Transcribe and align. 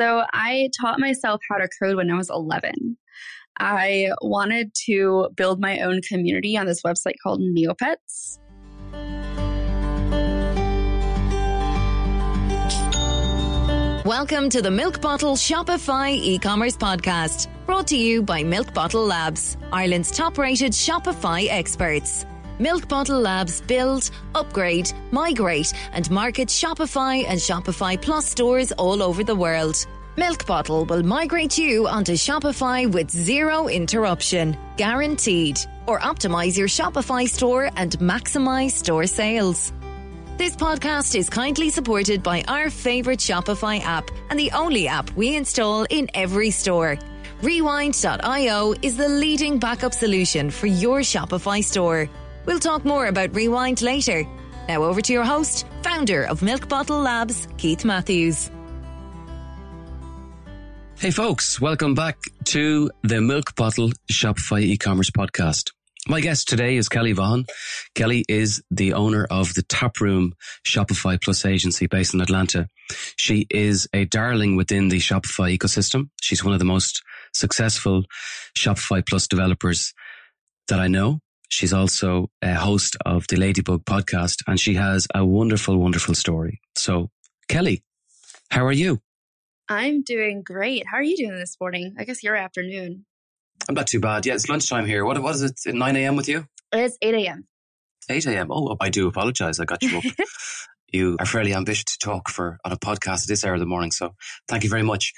So 0.00 0.24
I 0.32 0.70
taught 0.80 0.98
myself 0.98 1.42
how 1.50 1.58
to 1.58 1.68
code 1.78 1.96
when 1.96 2.10
I 2.10 2.16
was 2.16 2.30
11. 2.30 2.96
I 3.58 4.08
wanted 4.22 4.72
to 4.86 5.28
build 5.36 5.60
my 5.60 5.80
own 5.80 6.00
community 6.00 6.56
on 6.56 6.64
this 6.64 6.80
website 6.80 7.16
called 7.22 7.42
Neopets. 7.42 8.38
Welcome 14.06 14.48
to 14.48 14.62
the 14.62 14.70
Milk 14.70 15.02
Bottle 15.02 15.36
Shopify 15.36 16.12
e-commerce 16.12 16.78
podcast, 16.78 17.48
brought 17.66 17.86
to 17.88 17.98
you 17.98 18.22
by 18.22 18.42
Milk 18.42 18.72
Bottle 18.72 19.04
Labs, 19.04 19.58
Ireland's 19.70 20.10
top-rated 20.10 20.72
Shopify 20.72 21.46
experts. 21.50 22.24
Milk 22.60 22.88
Bottle 22.88 23.18
Labs 23.18 23.62
build, 23.62 24.10
upgrade, 24.34 24.92
migrate, 25.12 25.72
and 25.94 26.10
market 26.10 26.48
Shopify 26.48 27.24
and 27.26 27.40
Shopify 27.40 27.98
Plus 27.98 28.26
stores 28.26 28.70
all 28.72 29.02
over 29.02 29.24
the 29.24 29.34
world. 29.34 29.86
Milk 30.18 30.44
Bottle 30.44 30.84
will 30.84 31.02
migrate 31.02 31.56
you 31.56 31.88
onto 31.88 32.12
Shopify 32.12 32.86
with 32.92 33.10
zero 33.10 33.68
interruption, 33.68 34.58
guaranteed, 34.76 35.58
or 35.86 36.00
optimize 36.00 36.58
your 36.58 36.68
Shopify 36.68 37.26
store 37.26 37.70
and 37.76 37.92
maximize 37.92 38.72
store 38.72 39.06
sales. 39.06 39.72
This 40.36 40.54
podcast 40.54 41.14
is 41.14 41.30
kindly 41.30 41.70
supported 41.70 42.22
by 42.22 42.42
our 42.46 42.68
favorite 42.68 43.20
Shopify 43.20 43.80
app 43.80 44.10
and 44.28 44.38
the 44.38 44.50
only 44.50 44.86
app 44.86 45.10
we 45.16 45.34
install 45.34 45.86
in 45.88 46.10
every 46.12 46.50
store. 46.50 46.98
Rewind.io 47.40 48.74
is 48.82 48.98
the 48.98 49.08
leading 49.08 49.58
backup 49.58 49.94
solution 49.94 50.50
for 50.50 50.66
your 50.66 50.98
Shopify 51.00 51.64
store. 51.64 52.10
We'll 52.46 52.58
talk 52.58 52.84
more 52.84 53.06
about 53.06 53.34
Rewind 53.34 53.82
later. 53.82 54.26
Now 54.68 54.82
over 54.84 55.00
to 55.00 55.12
your 55.12 55.24
host, 55.24 55.66
founder 55.82 56.24
of 56.24 56.42
Milk 56.42 56.68
Bottle 56.68 57.00
Labs, 57.00 57.48
Keith 57.56 57.84
Matthews. 57.84 58.50
Hey 60.98 61.10
folks, 61.10 61.60
welcome 61.60 61.94
back 61.94 62.18
to 62.44 62.90
the 63.02 63.20
Milk 63.20 63.54
Bottle 63.54 63.90
Shopify 64.12 64.60
e-commerce 64.62 65.10
podcast. 65.10 65.72
My 66.08 66.20
guest 66.20 66.48
today 66.48 66.76
is 66.76 66.88
Kelly 66.88 67.12
Vaughn. 67.12 67.44
Kelly 67.94 68.24
is 68.28 68.62
the 68.70 68.94
owner 68.94 69.26
of 69.30 69.54
the 69.54 69.62
Taproom 69.62 70.34
Shopify 70.66 71.20
Plus 71.22 71.44
agency 71.44 71.86
based 71.86 72.14
in 72.14 72.20
Atlanta. 72.20 72.68
She 73.16 73.46
is 73.50 73.88
a 73.92 74.06
darling 74.06 74.56
within 74.56 74.88
the 74.88 74.98
Shopify 74.98 75.56
ecosystem. 75.56 76.10
She's 76.20 76.44
one 76.44 76.52
of 76.54 76.58
the 76.58 76.64
most 76.64 77.02
successful 77.34 78.04
Shopify 78.56 79.02
Plus 79.06 79.26
developers 79.26 79.92
that 80.68 80.80
I 80.80 80.88
know. 80.88 81.20
She's 81.50 81.72
also 81.72 82.30
a 82.40 82.54
host 82.54 82.96
of 83.04 83.26
the 83.26 83.36
Ladybug 83.36 83.84
podcast 83.84 84.42
and 84.46 84.58
she 84.58 84.74
has 84.74 85.08
a 85.12 85.26
wonderful, 85.26 85.76
wonderful 85.76 86.14
story. 86.14 86.60
So, 86.76 87.10
Kelly, 87.48 87.82
how 88.52 88.64
are 88.64 88.72
you? 88.72 89.00
I'm 89.68 90.02
doing 90.02 90.42
great. 90.42 90.84
How 90.86 90.98
are 90.98 91.02
you 91.02 91.16
doing 91.16 91.36
this 91.36 91.56
morning? 91.60 91.96
I 91.98 92.04
guess 92.04 92.22
your 92.22 92.36
afternoon. 92.36 93.04
I'm 93.68 93.74
not 93.74 93.88
too 93.88 93.98
bad. 93.98 94.26
Yeah, 94.26 94.34
it's 94.34 94.48
lunchtime 94.48 94.86
here. 94.86 95.04
What, 95.04 95.20
what 95.20 95.34
is 95.34 95.42
it? 95.42 95.74
9 95.74 95.96
a.m. 95.96 96.14
with 96.14 96.28
you? 96.28 96.46
It's 96.72 96.96
8 97.02 97.14
a.m. 97.14 97.46
8 98.08 98.26
a.m. 98.26 98.48
Oh, 98.50 98.76
I 98.80 98.88
do 98.88 99.08
apologize. 99.08 99.58
I 99.58 99.64
got 99.64 99.82
you 99.82 99.98
up. 99.98 100.04
you 100.92 101.16
are 101.18 101.26
fairly 101.26 101.52
ambitious 101.52 101.84
to 101.84 101.98
talk 101.98 102.28
for 102.28 102.58
on 102.64 102.70
a 102.70 102.76
podcast 102.76 103.22
at 103.22 103.28
this 103.28 103.44
hour 103.44 103.54
of 103.54 103.60
the 103.60 103.66
morning. 103.66 103.90
So 103.90 104.14
thank 104.46 104.62
you 104.62 104.70
very 104.70 104.82
much. 104.84 105.12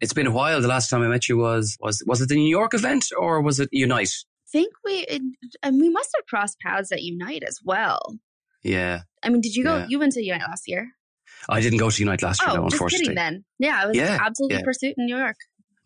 It's 0.00 0.14
been 0.14 0.26
a 0.26 0.30
while. 0.30 0.62
The 0.62 0.68
last 0.68 0.88
time 0.88 1.02
I 1.02 1.08
met 1.08 1.28
you 1.28 1.36
was 1.36 1.76
was 1.78 2.02
was 2.06 2.22
it 2.22 2.30
the 2.30 2.36
New 2.36 2.48
York 2.48 2.72
event 2.72 3.06
or 3.16 3.42
was 3.42 3.60
it 3.60 3.68
Unite? 3.70 4.12
Think 4.54 4.72
we 4.84 5.04
and 5.64 5.80
we 5.80 5.88
must 5.90 6.10
have 6.16 6.26
crossed 6.26 6.58
paths 6.60 6.92
at 6.92 7.02
Unite 7.02 7.42
as 7.46 7.58
well. 7.64 8.00
Yeah. 8.62 9.00
I 9.22 9.28
mean, 9.28 9.40
did 9.40 9.54
you 9.56 9.64
go? 9.64 9.78
Yeah. 9.78 9.86
You 9.88 9.98
went 9.98 10.12
to 10.12 10.22
Unite 10.22 10.46
last 10.48 10.64
year. 10.68 10.88
I 11.48 11.60
didn't 11.60 11.80
go 11.80 11.90
to 11.90 12.00
Unite 12.00 12.22
last 12.22 12.40
year, 12.40 12.50
oh, 12.52 12.56
no, 12.56 12.62
just 12.62 12.74
unfortunately. 12.74 13.06
kidding. 13.06 13.16
Then, 13.16 13.44
yeah, 13.58 13.80
I 13.82 13.86
was 13.86 13.96
Yeah, 13.96 14.18
absolutely 14.20 14.58
yeah. 14.58 14.62
pursuit 14.64 14.94
in 14.96 15.06
New 15.06 15.16
York. 15.16 15.36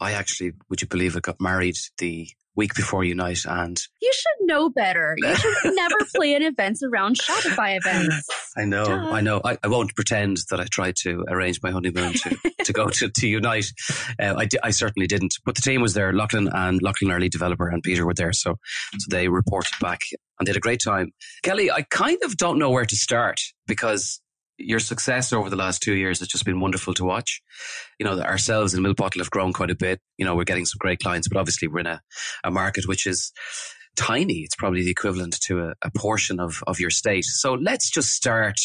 I 0.01 0.13
actually, 0.13 0.53
would 0.69 0.81
you 0.83 0.87
believe 0.87 1.17
it, 1.17 1.23
got 1.23 1.41
married 1.41 1.77
the 1.97 2.29
week 2.59 2.75
before 2.75 3.05
Unite 3.05 3.45
and 3.47 3.81
You 4.03 4.13
should 4.13 4.47
know 4.47 4.69
better. 4.69 5.15
You 5.17 5.35
should 5.37 5.55
never 5.65 5.95
plan 6.15 6.43
events 6.43 6.83
around 6.83 7.17
Shopify 7.17 7.79
events. 7.79 8.29
I 8.57 8.65
know, 8.65 8.85
Duh. 8.85 9.11
I 9.11 9.21
know. 9.21 9.41
I, 9.45 9.57
I 9.63 9.69
won't 9.69 9.95
pretend 9.95 10.39
that 10.51 10.59
I 10.59 10.65
tried 10.65 10.97
to 11.03 11.25
arrange 11.29 11.61
my 11.63 11.71
honeymoon 11.71 12.15
to, 12.15 12.37
to 12.65 12.73
go 12.73 12.89
to, 12.89 13.09
to 13.09 13.29
Unite. 13.29 13.71
Uh, 14.21 14.35
I, 14.37 14.47
di- 14.47 14.59
I 14.63 14.71
certainly 14.71 15.07
didn't. 15.07 15.35
But 15.47 15.55
the 15.55 15.63
team 15.63 15.81
was 15.81 15.95
there. 15.95 16.13
Lachlan 16.13 16.49
and 16.53 16.83
Lachlan, 16.83 17.13
our 17.13 17.21
lead 17.21 17.31
developer, 17.31 17.69
and 17.69 17.81
Peter 17.81 18.05
were 18.05 18.15
there. 18.15 18.33
So, 18.33 18.57
so 18.99 19.07
they 19.09 19.29
reported 19.29 19.73
back 19.81 20.01
and 20.41 20.47
did 20.47 20.57
a 20.57 20.61
great 20.61 20.81
time. 20.85 21.13
Kelly, 21.45 21.71
I 21.71 21.83
kind 21.83 22.19
of 22.25 22.37
don't 22.37 22.59
know 22.59 22.71
where 22.71 22.87
to 22.87 22.97
start 22.97 23.41
because 23.69 24.21
your 24.59 24.81
success 24.81 25.33
over 25.33 25.49
the 25.49 25.57
last 25.57 25.83
two 25.83 25.95
years 25.95 26.19
has 26.19 26.29
just 26.29 26.45
been 26.45 26.61
wonderful 26.61 26.95
to 26.95 27.05
watch. 27.05 27.41
You 27.99 28.07
know, 28.07 28.21
ourselves 28.21 28.75
in 28.75 28.83
Milk 28.83 28.97
Bottle 28.97 29.21
have 29.21 29.31
grown 29.31 29.53
quite 29.53 29.71
a 29.71 29.77
bit. 29.77 30.01
You 30.19 30.25
know, 30.25 30.35
we're 30.35 30.45
getting 30.45 30.67
some 30.67 30.79
great 30.79 30.99
clients, 30.99 31.29
but 31.29 31.39
obviously 31.39 31.69
we're 31.69 31.81
in 31.81 31.87
a, 31.87 32.03
a 32.45 32.51
market 32.51 32.87
which 32.87 33.07
is 33.07 33.33
tiny. 33.97 34.41
It's 34.41 34.57
probably 34.57 34.83
the 34.83 34.91
equivalent 34.91 35.39
to 35.43 35.61
a, 35.61 35.75
a 35.83 35.91
portion 35.97 36.41
of, 36.41 36.63
of 36.67 36.81
your 36.81 36.91
state. 36.91 37.25
So 37.25 37.55
let's 37.55 37.91
just 37.91 38.13
start. 38.13 38.57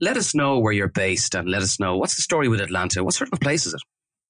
Let 0.00 0.16
us 0.16 0.34
know 0.34 0.58
where 0.58 0.72
you're 0.72 0.88
based 0.88 1.34
and 1.34 1.48
let 1.48 1.62
us 1.62 1.80
know 1.80 1.96
what's 1.96 2.16
the 2.16 2.22
story 2.22 2.48
with 2.48 2.60
Atlanta? 2.60 3.04
What 3.04 3.14
sort 3.14 3.28
of 3.28 3.36
a 3.36 3.40
place 3.40 3.66
is 3.66 3.74
it? 3.74 3.80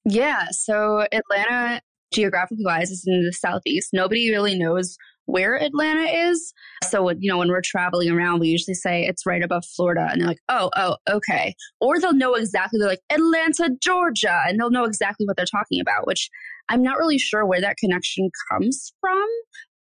Yeah, 0.04 0.46
so 0.50 1.06
Atlanta, 1.12 1.82
geographically 2.12 2.64
wise, 2.64 2.90
is 2.90 3.04
in 3.06 3.24
the 3.24 3.32
southeast. 3.32 3.90
Nobody 3.92 4.30
really 4.30 4.58
knows 4.58 4.96
where 5.28 5.62
Atlanta 5.62 6.04
is. 6.04 6.54
So, 6.84 7.10
you 7.10 7.30
know, 7.30 7.36
when 7.36 7.48
we're 7.48 7.60
traveling 7.62 8.10
around, 8.10 8.40
we 8.40 8.48
usually 8.48 8.74
say 8.74 9.04
it's 9.04 9.26
right 9.26 9.42
above 9.42 9.64
Florida. 9.76 10.08
And 10.10 10.20
they're 10.20 10.28
like, 10.28 10.40
oh, 10.48 10.70
oh, 10.74 10.96
okay. 11.08 11.54
Or 11.80 12.00
they'll 12.00 12.14
know 12.14 12.34
exactly, 12.34 12.80
they're 12.80 12.88
like, 12.88 13.02
Atlanta, 13.10 13.70
Georgia. 13.80 14.40
And 14.46 14.58
they'll 14.58 14.70
know 14.70 14.84
exactly 14.84 15.26
what 15.26 15.36
they're 15.36 15.44
talking 15.44 15.80
about, 15.80 16.06
which 16.06 16.30
I'm 16.70 16.82
not 16.82 16.96
really 16.96 17.18
sure 17.18 17.44
where 17.44 17.60
that 17.60 17.76
connection 17.76 18.30
comes 18.50 18.92
from. 19.02 19.26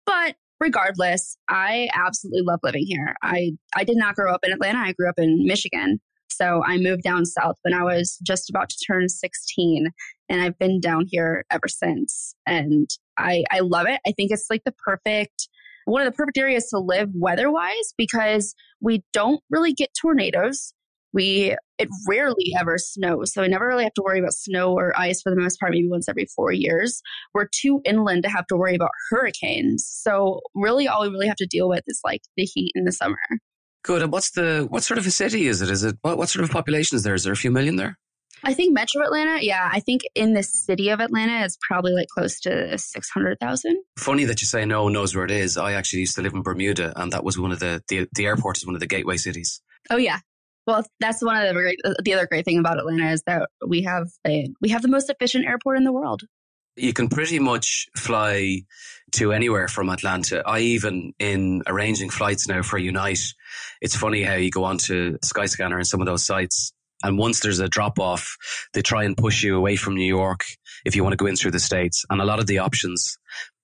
But 0.07 0.37
regardless, 0.59 1.37
I 1.51 1.89
absolutely 1.95 2.43
love 2.43 2.61
living 2.63 2.87
here. 2.87 3.15
I, 3.23 3.53
I 3.77 3.85
did 3.85 3.99
not 3.99 4.15
grow 4.15 4.33
up 4.33 4.41
in 4.43 4.53
Atlanta, 4.53 4.79
I 4.79 4.93
grew 4.93 5.09
up 5.09 5.19
in 5.19 5.45
Michigan. 5.45 6.01
So 6.29 6.63
I 6.65 6.79
moved 6.79 7.03
down 7.03 7.27
south 7.27 7.57
when 7.63 7.75
I 7.75 7.83
was 7.83 8.19
just 8.23 8.49
about 8.49 8.69
to 8.71 8.77
turn 8.87 9.09
16 9.09 9.89
and 10.29 10.43
I've 10.43 10.59
been 10.59 10.81
down 10.81 11.07
here 11.09 11.45
ever 11.51 11.69
since. 11.69 12.35
And 12.47 12.89
I, 13.19 13.45
I 13.51 13.61
love 13.61 13.87
it. 13.89 14.01
I 14.07 14.13
think 14.13 14.31
it's 14.31 14.47
like 14.51 14.63
the 14.65 14.75
perfect, 14.85 15.49
one 15.85 16.03
of 16.03 16.13
the 16.13 16.17
perfect 16.17 16.39
areas 16.39 16.69
to 16.71 16.79
live 16.79 17.11
weather 17.15 17.51
wise 17.51 17.95
because 17.97 18.55
we 18.81 19.03
don't 19.13 19.41
really 19.51 19.73
get 19.73 19.91
tornadoes. 20.01 20.73
We, 21.13 21.57
it 21.79 21.89
rarely 22.07 22.53
ever 22.59 22.77
snows. 22.77 23.33
So 23.33 23.41
we 23.41 23.49
never 23.49 23.67
really 23.67 23.85
have 23.85 23.95
to 23.95 24.03
worry 24.05 24.19
about 24.19 24.35
snow 24.35 24.75
or 24.75 24.93
ice 24.99 25.23
for 25.23 25.31
the 25.31 25.41
most 25.41 25.59
part, 25.59 25.73
maybe 25.73 25.89
once 25.89 26.09
every 26.11 26.27
four 26.27 26.53
years. 26.53 27.01
We're 27.33 27.49
too 27.51 27.81
inland 27.87 28.25
to 28.25 28.29
have 28.29 28.47
to 28.49 28.57
worry 28.57 28.75
about 28.75 28.91
hurricanes. 29.11 29.87
So 29.89 30.41
really 30.55 30.87
all 30.87 31.03
we 31.03 31.09
really 31.09 31.29
have 31.29 31.37
to 31.37 31.47
deal 31.47 31.71
with 31.71 31.85
is 31.87 32.01
like 32.05 32.21
the 32.37 32.45
heat 32.45 32.73
in 32.75 32.85
the 32.85 32.93
summer. 32.93 33.17
Good. 33.83 34.03
And 34.03 34.13
what's 34.13 34.33
the, 34.33 34.67
what 34.69 34.83
sort 34.83 34.99
of 34.99 35.07
a 35.07 35.11
city 35.11 35.47
is 35.47 35.63
it? 35.63 35.71
Is 35.71 35.85
it, 35.85 35.97
what, 36.03 36.19
what 36.19 36.29
sort 36.29 36.45
of 36.45 36.51
population 36.51 36.97
is 36.97 37.03
there? 37.03 37.15
Is 37.15 37.25
there 37.25 37.33
a 37.33 37.37
few 37.37 37.51
million 37.51 37.77
there? 37.77 37.97
I 38.47 38.55
think 38.55 38.73
Metro 38.73 39.03
Atlanta, 39.03 39.45
yeah, 39.45 39.69
I 39.73 39.81
think 39.81 40.03
in 40.15 40.33
the 40.33 40.45
city 40.45 40.91
of 40.91 41.01
Atlanta, 41.01 41.45
it's 41.45 41.59
probably 41.67 41.93
like 41.93 42.07
close 42.07 42.39
to 42.43 42.79
600,000. 42.79 43.77
Funny 43.99 44.25
that 44.25 44.41
you 44.41 44.47
say 44.47 44.65
no 44.65 44.85
one 44.85 44.93
knows 44.93 45.17
where 45.17 45.25
it 45.25 45.33
is. 45.33 45.57
I 45.57 45.73
actually 45.73 45.99
used 46.01 46.15
to 46.15 46.23
live 46.23 46.33
in 46.33 46.43
Bermuda 46.43 46.93
and 46.95 47.13
that 47.13 47.25
was 47.25 47.37
one 47.37 47.51
of 47.51 47.59
the, 47.59 47.83
the, 47.89 48.07
the 48.15 48.25
airport 48.25 48.59
is 48.59 48.65
one 48.65 48.77
of 48.77 48.81
the 48.81 48.87
gateway 48.87 49.17
cities. 49.17 49.61
Oh 49.91 49.97
yeah. 49.97 50.21
Well, 50.65 50.85
that's 51.01 51.25
one 51.25 51.37
of 51.37 51.43
the 51.49 51.55
great, 51.55 51.81
uh, 51.85 51.95
the 52.05 52.15
other 52.15 52.29
great 52.29 52.45
thing 52.45 52.61
about 52.61 52.79
Atlanta 52.79 53.11
is 53.11 53.25
that 53.27 53.49
we 53.67 53.83
have 53.83 54.07
a, 54.25 54.49
we 54.61 54.69
have 54.69 54.83
the 54.83 54.89
most 54.89 55.11
efficient 55.11 55.45
airport 55.45 55.79
in 55.79 55.83
the 55.83 55.93
world. 55.93 56.23
you 56.77 56.93
can 56.93 57.09
pretty 57.09 57.41
much 57.41 57.89
fly 57.97 58.63
to 59.13 59.33
anywhere 59.33 59.67
from 59.67 59.89
Atlanta. 59.89 60.43
I 60.47 60.61
even 60.61 61.15
in 61.19 61.63
arranging 61.67 62.11
flights 62.11 62.47
now 62.47 62.63
for 62.63 62.79
Unite, 62.79 63.35
it's 63.81 63.97
funny 63.97 64.23
how 64.23 64.35
you 64.35 64.51
go 64.51 64.65
onto 64.65 65.19
Skyscanner 65.19 65.77
and 65.77 65.87
some 65.87 66.01
of 66.01 66.07
those 66.07 66.25
sites. 66.25 66.73
And 67.03 67.19
once 67.19 67.41
there's 67.41 67.61
a 67.61 67.69
drop 67.69 67.99
off, 67.99 68.37
they 68.73 68.83
try 68.83 69.05
and 69.05 69.17
push 69.17 69.43
you 69.43 69.57
away 69.57 69.77
from 69.77 69.95
New 69.95 70.07
York 70.07 70.41
if 70.85 70.97
you 70.97 71.03
want 71.03 71.13
to 71.13 71.17
go 71.17 71.27
in 71.27 71.37
through 71.37 71.51
the 71.53 71.61
States. 71.61 72.05
And 72.11 72.21
a 72.21 72.25
lot 72.25 72.39
of 72.41 72.47
the 72.47 72.59
options, 72.59 73.17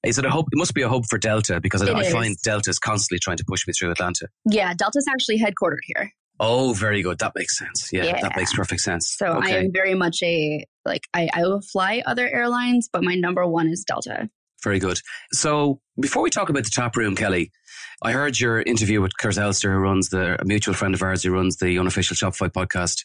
is 0.04 0.18
it 0.18 0.24
a 0.24 0.30
hope? 0.30 0.46
It 0.52 0.58
must 0.58 0.74
be 0.74 0.82
a 0.82 0.88
hope 0.88 1.04
for 1.08 1.18
Delta 1.18 1.60
because 1.60 1.82
I, 1.82 1.86
It 1.86 1.96
I 1.96 2.00
is. 2.02 2.12
find 2.12 2.36
Delta 2.44 2.70
is 2.70 2.78
constantly 2.78 3.18
trying 3.20 3.38
to 3.38 3.44
push 3.48 3.66
me 3.66 3.72
through 3.72 3.90
Atlanta. 3.90 4.28
Yeah, 4.44 4.74
Delta's 4.74 5.06
actually 5.10 5.38
headquartered 5.38 5.78
here. 5.84 6.12
Oh, 6.40 6.72
very 6.72 7.02
good. 7.02 7.18
That 7.20 7.32
makes 7.36 7.56
sense. 7.56 7.90
Yeah, 7.92 8.04
Yeah. 8.04 8.20
that 8.22 8.36
makes 8.36 8.52
perfect 8.54 8.80
sense. 8.80 9.14
So 9.16 9.26
I 9.26 9.50
am 9.50 9.70
very 9.72 9.94
much 9.94 10.22
a, 10.22 10.66
like, 10.84 11.02
I, 11.14 11.28
I 11.32 11.42
will 11.42 11.60
fly 11.60 12.02
other 12.04 12.28
airlines, 12.28 12.88
but 12.92 13.04
my 13.04 13.14
number 13.14 13.46
one 13.46 13.68
is 13.68 13.84
Delta. 13.86 14.28
Very 14.62 14.78
good. 14.78 14.98
So 15.32 15.80
before 16.00 16.22
we 16.22 16.30
talk 16.30 16.48
about 16.48 16.64
the 16.64 16.70
tap 16.70 16.96
room, 16.96 17.16
Kelly, 17.16 17.50
I 18.02 18.12
heard 18.12 18.38
your 18.38 18.62
interview 18.62 19.00
with 19.00 19.16
Kurt 19.16 19.38
Elster, 19.38 19.72
who 19.72 19.78
runs 19.78 20.08
the 20.08 20.38
mutual 20.44 20.74
friend 20.74 20.94
of 20.94 21.02
ours 21.02 21.22
who 21.22 21.32
runs 21.32 21.56
the 21.56 21.78
unofficial 21.78 22.16
Shopify 22.16 22.50
podcast. 22.50 23.04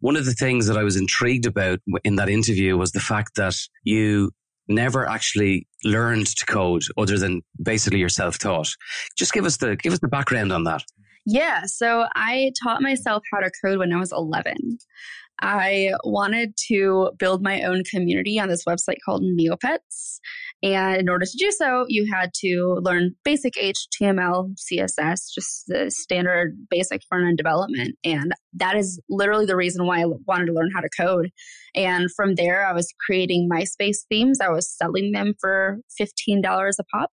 One 0.00 0.16
of 0.16 0.24
the 0.24 0.32
things 0.32 0.66
that 0.66 0.76
I 0.76 0.84
was 0.84 0.96
intrigued 0.96 1.46
about 1.46 1.80
in 2.04 2.16
that 2.16 2.28
interview 2.28 2.76
was 2.76 2.92
the 2.92 3.00
fact 3.00 3.36
that 3.36 3.56
you 3.82 4.30
never 4.68 5.08
actually 5.08 5.66
learned 5.84 6.26
to 6.26 6.46
code 6.46 6.82
other 6.96 7.18
than 7.18 7.42
basically 7.62 7.98
your 7.98 8.08
self-taught. 8.08 8.68
Just 9.16 9.32
give 9.32 9.44
us 9.44 9.58
the 9.58 9.76
give 9.76 9.92
us 9.92 10.00
the 10.00 10.08
background 10.08 10.52
on 10.52 10.64
that. 10.64 10.82
Yeah. 11.24 11.62
So 11.66 12.06
I 12.14 12.52
taught 12.62 12.82
myself 12.82 13.22
how 13.32 13.40
to 13.40 13.50
code 13.64 13.78
when 13.78 13.92
I 13.92 13.98
was 13.98 14.12
11. 14.12 14.54
I 15.40 15.92
wanted 16.04 16.54
to 16.68 17.10
build 17.18 17.42
my 17.42 17.62
own 17.62 17.82
community 17.84 18.40
on 18.40 18.48
this 18.48 18.64
website 18.64 18.96
called 19.04 19.22
Neopets. 19.22 20.18
And 20.62 20.96
in 20.96 21.08
order 21.08 21.26
to 21.26 21.38
do 21.38 21.50
so, 21.50 21.84
you 21.88 22.10
had 22.10 22.30
to 22.40 22.78
learn 22.80 23.14
basic 23.24 23.54
HTML, 23.54 24.54
CSS, 24.56 25.34
just 25.34 25.64
the 25.66 25.90
standard 25.90 26.56
basic 26.70 27.02
front 27.08 27.26
end 27.26 27.36
development. 27.36 27.96
And 28.02 28.32
that 28.54 28.76
is 28.76 29.00
literally 29.10 29.46
the 29.46 29.56
reason 29.56 29.86
why 29.86 30.00
I 30.00 30.06
wanted 30.26 30.46
to 30.46 30.54
learn 30.54 30.70
how 30.74 30.80
to 30.80 30.88
code. 30.98 31.30
And 31.74 32.10
from 32.16 32.36
there, 32.36 32.66
I 32.66 32.72
was 32.72 32.92
creating 33.04 33.48
MySpace 33.52 33.98
themes. 34.08 34.40
I 34.40 34.48
was 34.48 34.74
selling 34.74 35.12
them 35.12 35.34
for 35.38 35.78
$15 36.00 36.42
a 36.42 36.84
pop. 36.84 37.10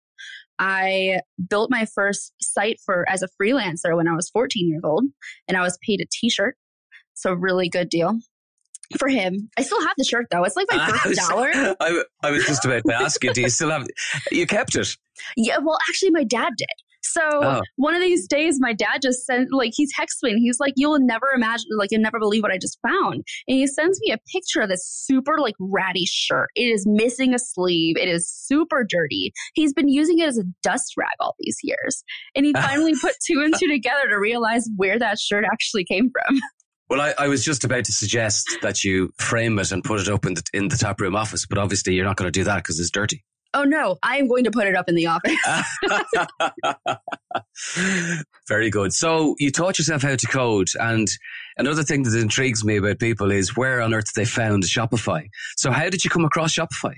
I 0.59 1.21
built 1.50 1.71
my 1.71 1.85
first 1.85 2.33
site 2.39 2.77
for 2.85 3.03
as 3.09 3.24
a 3.24 3.27
freelancer 3.41 3.97
when 3.97 4.07
I 4.07 4.13
was 4.13 4.29
14 4.29 4.69
years 4.69 4.83
old, 4.83 5.06
and 5.47 5.57
I 5.57 5.62
was 5.62 5.79
paid 5.83 6.01
a 6.01 6.06
t-shirt. 6.12 6.56
So 7.21 7.33
really 7.33 7.69
good 7.69 7.89
deal 7.89 8.18
for 8.97 9.07
him. 9.07 9.50
I 9.57 9.62
still 9.62 9.81
have 9.81 9.94
the 9.97 10.03
shirt 10.03 10.25
though. 10.31 10.44
It's 10.44 10.56
like 10.56 10.68
my 10.69 10.97
first 11.03 11.19
dollar. 11.29 11.51
I, 11.53 12.03
I 12.23 12.31
was 12.31 12.45
just 12.45 12.65
about 12.65 12.83
to 12.88 12.95
ask 12.95 13.23
you, 13.23 13.31
do 13.31 13.41
you 13.41 13.50
still 13.50 13.69
have 13.69 13.88
you 14.31 14.47
kept 14.47 14.75
it? 14.75 14.97
Yeah, 15.38 15.59
well 15.59 15.77
actually 15.89 16.12
my 16.12 16.23
dad 16.23 16.53
did. 16.57 16.68
So 17.03 17.21
oh. 17.44 17.62
one 17.75 17.95
of 17.95 18.01
these 18.01 18.27
days, 18.27 18.57
my 18.59 18.73
dad 18.73 19.00
just 19.01 19.25
sent, 19.25 19.50
like, 19.51 19.73
he 19.75 19.88
texts 19.97 20.21
me 20.23 20.31
and 20.31 20.39
he's 20.39 20.59
like, 20.59 20.73
you'll 20.77 21.00
never 21.00 21.31
imagine, 21.35 21.65
like, 21.77 21.89
you'll 21.91 22.01
never 22.01 22.19
believe 22.19 22.44
what 22.44 22.51
I 22.51 22.57
just 22.57 22.77
found. 22.88 23.24
And 23.47 23.57
he 23.57 23.67
sends 23.67 24.00
me 24.01 24.13
a 24.13 24.17
picture 24.31 24.62
of 24.62 24.69
this 24.69 24.88
super, 24.88 25.39
like, 25.39 25.56
ratty 25.59 26.06
shirt. 26.06 26.50
It 26.56 26.65
is 26.65 26.85
missing 26.88 27.33
a 27.33 27.39
sleeve. 27.39 27.97
It 27.97 28.07
is 28.07 28.29
super 28.31 28.85
dirty. 28.88 29.33
He's 29.56 29.74
been 29.74 29.89
using 29.89 30.19
it 30.19 30.27
as 30.27 30.38
a 30.38 30.44
dust 30.63 30.94
rag 30.95 31.09
all 31.19 31.35
these 31.39 31.57
years. 31.63 32.03
And 32.35 32.45
he 32.45 32.53
finally 32.62 32.94
put 33.01 33.15
two 33.25 33.41
and 33.41 33.53
two 33.57 33.67
together 33.67 34.07
to 34.07 34.19
realize 34.19 34.69
where 34.75 35.00
that 35.00 35.19
shirt 35.19 35.44
actually 35.51 35.85
came 35.85 36.12
from. 36.12 36.39
Well, 36.91 36.99
I, 36.99 37.13
I, 37.17 37.27
was 37.29 37.45
just 37.45 37.63
about 37.63 37.85
to 37.85 37.93
suggest 37.93 38.57
that 38.63 38.83
you 38.83 39.13
frame 39.17 39.57
it 39.59 39.71
and 39.71 39.81
put 39.81 40.01
it 40.01 40.09
up 40.09 40.25
in 40.25 40.33
the, 40.33 40.43
in 40.53 40.67
the 40.67 40.75
tap 40.75 40.99
room 40.99 41.15
office, 41.15 41.45
but 41.45 41.57
obviously 41.57 41.93
you're 41.93 42.03
not 42.03 42.17
going 42.17 42.27
to 42.27 42.38
do 42.38 42.43
that 42.43 42.57
because 42.57 42.81
it's 42.81 42.89
dirty. 42.89 43.23
Oh 43.53 43.63
no, 43.63 43.97
I 44.03 44.17
am 44.17 44.27
going 44.27 44.43
to 44.43 44.51
put 44.51 44.67
it 44.67 44.75
up 44.75 44.89
in 44.89 44.95
the 44.95 45.07
office. 45.07 45.38
Very 48.49 48.69
good. 48.69 48.91
So 48.91 49.35
you 49.39 49.51
taught 49.51 49.77
yourself 49.77 50.01
how 50.01 50.17
to 50.17 50.27
code, 50.27 50.67
and 50.81 51.07
another 51.57 51.83
thing 51.83 52.03
that 52.03 52.13
intrigues 52.13 52.65
me 52.65 52.75
about 52.75 52.99
people 52.99 53.31
is 53.31 53.55
where 53.55 53.79
on 53.79 53.93
earth 53.93 54.11
they 54.13 54.25
found 54.25 54.63
Shopify. 54.63 55.29
So 55.55 55.71
how 55.71 55.89
did 55.89 56.03
you 56.03 56.09
come 56.09 56.25
across 56.25 56.53
Shopify? 56.53 56.95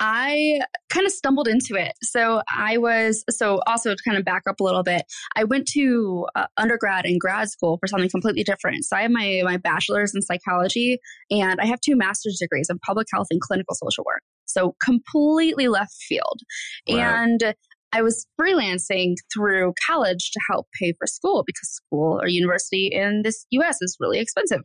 I 0.00 0.60
kind 0.90 1.06
of 1.06 1.12
stumbled 1.12 1.48
into 1.48 1.74
it. 1.74 1.92
So 2.02 2.42
I 2.54 2.78
was, 2.78 3.24
so 3.30 3.60
also 3.66 3.94
to 3.94 4.02
kind 4.04 4.18
of 4.18 4.24
back 4.24 4.42
up 4.48 4.60
a 4.60 4.64
little 4.64 4.82
bit, 4.82 5.02
I 5.36 5.44
went 5.44 5.66
to 5.68 6.26
uh, 6.34 6.46
undergrad 6.56 7.06
and 7.06 7.20
grad 7.20 7.48
school 7.50 7.78
for 7.78 7.86
something 7.86 8.08
completely 8.08 8.44
different. 8.44 8.84
So 8.84 8.96
I 8.96 9.02
have 9.02 9.10
my, 9.10 9.42
my 9.44 9.56
bachelor's 9.56 10.14
in 10.14 10.22
psychology 10.22 10.98
and 11.30 11.60
I 11.60 11.66
have 11.66 11.80
two 11.80 11.96
master's 11.96 12.38
degrees 12.40 12.68
in 12.70 12.78
public 12.80 13.06
health 13.12 13.28
and 13.30 13.40
clinical 13.40 13.74
social 13.74 14.04
work. 14.04 14.22
So 14.46 14.74
completely 14.84 15.68
left 15.68 15.94
field. 16.08 16.40
Wow. 16.88 16.96
And 16.96 17.54
I 17.92 18.02
was 18.02 18.26
freelancing 18.38 19.14
through 19.32 19.72
college 19.88 20.30
to 20.32 20.40
help 20.50 20.66
pay 20.78 20.92
for 20.98 21.06
school 21.06 21.44
because 21.46 21.68
school 21.70 22.20
or 22.20 22.28
university 22.28 22.88
in 22.92 23.22
this 23.22 23.46
US 23.50 23.78
is 23.80 23.96
really 24.00 24.18
expensive. 24.18 24.60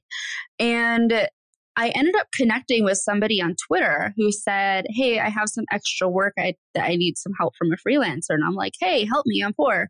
And 0.59 1.29
I 1.77 1.89
ended 1.89 2.15
up 2.15 2.27
connecting 2.35 2.83
with 2.83 2.97
somebody 2.97 3.41
on 3.41 3.55
Twitter 3.67 4.13
who 4.17 4.31
said, 4.31 4.85
Hey, 4.89 5.19
I 5.19 5.29
have 5.29 5.47
some 5.47 5.65
extra 5.71 6.09
work. 6.09 6.33
I, 6.37 6.55
I 6.77 6.95
need 6.95 7.17
some 7.17 7.33
help 7.39 7.55
from 7.57 7.69
a 7.71 7.77
freelancer. 7.77 8.31
And 8.31 8.43
I'm 8.45 8.55
like, 8.55 8.73
Hey, 8.79 9.05
help 9.05 9.25
me. 9.25 9.41
I'm 9.43 9.53
poor. 9.53 9.89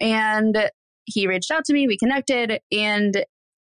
And 0.00 0.70
he 1.04 1.26
reached 1.26 1.50
out 1.50 1.64
to 1.66 1.72
me. 1.72 1.86
We 1.86 1.96
connected 1.96 2.60
and 2.72 3.24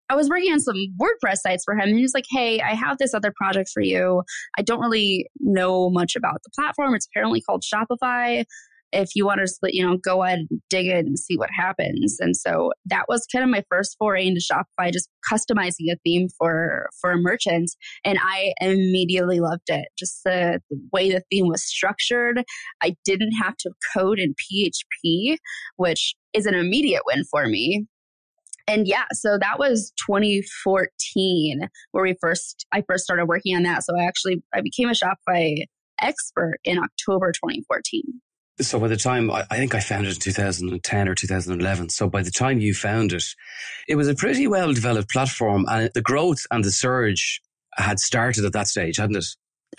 I 0.08 0.14
was 0.14 0.28
working 0.28 0.52
on 0.52 0.60
some 0.60 0.76
WordPress 1.00 1.38
sites 1.38 1.64
for 1.64 1.74
him. 1.74 1.88
And 1.88 1.96
he 1.96 2.02
was 2.02 2.14
like, 2.14 2.26
Hey, 2.30 2.60
I 2.60 2.74
have 2.74 2.98
this 2.98 3.14
other 3.14 3.32
project 3.36 3.70
for 3.72 3.82
you. 3.82 4.22
I 4.58 4.62
don't 4.62 4.80
really 4.80 5.26
know 5.40 5.90
much 5.90 6.14
about 6.16 6.42
the 6.44 6.50
platform. 6.54 6.94
It's 6.94 7.06
apparently 7.06 7.40
called 7.40 7.62
Shopify 7.62 8.44
if 8.92 9.10
you 9.14 9.26
want 9.26 9.40
to 9.40 9.48
split, 9.48 9.74
you 9.74 9.84
know, 9.84 9.96
go 9.96 10.22
ahead 10.22 10.40
and 10.50 10.60
dig 10.70 10.86
it 10.86 11.04
and 11.04 11.18
see 11.18 11.36
what 11.36 11.50
happens. 11.56 12.16
And 12.20 12.36
so 12.36 12.72
that 12.86 13.06
was 13.08 13.26
kind 13.32 13.42
of 13.42 13.50
my 13.50 13.64
first 13.70 13.96
foray 13.98 14.26
into 14.26 14.40
Shopify, 14.40 14.92
just 14.92 15.08
customizing 15.30 15.92
a 15.92 15.96
theme 16.04 16.28
for 16.38 16.88
for 17.00 17.10
a 17.10 17.18
merchant. 17.18 17.70
And 18.04 18.18
I 18.22 18.52
immediately 18.60 19.40
loved 19.40 19.68
it. 19.68 19.88
Just 19.98 20.22
the, 20.24 20.60
the 20.70 20.78
way 20.92 21.10
the 21.10 21.22
theme 21.30 21.48
was 21.48 21.64
structured. 21.64 22.42
I 22.82 22.96
didn't 23.04 23.32
have 23.42 23.56
to 23.58 23.70
code 23.94 24.18
in 24.18 24.34
PHP, 24.34 25.36
which 25.76 26.14
is 26.32 26.46
an 26.46 26.54
immediate 26.54 27.02
win 27.06 27.24
for 27.30 27.46
me. 27.46 27.86
And 28.68 28.88
yeah, 28.88 29.04
so 29.12 29.38
that 29.38 29.58
was 29.58 29.92
2014 30.06 31.68
where 31.92 32.04
we 32.04 32.16
first 32.20 32.66
I 32.72 32.82
first 32.88 33.04
started 33.04 33.26
working 33.26 33.56
on 33.56 33.62
that. 33.62 33.84
So 33.84 33.96
I 33.98 34.04
actually 34.04 34.42
I 34.54 34.60
became 34.60 34.88
a 34.88 34.92
Shopify 34.92 35.64
expert 36.00 36.58
in 36.64 36.78
October 36.78 37.32
2014. 37.32 38.02
So 38.60 38.80
by 38.80 38.88
the 38.88 38.96
time 38.96 39.30
I, 39.30 39.44
I 39.50 39.56
think 39.56 39.74
I 39.74 39.80
found 39.80 40.06
it 40.06 40.14
in 40.14 40.20
2010 40.20 41.08
or 41.08 41.14
2011. 41.14 41.90
So 41.90 42.08
by 42.08 42.22
the 42.22 42.30
time 42.30 42.58
you 42.58 42.74
found 42.74 43.12
it, 43.12 43.24
it 43.88 43.96
was 43.96 44.08
a 44.08 44.14
pretty 44.14 44.46
well 44.46 44.72
developed 44.72 45.10
platform 45.10 45.66
and 45.68 45.90
the 45.94 46.02
growth 46.02 46.46
and 46.50 46.64
the 46.64 46.70
surge 46.70 47.42
had 47.76 47.98
started 47.98 48.44
at 48.44 48.52
that 48.54 48.68
stage, 48.68 48.96
hadn't 48.96 49.16
it? 49.16 49.26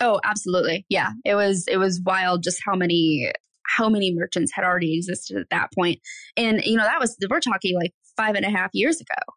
Oh, 0.00 0.20
absolutely. 0.24 0.86
Yeah. 0.88 1.10
It 1.24 1.34
was, 1.34 1.66
it 1.66 1.78
was 1.78 2.00
wild 2.04 2.44
just 2.44 2.60
how 2.64 2.76
many, 2.76 3.32
how 3.66 3.88
many 3.88 4.14
merchants 4.14 4.52
had 4.54 4.64
already 4.64 4.96
existed 4.96 5.38
at 5.38 5.50
that 5.50 5.72
point. 5.72 6.00
And, 6.36 6.62
you 6.64 6.76
know, 6.76 6.84
that 6.84 7.00
was, 7.00 7.16
we're 7.28 7.40
talking 7.40 7.76
like 7.76 7.92
five 8.16 8.36
and 8.36 8.44
a 8.44 8.50
half 8.50 8.70
years 8.72 9.00
ago. 9.00 9.14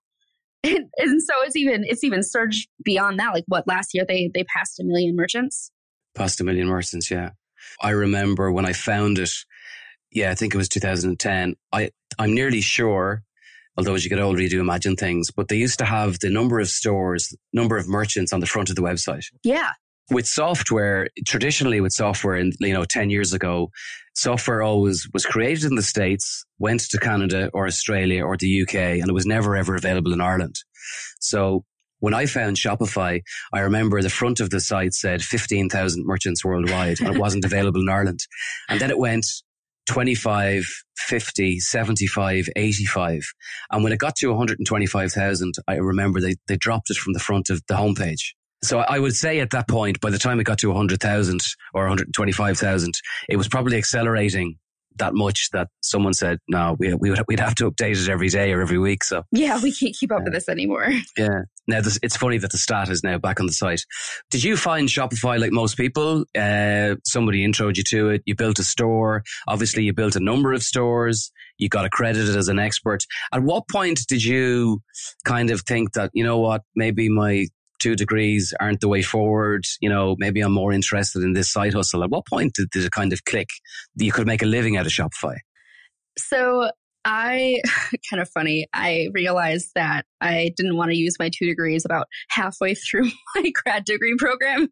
And, 0.64 0.90
and 1.00 1.20
so 1.24 1.34
it's 1.42 1.56
even, 1.56 1.84
it's 1.84 2.04
even 2.04 2.22
surged 2.22 2.70
beyond 2.86 3.18
that. 3.18 3.34
Like 3.34 3.46
what 3.48 3.68
last 3.68 3.96
year 3.96 4.06
they, 4.08 4.30
they 4.32 4.44
passed 4.44 4.80
a 4.80 4.84
million 4.84 5.16
merchants. 5.16 5.72
Passed 6.14 6.40
a 6.40 6.44
million 6.44 6.68
merchants. 6.68 7.10
Yeah. 7.10 7.32
I 7.82 7.92
remember 7.92 8.52
when 8.52 8.66
I 8.66 8.74
found 8.74 9.20
it, 9.20 9.32
yeah, 10.12 10.32
I 10.32 10.36
think 10.36 10.54
it 10.54 10.58
was 10.58 10.70
2010. 10.70 11.56
I, 11.72 11.92
I'm 12.20 12.34
nearly 12.34 12.62
sure, 12.62 13.24
although 13.78 13.96
as 13.96 14.04
you 14.04 14.10
get 14.10 14.20
older, 14.20 14.42
you 14.42 14.50
do 14.50 14.60
imagine 14.60 14.96
things, 14.96 15.32
but 15.32 15.48
they 15.48 15.56
used 15.56 15.80
to 15.80 15.86
have 15.86 16.20
the 16.20 16.30
number 16.30 16.60
of 16.60 16.68
stores, 16.68 17.36
number 17.54 17.78
of 17.78 17.88
merchants 17.88 18.34
on 18.34 18.40
the 18.40 18.46
front 18.46 18.70
of 18.70 18.76
the 18.76 18.82
website. 18.82 19.26
Yeah. 19.44 19.72
With 20.10 20.28
software, 20.28 21.08
traditionally 21.26 21.80
with 21.80 21.94
software, 21.94 22.36
and 22.36 22.54
you 22.60 22.74
know, 22.74 22.84
10 22.84 23.10
years 23.10 23.32
ago, 23.32 23.72
software 24.14 24.62
always 24.62 25.08
was 25.14 25.26
created 25.26 25.66
in 25.66 25.76
the 25.76 25.82
States, 25.82 26.44
went 26.60 26.82
to 26.90 26.98
Canada 26.98 27.50
or 27.54 27.66
Australia 27.66 28.26
or 28.26 28.36
the 28.36 28.64
UK, 28.64 28.76
and 28.76 29.08
it 29.08 29.14
was 29.14 29.26
never 29.26 29.56
ever 29.56 29.76
available 29.76 30.12
in 30.12 30.20
Ireland. 30.20 30.56
So 31.20 31.64
when 32.02 32.14
I 32.14 32.26
found 32.26 32.58
Shopify, 32.58 33.22
I 33.54 33.60
remember 33.60 34.02
the 34.02 34.10
front 34.10 34.42
of 34.42 34.50
the 34.50 34.60
site 34.60 34.94
said 34.94 35.24
15,000 35.24 36.06
merchants 36.06 36.44
worldwide 36.44 37.00
and 37.00 37.16
it 37.16 37.20
wasn't 37.20 37.46
available 37.46 37.82
in 37.82 37.90
Ireland. 37.90 38.20
And 38.68 38.82
then 38.82 38.90
it 38.90 38.98
went 38.98 39.26
25, 39.88 40.66
50, 40.98 41.60
75, 41.60 42.50
85. 42.56 43.28
And 43.72 43.84
when 43.84 43.94
it 43.94 44.00
got 44.00 44.16
to 44.18 44.28
125,000, 44.28 45.54
I 45.68 45.76
remember 45.76 46.20
they, 46.20 46.36
they 46.48 46.58
dropped 46.58 46.90
it 46.90 46.98
from 46.98 47.14
the 47.14 47.20
front 47.20 47.50
of 47.50 47.62
the 47.68 47.76
homepage. 47.76 48.34
So 48.64 48.80
I 48.80 49.00
would 49.00 49.16
say 49.16 49.40
at 49.40 49.52
that 49.52 49.68
point, 49.68 50.02
by 50.02 50.10
the 50.10 50.20
time 50.20 50.40
it 50.40 50.44
got 50.44 50.60
to 50.60 50.68
100,000 50.68 51.42
or 51.74 51.84
125,000, 51.84 52.94
it 53.30 53.38
was 53.38 53.48
probably 53.48 53.78
accelerating 53.78 54.58
that 54.98 55.14
much 55.14 55.50
that 55.54 55.70
someone 55.82 56.14
said, 56.14 56.40
no, 56.48 56.76
we, 56.78 56.94
we 56.94 57.10
would, 57.10 57.22
we'd 57.28 57.40
have 57.40 57.56
to 57.56 57.70
update 57.70 58.02
it 58.02 58.10
every 58.10 58.30
day 58.30 58.52
or 58.52 58.62
every 58.62 58.78
week. 58.78 59.04
So 59.04 59.24
yeah, 59.32 59.62
we 59.62 59.72
can't 59.72 59.96
keep 59.96 60.12
up 60.12 60.24
with 60.24 60.34
this 60.34 60.50
anymore. 60.50 60.90
Yeah. 61.18 61.42
Now 61.68 61.82
this, 61.82 62.00
it's 62.02 62.16
funny 62.16 62.38
that 62.40 62.52
the 62.52 62.58
stat 62.58 62.90
is 62.90 63.04
now 63.04 63.18
back 63.18 63.40
on 63.40 63.46
the 63.46 63.54
site. 63.54 63.86
Did 64.30 64.44
you 64.44 64.58
find 64.58 64.88
Shopify 64.88 65.40
like 65.40 65.52
most 65.52 65.78
people? 65.78 66.26
Uh, 66.38 66.96
somebody 67.06 67.46
introed 67.46 67.78
you 67.78 67.84
to 67.90 68.10
it. 68.10 68.24
You 68.26 68.36
built 68.36 68.60
a 68.60 68.64
store. 68.64 69.24
Obviously 69.48 69.84
you 69.84 69.94
built 69.94 70.16
a 70.16 70.20
number 70.20 70.54
of 70.54 70.64
stores. 70.64 71.32
You 71.58 71.70
got 71.70 71.86
accredited 71.86 72.36
as 72.36 72.48
an 72.48 72.60
expert. 72.60 73.04
At 73.32 73.44
what 73.44 73.68
point 73.70 74.00
did 74.08 74.24
you 74.24 74.82
kind 75.26 75.52
of 75.52 75.62
think 75.62 75.94
that, 75.94 76.12
you 76.14 76.24
know 76.24 76.40
what, 76.40 76.62
maybe 76.76 77.10
my 77.10 77.48
two 77.82 77.96
degrees 77.96 78.54
aren't 78.60 78.80
the 78.80 78.88
way 78.88 79.02
forward. 79.02 79.64
You 79.82 79.90
know, 79.90 80.16
maybe 80.20 80.42
I'm 80.42 80.54
more 80.54 80.72
interested 80.72 81.24
in 81.24 81.34
this 81.34 81.52
side 81.52 81.74
hustle. 81.74 82.04
At 82.04 82.10
what 82.10 82.26
point 82.28 82.54
did, 82.54 82.70
did 82.70 82.86
it 82.86 82.92
kind 82.92 83.12
of 83.12 83.26
click 83.26 83.50
that 83.96 84.06
you 84.06 84.12
could 84.12 84.28
make 84.28 84.42
a 84.42 84.46
living 84.46 84.78
out 84.78 84.86
of 84.86 84.92
Shopify? 84.92 85.38
So 86.18 86.70
I 87.06 87.62
kind 88.10 88.22
of 88.22 88.30
funny. 88.30 88.68
I 88.74 89.10
realized 89.14 89.72
that 89.76 90.06
I 90.22 90.52
didn't 90.56 90.78
want 90.78 90.92
to 90.92 90.98
use 90.98 91.16
my 91.20 91.30
two 91.30 91.46
degrees 91.46 91.86
about 91.86 92.08
halfway 92.30 92.76
through 92.76 93.10
my 93.36 93.52
grad 93.64 93.86
degree 93.86 94.16
program. 94.18 94.70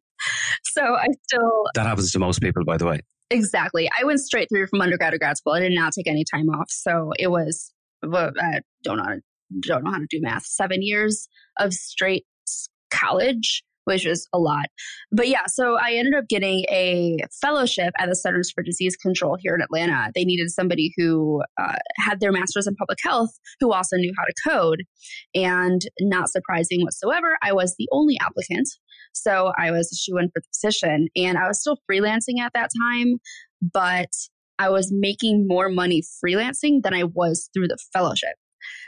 So 0.63 0.81
I 0.81 1.07
still. 1.23 1.63
That 1.75 1.85
happens 1.85 2.11
to 2.13 2.19
most 2.19 2.41
people, 2.41 2.63
by 2.63 2.77
the 2.77 2.85
way. 2.85 2.99
Exactly. 3.31 3.89
I 3.99 4.03
went 4.05 4.19
straight 4.19 4.49
through 4.49 4.67
from 4.67 4.81
undergrad 4.81 5.13
to 5.13 5.19
grad 5.19 5.37
school. 5.37 5.53
I 5.53 5.59
did 5.59 5.71
not 5.73 5.93
take 5.93 6.07
any 6.07 6.23
time 6.31 6.49
off. 6.49 6.69
So 6.69 7.11
it 7.19 7.27
was, 7.27 7.71
I 8.03 8.61
don't 8.83 8.97
know, 8.97 9.19
don't 9.61 9.83
know 9.83 9.91
how 9.91 9.99
to 9.99 10.07
do 10.09 10.19
math, 10.21 10.45
seven 10.45 10.81
years 10.81 11.27
of 11.59 11.73
straight 11.73 12.25
college 12.99 13.63
which 13.89 14.05
is 14.05 14.27
a 14.33 14.37
lot. 14.37 14.67
But 15.11 15.29
yeah, 15.29 15.45
so 15.47 15.75
I 15.75 15.93
ended 15.93 16.13
up 16.13 16.25
getting 16.29 16.63
a 16.69 17.17
fellowship 17.41 17.91
at 17.97 18.07
the 18.07 18.15
Centers 18.15 18.51
for 18.51 18.61
Disease 18.61 18.95
Control 18.95 19.35
here 19.41 19.55
in 19.55 19.61
Atlanta. 19.61 20.11
They 20.13 20.25
needed 20.25 20.51
somebody 20.51 20.93
who 20.95 21.41
uh, 21.59 21.77
had 21.97 22.19
their 22.19 22.31
master's 22.31 22.67
in 22.67 22.75
public 22.75 22.99
health 23.03 23.31
who 23.59 23.73
also 23.73 23.97
knew 23.97 24.13
how 24.15 24.25
to 24.25 24.33
code. 24.47 24.83
And 25.33 25.81
not 26.01 26.29
surprising 26.29 26.81
whatsoever, 26.83 27.35
I 27.41 27.51
was 27.51 27.73
the 27.79 27.87
only 27.91 28.15
applicant. 28.21 28.69
So 29.13 29.53
I 29.57 29.71
was 29.71 29.91
a 29.91 29.95
shoe 29.95 30.19
in 30.19 30.27
for 30.27 30.39
the 30.39 30.47
position. 30.53 31.07
And 31.15 31.39
I 31.39 31.47
was 31.47 31.59
still 31.59 31.79
freelancing 31.89 32.39
at 32.39 32.53
that 32.53 32.69
time, 32.79 33.17
but 33.73 34.11
I 34.59 34.69
was 34.69 34.91
making 34.91 35.47
more 35.47 35.67
money 35.67 36.03
freelancing 36.23 36.83
than 36.83 36.93
I 36.93 37.05
was 37.05 37.49
through 37.55 37.69
the 37.69 37.77
fellowship. 37.91 38.35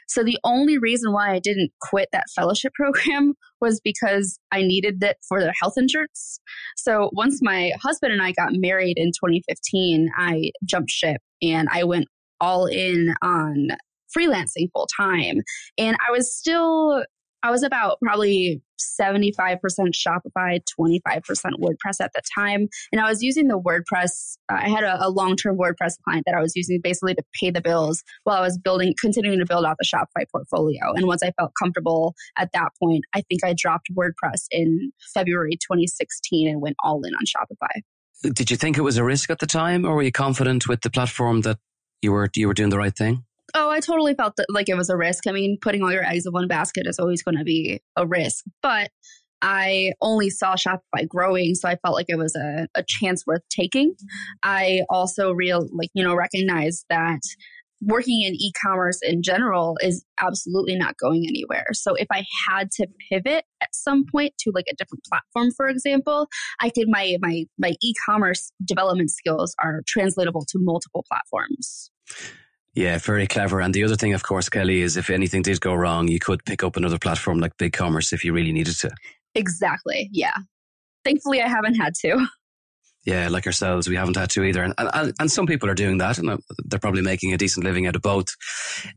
So 0.07 0.23
the 0.23 0.37
only 0.43 0.77
reason 0.77 1.13
why 1.13 1.31
I 1.31 1.39
didn't 1.39 1.71
quit 1.81 2.09
that 2.11 2.25
fellowship 2.35 2.73
program 2.75 3.33
was 3.59 3.79
because 3.83 4.39
I 4.51 4.61
needed 4.61 5.03
it 5.03 5.17
for 5.27 5.41
the 5.41 5.53
health 5.59 5.75
insurance. 5.77 6.39
So 6.77 7.09
once 7.13 7.39
my 7.41 7.71
husband 7.81 8.13
and 8.13 8.21
I 8.21 8.31
got 8.31 8.53
married 8.53 8.97
in 8.97 9.09
2015, 9.09 10.09
I 10.17 10.51
jumped 10.65 10.89
ship 10.89 11.21
and 11.41 11.67
I 11.71 11.83
went 11.83 12.07
all 12.39 12.65
in 12.65 13.13
on 13.21 13.69
freelancing 14.17 14.69
full 14.73 14.87
time. 14.97 15.41
And 15.77 15.95
I 16.07 16.11
was 16.11 16.35
still 16.35 17.05
I 17.43 17.51
was 17.51 17.63
about 17.63 17.97
probably 18.03 18.61
75% 18.79 19.57
Shopify, 19.93 20.59
25% 20.79 21.01
WordPress 21.59 21.99
at 21.99 22.11
the 22.13 22.21
time. 22.35 22.67
And 22.91 23.01
I 23.01 23.09
was 23.09 23.21
using 23.21 23.47
the 23.47 23.59
WordPress. 23.59 24.37
Uh, 24.49 24.57
I 24.61 24.69
had 24.69 24.83
a, 24.83 25.05
a 25.05 25.09
long 25.09 25.35
term 25.35 25.57
WordPress 25.57 25.95
client 26.03 26.23
that 26.25 26.35
I 26.35 26.41
was 26.41 26.55
using 26.55 26.79
basically 26.81 27.15
to 27.15 27.23
pay 27.39 27.51
the 27.51 27.61
bills 27.61 28.03
while 28.23 28.37
I 28.37 28.41
was 28.41 28.57
building, 28.57 28.93
continuing 28.99 29.39
to 29.39 29.45
build 29.45 29.65
out 29.65 29.77
the 29.79 29.85
Shopify 29.85 30.25
portfolio. 30.31 30.93
And 30.95 31.05
once 31.05 31.23
I 31.23 31.31
felt 31.39 31.51
comfortable 31.61 32.15
at 32.37 32.51
that 32.53 32.69
point, 32.81 33.05
I 33.13 33.21
think 33.21 33.43
I 33.43 33.53
dropped 33.57 33.87
WordPress 33.95 34.45
in 34.51 34.91
February 35.13 35.53
2016 35.53 36.47
and 36.47 36.61
went 36.61 36.75
all 36.83 37.01
in 37.03 37.13
on 37.13 37.25
Shopify. 37.25 37.81
Did 38.33 38.51
you 38.51 38.57
think 38.57 38.77
it 38.77 38.81
was 38.81 38.97
a 38.97 39.03
risk 39.03 39.31
at 39.31 39.39
the 39.39 39.47
time, 39.47 39.83
or 39.83 39.95
were 39.95 40.03
you 40.03 40.11
confident 40.11 40.67
with 40.67 40.81
the 40.81 40.91
platform 40.91 41.41
that 41.41 41.57
you 42.03 42.11
were 42.11 42.29
you 42.35 42.47
were 42.47 42.53
doing 42.53 42.69
the 42.69 42.77
right 42.77 42.95
thing? 42.95 43.25
Oh, 43.53 43.69
I 43.69 43.79
totally 43.79 44.13
felt 44.13 44.35
that, 44.37 44.47
like 44.49 44.69
it 44.69 44.75
was 44.75 44.89
a 44.89 44.97
risk. 44.97 45.27
I 45.27 45.31
mean, 45.31 45.57
putting 45.61 45.83
all 45.83 45.91
your 45.91 46.05
eggs 46.05 46.25
in 46.25 46.31
one 46.31 46.47
basket 46.47 46.87
is 46.87 46.99
always 46.99 47.21
going 47.23 47.37
to 47.37 47.43
be 47.43 47.81
a 47.95 48.05
risk, 48.05 48.45
but 48.61 48.89
I 49.41 49.93
only 50.01 50.29
saw 50.29 50.55
Shopify 50.55 51.07
growing, 51.07 51.55
so 51.55 51.67
I 51.67 51.75
felt 51.77 51.95
like 51.95 52.05
it 52.09 52.17
was 52.17 52.35
a, 52.35 52.67
a 52.75 52.83
chance 52.87 53.25
worth 53.25 53.41
taking. 53.49 53.95
I 54.43 54.81
also 54.89 55.31
real 55.31 55.67
like 55.73 55.89
you 55.93 56.03
know 56.03 56.15
recognize 56.15 56.85
that 56.89 57.21
working 57.81 58.21
in 58.21 58.35
e-commerce 58.35 58.99
in 59.01 59.23
general 59.23 59.75
is 59.81 60.05
absolutely 60.19 60.75
not 60.75 60.95
going 60.97 61.25
anywhere. 61.27 61.65
So 61.73 61.95
if 61.95 62.07
I 62.11 62.23
had 62.47 62.69
to 62.73 62.87
pivot 63.09 63.43
at 63.61 63.69
some 63.73 64.05
point 64.05 64.33
to 64.41 64.51
like 64.53 64.67
a 64.71 64.75
different 64.75 65.03
platform, 65.05 65.51
for 65.57 65.67
example, 65.67 66.27
I 66.59 66.69
could 66.69 66.87
my 66.87 67.17
my 67.19 67.45
my 67.57 67.73
e-commerce 67.81 68.51
development 68.63 69.09
skills 69.09 69.55
are 69.59 69.81
translatable 69.87 70.45
to 70.49 70.59
multiple 70.61 71.03
platforms. 71.09 71.89
Yeah, 72.73 72.97
very 72.99 73.27
clever. 73.27 73.59
And 73.59 73.73
the 73.73 73.83
other 73.83 73.97
thing, 73.97 74.13
of 74.13 74.23
course, 74.23 74.47
Kelly, 74.47 74.81
is 74.81 74.95
if 74.95 75.09
anything 75.09 75.41
did 75.41 75.59
go 75.59 75.73
wrong, 75.73 76.07
you 76.07 76.19
could 76.19 76.45
pick 76.45 76.63
up 76.63 76.77
another 76.77 76.97
platform 76.97 77.39
like 77.39 77.57
BigCommerce 77.57 78.13
if 78.13 78.23
you 78.23 78.31
really 78.33 78.53
needed 78.53 78.75
to. 78.79 78.91
Exactly. 79.35 80.09
Yeah. 80.11 80.35
Thankfully, 81.03 81.41
I 81.41 81.47
haven't 81.47 81.75
had 81.75 81.93
to. 82.01 82.27
Yeah, 83.03 83.29
like 83.29 83.47
ourselves, 83.47 83.89
we 83.89 83.95
haven't 83.95 84.15
had 84.15 84.29
to 84.31 84.43
either. 84.43 84.61
And, 84.61 84.75
and, 84.77 85.13
and 85.19 85.31
some 85.31 85.47
people 85.47 85.67
are 85.69 85.73
doing 85.73 85.97
that 85.97 86.19
and 86.19 86.39
they're 86.65 86.79
probably 86.79 87.01
making 87.01 87.33
a 87.33 87.37
decent 87.37 87.65
living 87.65 87.87
out 87.87 87.95
of 87.95 88.03
both. 88.03 88.27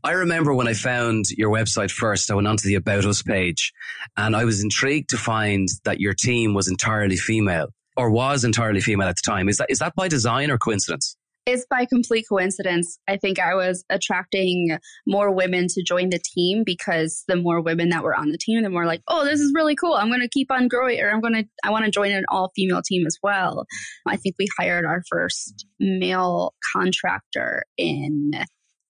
I 0.03 0.11
remember 0.11 0.53
when 0.53 0.67
I 0.67 0.73
found 0.73 1.25
your 1.31 1.49
website 1.49 1.89
first, 1.89 2.29
I 2.29 2.35
went 2.35 2.47
onto 2.47 2.67
the 2.67 2.75
About 2.75 3.05
Us 3.05 3.23
page 3.23 3.73
and 4.15 4.35
I 4.35 4.45
was 4.45 4.63
intrigued 4.63 5.09
to 5.09 5.17
find 5.17 5.67
that 5.85 5.99
your 5.99 6.13
team 6.13 6.53
was 6.53 6.67
entirely 6.67 7.17
female 7.17 7.69
or 7.97 8.11
was 8.11 8.43
entirely 8.43 8.79
female 8.79 9.07
at 9.07 9.15
the 9.15 9.23
time. 9.25 9.49
Is 9.49 9.57
that, 9.57 9.71
is 9.71 9.79
that 9.79 9.95
by 9.95 10.07
design 10.07 10.51
or 10.51 10.59
coincidence? 10.59 11.17
It's 11.45 11.65
by 11.69 11.85
complete 11.85 12.25
coincidence. 12.27 12.97
I 13.07 13.17
think 13.17 13.39
I 13.39 13.53
was 13.53 13.85
attracting 13.89 14.79
more 15.05 15.31
women 15.31 15.67
to 15.69 15.83
join 15.83 16.09
the 16.09 16.19
team 16.33 16.63
because 16.65 17.23
the 17.27 17.35
more 17.35 17.61
women 17.61 17.89
that 17.89 18.03
were 18.03 18.15
on 18.15 18.31
the 18.31 18.37
team, 18.39 18.63
the 18.63 18.69
more 18.71 18.87
like, 18.87 19.01
oh, 19.07 19.25
this 19.25 19.39
is 19.39 19.53
really 19.55 19.75
cool. 19.75 19.93
I'm 19.93 20.09
going 20.09 20.21
to 20.21 20.29
keep 20.29 20.51
on 20.51 20.67
growing, 20.67 20.99
or 20.99 21.11
I'm 21.11 21.21
going 21.21 21.35
to, 21.35 21.45
I 21.63 21.69
want 21.69 21.85
to 21.85 21.91
join 21.91 22.11
an 22.11 22.25
all 22.29 22.51
female 22.55 22.81
team 22.83 23.05
as 23.05 23.17
well. 23.21 23.67
I 24.07 24.15
think 24.15 24.35
we 24.39 24.47
hired 24.57 24.85
our 24.85 25.03
first 25.07 25.67
male 25.79 26.55
contractor 26.73 27.63
in, 27.77 28.31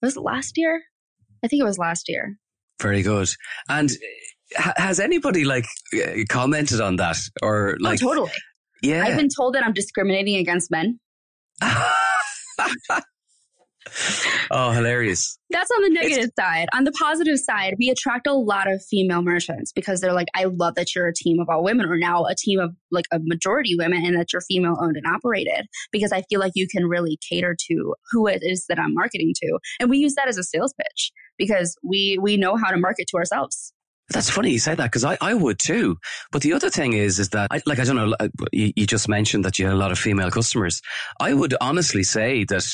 was 0.01 0.15
it 0.15 0.21
last 0.21 0.53
year? 0.55 0.81
I 1.43 1.50
think 1.50 1.62
it 1.62 1.65
was 1.65 1.77
last 1.77 2.07
year. 2.07 2.38
Very 2.81 3.01
good. 3.01 3.29
And 3.67 3.91
uh, 4.57 4.71
has 4.77 5.01
anybody 5.01 5.43
like 5.43 5.65
uh, 5.93 6.24
commented 6.29 6.79
on 6.79 6.95
that 6.97 7.17
or 7.41 7.71
oh, 7.71 7.83
like? 7.83 8.01
Oh, 8.01 8.07
totally. 8.07 8.31
Yeah. 8.81 9.03
I've 9.03 9.17
been 9.17 9.29
told 9.35 9.55
that 9.55 9.63
I'm 9.65 9.74
discriminating 9.74 10.38
against 10.38 10.71
men. 10.71 11.00
oh, 14.51 14.71
hilarious. 14.71 15.38
That's 15.50 15.69
on 15.71 15.83
the 15.83 15.89
negative 15.89 16.25
it's- 16.25 16.31
side. 16.39 16.67
On 16.74 16.83
the 16.83 16.91
positive 16.91 17.38
side, 17.39 17.75
we 17.77 17.89
attract 17.89 18.27
a 18.27 18.33
lot 18.33 18.71
of 18.71 18.83
female 18.83 19.21
merchants 19.21 19.71
because 19.71 20.01
they're 20.01 20.13
like, 20.13 20.27
I 20.35 20.45
love 20.45 20.75
that 20.75 20.95
you're 20.95 21.07
a 21.07 21.13
team 21.13 21.39
of 21.39 21.47
all 21.50 21.63
women 21.63 21.85
or 21.85 21.97
now 21.97 22.25
a 22.25 22.35
team 22.35 22.59
of 22.59 22.75
like 22.91 23.05
a 23.12 23.19
majority 23.21 23.75
women 23.77 24.05
and 24.05 24.17
that 24.17 24.33
you're 24.33 24.41
female 24.41 24.77
owned 24.81 24.97
and 24.97 25.05
operated 25.05 25.67
because 25.91 26.12
I 26.12 26.24
feel 26.24 26.39
like 26.39 26.53
you 26.55 26.67
can 26.67 26.85
really 26.88 27.17
cater 27.29 27.55
to 27.67 27.95
who 28.12 28.27
it 28.27 28.39
is 28.41 28.65
that 28.69 28.79
I'm 28.79 28.93
marketing 28.93 29.33
to. 29.41 29.59
And 29.79 29.89
we 29.89 29.97
use 29.97 30.15
that 30.15 30.27
as 30.27 30.38
a 30.38 30.43
sales 30.43 30.74
pitch 30.74 31.12
because 31.38 31.77
we, 31.83 32.17
we 32.21 32.38
know 32.38 32.55
how 32.55 32.71
to 32.71 32.77
market 32.77 33.07
to 33.09 33.17
ourselves. 33.17 33.74
That's 34.09 34.29
funny 34.29 34.51
you 34.51 34.59
say 34.59 34.75
that 34.75 34.85
because 34.85 35.03
I, 35.03 35.17
I 35.19 35.33
would 35.33 35.57
too. 35.59 35.97
But 36.31 36.43
the 36.43 36.53
other 36.53 36.69
thing 36.69 36.93
is, 36.93 37.17
is 37.19 37.29
that 37.29 37.47
I, 37.51 37.62
like, 37.65 37.79
I 37.79 37.85
don't 37.85 37.95
know, 37.95 38.15
you, 38.51 38.71
you 38.75 38.85
just 38.85 39.09
mentioned 39.09 39.45
that 39.45 39.57
you 39.57 39.65
had 39.65 39.74
a 39.74 39.77
lot 39.77 39.91
of 39.91 39.97
female 39.97 40.29
customers. 40.29 40.81
I 41.19 41.33
would 41.33 41.55
honestly 41.59 42.03
say 42.03 42.43
that 42.45 42.65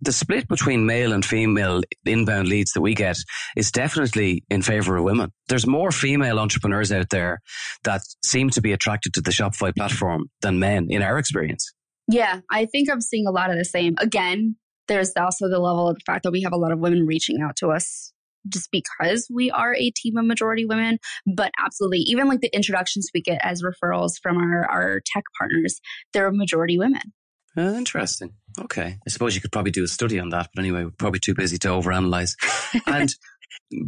the 0.00 0.12
split 0.12 0.48
between 0.48 0.86
male 0.86 1.12
and 1.12 1.24
female 1.24 1.82
inbound 2.04 2.48
leads 2.48 2.72
that 2.72 2.80
we 2.80 2.94
get 2.94 3.18
is 3.56 3.70
definitely 3.72 4.44
in 4.48 4.62
favor 4.62 4.96
of 4.96 5.04
women. 5.04 5.32
There's 5.48 5.66
more 5.66 5.90
female 5.90 6.38
entrepreneurs 6.38 6.92
out 6.92 7.10
there 7.10 7.40
that 7.84 8.02
seem 8.24 8.50
to 8.50 8.60
be 8.60 8.72
attracted 8.72 9.14
to 9.14 9.20
the 9.20 9.30
Shopify 9.30 9.74
platform 9.74 10.30
than 10.40 10.58
men 10.58 10.86
in 10.88 11.02
our 11.02 11.18
experience. 11.18 11.72
Yeah, 12.06 12.40
I 12.50 12.64
think 12.64 12.90
I'm 12.90 13.00
seeing 13.00 13.26
a 13.26 13.30
lot 13.30 13.50
of 13.50 13.56
the 13.56 13.64
same. 13.64 13.96
Again, 13.98 14.56
there's 14.86 15.12
also 15.16 15.48
the 15.48 15.58
level 15.58 15.88
of 15.88 15.96
the 15.96 16.02
fact 16.06 16.22
that 16.22 16.30
we 16.30 16.42
have 16.42 16.52
a 16.52 16.56
lot 16.56 16.72
of 16.72 16.78
women 16.78 17.04
reaching 17.04 17.42
out 17.42 17.56
to 17.56 17.68
us 17.68 18.12
just 18.48 18.68
because 18.70 19.28
we 19.32 19.50
are 19.50 19.74
a 19.74 19.90
team 19.90 20.16
of 20.16 20.24
majority 20.24 20.64
women, 20.64 20.98
but 21.26 21.50
absolutely, 21.62 22.00
even 22.00 22.28
like 22.28 22.40
the 22.40 22.54
introductions 22.54 23.08
we 23.14 23.20
get 23.20 23.40
as 23.42 23.62
referrals 23.62 24.12
from 24.22 24.36
our, 24.38 24.68
our 24.70 25.00
tech 25.06 25.24
partners, 25.38 25.80
they're 26.12 26.30
majority 26.30 26.78
women. 26.78 27.12
Uh, 27.56 27.72
interesting. 27.72 28.34
Okay. 28.60 28.98
I 29.04 29.10
suppose 29.10 29.34
you 29.34 29.40
could 29.40 29.52
probably 29.52 29.72
do 29.72 29.84
a 29.84 29.88
study 29.88 30.18
on 30.20 30.28
that, 30.30 30.48
but 30.54 30.62
anyway, 30.62 30.84
we're 30.84 30.90
probably 30.90 31.20
too 31.20 31.34
busy 31.34 31.58
to 31.58 31.68
overanalyze. 31.68 32.34
and 32.86 33.12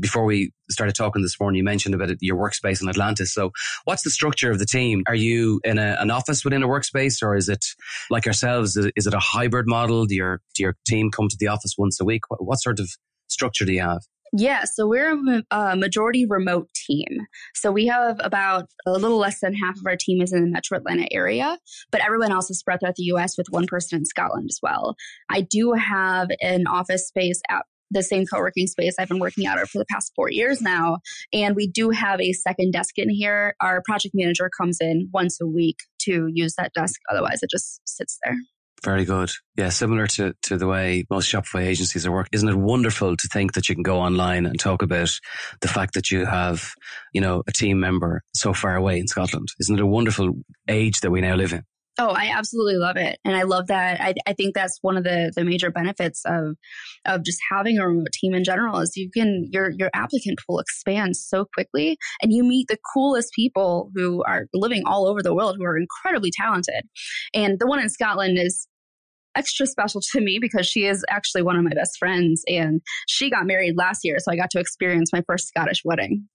before 0.01 0.25
we 0.25 0.53
started 0.71 0.95
talking 0.95 1.23
this 1.23 1.39
morning, 1.41 1.59
you 1.59 1.65
mentioned 1.65 1.95
about 1.95 2.11
your 2.21 2.37
workspace 2.37 2.83
in 2.83 2.89
Atlantis. 2.89 3.33
So, 3.33 3.53
what's 3.85 4.03
the 4.03 4.11
structure 4.11 4.51
of 4.51 4.59
the 4.59 4.67
team? 4.67 5.03
Are 5.07 5.15
you 5.15 5.61
in 5.65 5.79
a, 5.79 5.97
an 6.01 6.11
office 6.11 6.45
within 6.45 6.63
a 6.63 6.69
workspace, 6.69 7.23
or 7.23 7.37
is 7.37 7.49
it 7.49 7.65
like 8.11 8.27
ourselves? 8.27 8.77
Is 8.77 9.07
it 9.07 9.15
a 9.15 9.19
hybrid 9.19 9.67
model? 9.67 10.07
Do 10.07 10.15
your 10.15 10.41
do 10.55 10.63
your 10.63 10.77
team 10.87 11.11
come 11.11 11.29
to 11.29 11.37
the 11.39 11.49
office 11.49 11.75
once 11.79 12.01
a 12.01 12.05
week? 12.05 12.23
What, 12.29 12.45
what 12.45 12.57
sort 12.57 12.81
of 12.81 12.91
structure 13.29 13.65
do 13.65 13.73
you 13.73 13.83
have? 13.83 14.01
Yeah, 14.33 14.65
so 14.65 14.87
we're 14.87 15.13
a 15.13 15.43
uh, 15.51 15.77
majority 15.77 16.25
remote 16.25 16.69
team. 16.75 17.27
So 17.55 17.73
we 17.73 17.87
have 17.87 18.21
about 18.23 18.67
a 18.87 18.93
little 18.93 19.19
less 19.19 19.41
than 19.41 19.55
half 19.55 19.77
of 19.77 19.87
our 19.87 19.97
team 19.99 20.23
is 20.23 20.33
in 20.33 20.45
the 20.45 20.51
metro 20.51 20.79
Atlanta 20.79 21.09
area, 21.13 21.59
but 21.91 22.05
everyone 22.05 22.31
else 22.31 22.49
is 22.51 22.61
spread 22.61 22.81
throughout 22.81 22.95
the 22.95 23.05
US 23.15 23.37
with 23.37 23.49
one 23.51 23.67
person 23.67 23.99
in 23.99 24.05
Scotland 24.05 24.49
as 24.49 24.59
well. 24.63 24.95
I 25.29 25.41
do 25.41 25.73
have 25.73 26.29
an 26.41 26.67
office 26.69 27.09
space 27.09 27.41
at 27.51 27.65
the 27.91 28.03
same 28.03 28.25
co-working 28.25 28.69
space 28.69 28.95
I've 28.99 29.09
been 29.09 29.19
working 29.19 29.47
out 29.47 29.61
of 29.61 29.69
for 29.69 29.79
the 29.79 29.87
past 29.91 30.13
four 30.15 30.31
years 30.31 30.63
now. 30.63 30.99
And 31.33 31.57
we 31.57 31.67
do 31.67 31.91
have 31.91 32.21
a 32.21 32.33
second 32.33 32.73
desk 32.73 32.99
in 32.99 33.11
here. 33.11 33.57
Our 33.61 33.83
project 33.85 34.15
manager 34.15 34.49
comes 34.57 34.79
in 34.81 35.09
once 35.13 35.41
a 35.41 35.47
week 35.47 35.79
to 36.03 36.29
use 36.33 36.55
that 36.57 36.73
desk. 36.73 37.01
Otherwise, 37.11 37.43
it 37.43 37.51
just 37.51 37.81
sits 37.85 38.19
there. 38.25 38.37
Very 38.83 39.05
good. 39.05 39.31
Yeah, 39.57 39.69
similar 39.69 40.07
to, 40.07 40.35
to 40.45 40.57
the 40.57 40.67
way 40.67 41.05
most 41.11 41.31
Shopify 41.31 41.67
agencies 41.67 42.07
are 42.07 42.13
working. 42.13 42.31
Isn't 42.33 42.49
it 42.49 42.57
wonderful 42.57 43.15
to 43.15 43.29
think 43.29 43.53
that 43.53 43.69
you 43.69 43.75
can 43.75 43.83
go 43.83 43.99
online 43.99 44.47
and 44.47 44.59
talk 44.59 44.83
about 44.83 45.11
the 45.61 45.69
fact 45.69 45.95
that 45.95 46.11
you 46.11 46.25
have, 46.25 46.73
you 47.13 47.21
know, 47.21 47.43
a 47.47 47.53
team 47.53 47.79
member 47.79 48.23
so 48.35 48.55
far 48.55 48.77
away 48.77 48.99
in 48.99 49.07
Scotland? 49.07 49.49
Isn't 49.61 49.79
it 49.79 49.83
a 49.83 49.87
wonderful 49.87 50.33
age 50.67 51.01
that 51.01 51.11
we 51.11 51.21
now 51.21 51.35
live 51.35 51.53
in? 51.53 51.65
Oh, 51.99 52.15
I 52.17 52.33
absolutely 52.35 52.77
love 52.77 52.97
it. 52.97 53.19
And 53.27 53.37
I 53.37 53.43
love 53.43 53.67
that. 53.67 54.01
I, 54.01 54.15
I 54.27 54.33
think 54.33 54.55
that's 54.55 54.79
one 54.81 54.97
of 54.97 55.05
the, 55.05 55.33
the 55.37 55.45
major 55.45 55.71
benefits 55.71 56.23
of, 56.25 56.57
of 57.05 57.23
just 57.25 57.39
having 57.51 57.79
a 57.79 57.87
remote 57.87 58.13
team 58.13 58.33
in 58.33 58.43
general 58.43 58.79
is 58.79 58.97
you 58.97 59.11
can, 59.11 59.49
your, 59.53 59.71
your 59.71 59.91
applicant 59.93 60.39
pool 60.47 60.61
expands 60.61 61.23
so 61.23 61.45
quickly 61.53 61.99
and 62.23 62.33
you 62.33 62.43
meet 62.43 62.69
the 62.69 62.79
coolest 62.95 63.35
people 63.35 63.91
who 63.95 64.25
are 64.25 64.47
living 64.55 64.85
all 64.87 65.07
over 65.07 65.23
the 65.23 65.35
world 65.35 65.57
who 65.59 65.65
are 65.65 65.77
incredibly 65.77 66.31
talented. 66.31 66.89
And 67.35 67.59
the 67.59 67.67
one 67.67 67.81
in 67.81 67.91
Scotland 67.91 68.39
is 68.39 68.67
extra 69.37 69.67
special 69.67 70.01
to 70.13 70.21
me 70.21 70.39
because 70.41 70.67
she 70.67 70.87
is 70.87 71.05
actually 71.09 71.43
one 71.43 71.57
of 71.57 71.65
my 71.65 71.73
best 71.75 71.99
friends 71.99 72.43
and 72.49 72.81
she 73.09 73.31
got 73.31 73.47
married 73.47 73.77
last 73.77 74.01
year. 74.05 74.17
So 74.19 74.33
I 74.33 74.37
got 74.37 74.51
to 74.51 74.61
experience 74.61 75.13
my 75.13 75.23
first 75.27 75.49
Scottish 75.49 75.83
wedding. 75.85 76.29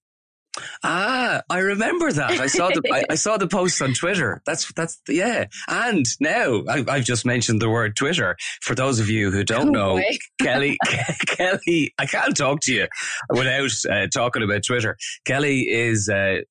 Ah, 0.83 1.41
I 1.49 1.59
remember 1.59 2.11
that. 2.11 2.31
I 2.31 2.47
saw 2.47 2.69
the 2.69 2.81
I, 2.91 3.03
I, 3.09 3.15
saw 3.15 3.37
the 3.37 3.47
post 3.47 3.81
on 3.81 3.93
Twitter. 3.93 4.41
That's 4.45 4.71
that's 4.73 5.01
yeah. 5.07 5.45
And 5.67 6.05
now 6.19 6.63
I, 6.69 6.83
have 6.87 7.03
just 7.03 7.25
mentioned 7.25 7.61
the 7.61 7.69
word 7.69 7.95
Twitter. 7.95 8.35
For 8.61 8.75
those 8.75 8.99
of 8.99 9.09
you 9.09 9.31
who 9.31 9.43
don't 9.43 9.71
know, 9.71 10.01
Kelly 10.41 10.77
Kelly, 11.27 11.93
I 11.97 12.05
can't 12.05 12.35
talk 12.35 12.59
to 12.63 12.73
you 12.73 12.87
without 13.29 13.71
uh, 13.89 14.07
talking 14.13 14.43
about 14.43 14.63
Twitter. 14.65 14.95
Kelly 15.25 15.61
is 15.61 16.09
uh, 16.09 16.41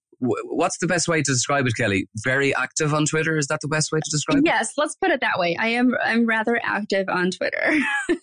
what's 0.45 0.79
the 0.79 0.87
best 0.87 1.09
way 1.09 1.23
to 1.23 1.33
describe 1.33 1.67
it, 1.67 1.75
Kelly? 1.77 2.09
Very 2.23 2.55
active 2.55 2.95
on 2.95 3.07
Twitter. 3.07 3.37
Is 3.37 3.47
that 3.49 3.61
the 3.61 3.69
best 3.69 3.93
way 3.93 4.01
to 4.01 4.11
describe 4.11 4.39
it? 4.39 4.45
Yes, 4.47 4.73
let's 4.77 4.95
put 4.97 5.11
it 5.11 5.21
that 5.21 5.39
way. 5.39 5.57
I 5.57 5.69
am. 5.69 5.95
I'm 6.03 6.27
rather 6.27 6.61
active 6.63 7.09
on 7.09 7.31
Twitter. 7.31 7.79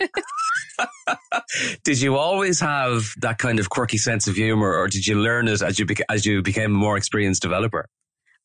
did 1.84 2.02
you 2.02 2.16
always 2.16 2.60
have 2.60 3.14
that 3.18 3.38
kind 3.38 3.60
of 3.60 3.70
quirky 3.70 3.98
sense 3.98 4.28
of 4.28 4.36
humor, 4.36 4.76
or 4.76 4.88
did 4.88 5.06
you 5.08 5.20
learn 5.20 5.48
it 5.48 5.62
as 5.62 5.80
you 5.80 5.86
beca- 5.86 6.04
as 6.10 6.26
you 6.26 6.42
became 6.42 6.72
a 6.72 6.78
more 6.78 6.98
experienced 6.98 7.42
developer? 7.42 7.88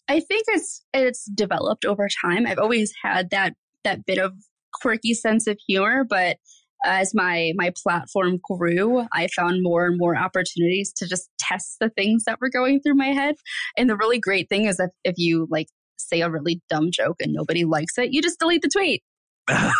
I 0.08 0.20
think 0.20 0.44
it's 0.48 0.84
it's 0.92 1.25
developed 1.25 1.84
over 1.84 2.08
time. 2.22 2.46
I've 2.46 2.58
always 2.58 2.92
had 3.02 3.30
that 3.30 3.54
that 3.84 4.06
bit 4.06 4.18
of 4.18 4.34
quirky 4.72 5.14
sense 5.14 5.46
of 5.46 5.58
humor, 5.66 6.04
but 6.04 6.36
as 6.85 7.14
my 7.14 7.52
my 7.56 7.73
platform 7.83 8.38
grew, 8.42 9.06
I 9.12 9.28
found 9.28 9.62
more 9.62 9.87
and 9.87 9.99
more 9.99 10.16
opportunities 10.16 10.92
to 10.95 11.06
just 11.06 11.28
test 11.38 11.76
the 11.80 11.90
things 11.90 12.25
that 12.25 12.40
were 12.40 12.50
going 12.50 12.80
through 12.80 12.95
my 12.95 13.09
head. 13.09 13.37
And 13.76 13.88
the 13.88 13.97
really 13.97 14.18
great 14.18 14.49
thing 14.49 14.66
is 14.66 14.76
that 14.76 14.90
if 15.04 15.14
you 15.16 15.47
like 15.50 15.68
say 15.99 16.21
a 16.21 16.30
really 16.30 16.61
dumb 16.68 16.90
joke 16.92 17.16
and 17.21 17.33
nobody 17.33 17.64
likes 17.64 17.99
it, 17.99 18.12
you 18.12 18.23
just 18.23 18.38
delete 18.38 18.62
the 18.62 18.68
tweet. 18.68 19.02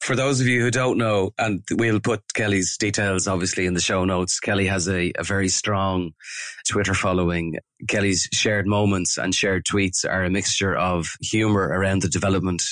For 0.00 0.16
those 0.16 0.40
of 0.40 0.46
you 0.46 0.62
who 0.62 0.70
don't 0.70 0.98
know, 0.98 1.32
and 1.38 1.62
we'll 1.72 2.00
put 2.00 2.22
Kelly's 2.34 2.76
details 2.76 3.26
obviously 3.26 3.66
in 3.66 3.74
the 3.74 3.80
show 3.80 4.04
notes, 4.04 4.40
Kelly 4.40 4.66
has 4.66 4.88
a, 4.88 5.12
a 5.18 5.24
very 5.24 5.48
strong 5.48 6.12
Twitter 6.66 6.94
following. 6.94 7.56
Kelly's 7.88 8.28
shared 8.32 8.66
moments 8.66 9.16
and 9.16 9.34
shared 9.34 9.64
tweets 9.64 10.04
are 10.08 10.24
a 10.24 10.30
mixture 10.30 10.76
of 10.76 11.08
humor 11.20 11.68
around 11.68 12.02
the 12.02 12.08
development 12.08 12.62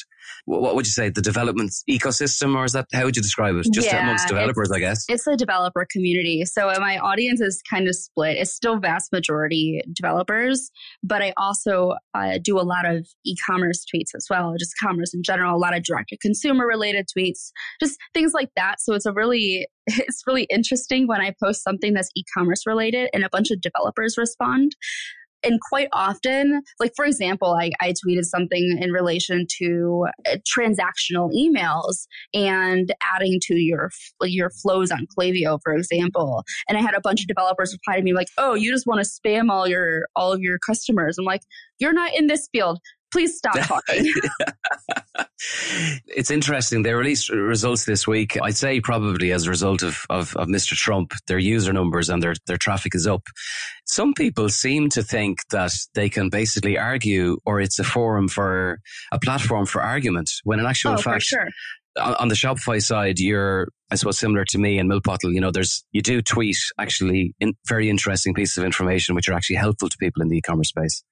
what 0.45 0.75
would 0.75 0.87
you 0.87 0.93
say 0.93 1.09
the 1.09 1.23
development 1.23 1.73
ecosystem 1.91 2.57
or 2.57 2.65
is 2.65 2.73
that 2.73 2.87
how 2.93 3.05
would 3.05 3.17
you 3.17 3.23
describe 3.23 3.57
it? 3.57 3.67
Just 3.73 3.87
yeah, 3.87 4.03
amongst 4.03 4.29
developers 4.29 4.71
i 4.73 4.79
guess. 4.79 5.05
it's 5.09 5.27
a 5.27 5.37
developer 5.37 5.87
community. 5.91 6.45
So 6.45 6.73
my 6.79 6.99
audience 6.99 7.41
is 7.41 7.63
kind 7.69 7.89
of 7.89 7.95
split. 7.95 8.37
It's 8.37 8.53
still 8.53 8.79
vast 8.79 9.13
majority 9.13 9.83
developers 9.93 10.71
but 11.03 11.23
i 11.23 11.33
also 11.37 11.95
uh, 12.15 12.39
do 12.43 12.59
a 12.59 12.63
lot 12.63 12.87
of 12.87 13.07
e-commerce 13.25 13.85
tweets 13.85 14.15
as 14.15 14.27
well 14.31 14.55
just 14.59 14.75
commerce 14.83 15.15
in 15.15 15.23
general 15.23 15.57
a 15.57 15.59
lot 15.59 15.77
of 15.77 15.83
direct 15.83 16.09
to 16.11 16.17
consumer 16.19 16.67
related 16.67 17.07
tweets 17.17 17.51
just 17.81 17.99
things 18.15 18.33
like 18.33 18.51
that. 18.57 18.81
So 18.81 18.95
it's 18.95 19.07
a 19.07 19.13
really 19.13 19.67
it's 19.87 20.23
really 20.27 20.45
interesting 20.45 21.07
when 21.07 21.21
i 21.21 21.35
post 21.43 21.63
something 21.63 21.95
that's 21.95 22.11
e-commerce 22.17 22.67
related 22.67 23.09
and 23.13 23.25
a 23.25 23.29
bunch 23.31 23.51
of 23.51 23.61
developers 23.61 24.17
respond 24.19 24.75
and 25.47 25.61
quite 25.61 25.89
often, 25.93 26.63
like 26.81 26.93
for 26.97 27.05
example, 27.05 27.57
I, 27.59 27.71
I 27.81 27.93
tweeted 27.93 28.25
something 28.25 28.79
in 28.81 28.91
relation 28.91 29.47
to 29.59 30.07
uh, 30.27 30.37
transactional 30.57 31.31
emails 31.33 32.07
and 32.35 32.93
adding 33.03 33.39
to 33.45 33.55
your 33.55 33.91
your 34.23 34.51
flows 34.51 34.91
on 34.91 35.07
Klaviyo, 35.17 35.61
for 35.63 35.73
example. 35.73 36.45
And 36.69 36.77
I 36.77 36.83
had 36.83 36.95
a 36.95 37.01
bunch 37.01 37.21
of 37.21 37.29
developers 37.29 37.73
reply 37.73 37.97
to 37.97 38.03
me 38.03 38.13
like, 38.13 38.29
"Oh, 38.37 38.55
you 38.55 38.73
just 38.73 38.87
want 38.87 39.03
to 39.05 39.09
spam 39.09 39.51
all 39.51 39.69
your 39.69 40.09
all 40.17 40.33
of 40.33 40.41
your 40.41 40.59
customers." 40.59 41.17
I'm 41.17 41.25
like, 41.25 41.43
"You're 41.79 41.93
not 41.93 42.15
in 42.15 42.27
this 42.27 42.49
field. 42.53 42.81
Please 43.17 43.39
stop 43.39 43.55
talking. 43.63 44.13
it's 46.07 46.31
interesting. 46.31 46.83
They 46.83 46.93
released 46.93 47.31
results 47.31 47.87
this 47.87 48.07
week. 48.07 48.37
I'd 48.43 48.59
say 48.59 48.79
probably 48.79 49.33
as 49.33 49.47
a 49.47 49.49
result 49.49 49.83
of, 49.83 50.05
of, 50.11 50.37
of, 50.37 50.49
Mr. 50.49 50.75
Trump, 50.75 51.13
their 51.27 51.39
user 51.39 51.73
numbers 51.73 52.11
and 52.11 52.23
their, 52.23 52.35
their 52.47 52.59
traffic 52.59 52.95
is 52.95 53.07
up. 53.07 53.23
Some 53.87 54.13
people 54.13 54.51
seem 54.51 54.91
to 54.91 55.03
think 55.03 55.39
that 55.49 55.73
they 55.95 56.11
can 56.11 56.29
basically 56.29 56.77
argue 56.77 57.39
or 57.47 57.59
it's 57.59 57.79
a 57.79 57.85
forum 57.85 58.29
for 58.29 58.81
a 59.11 59.19
platform 59.19 59.65
for 59.65 59.81
argument 59.81 60.31
when 60.45 60.61
in 60.61 60.67
actual 60.67 60.93
oh, 60.93 60.99
fact, 60.99 61.23
sure 61.23 61.49
on 61.99 62.29
the 62.29 62.35
Shopify 62.35 62.83
side, 62.83 63.19
you're, 63.19 63.69
I 63.91 63.95
suppose, 63.95 64.19
similar 64.19 64.45
to 64.51 64.59
me 64.59 64.79
and 64.79 64.91
Milk 64.91 65.05
Bottle. 65.05 65.33
You 65.33 65.41
know, 65.41 65.51
there's, 65.51 65.83
you 65.93 66.03
do 66.03 66.21
tweet 66.21 66.59
actually 66.79 67.35
in 67.41 67.55
very 67.67 67.89
interesting 67.89 68.35
pieces 68.35 68.59
of 68.59 68.65
information, 68.65 69.15
which 69.15 69.27
are 69.31 69.33
actually 69.33 69.57
helpful 69.57 69.89
to 69.89 69.97
people 69.97 70.21
in 70.21 70.29
the 70.29 70.37
e-commerce 70.37 70.69
space. 70.69 71.03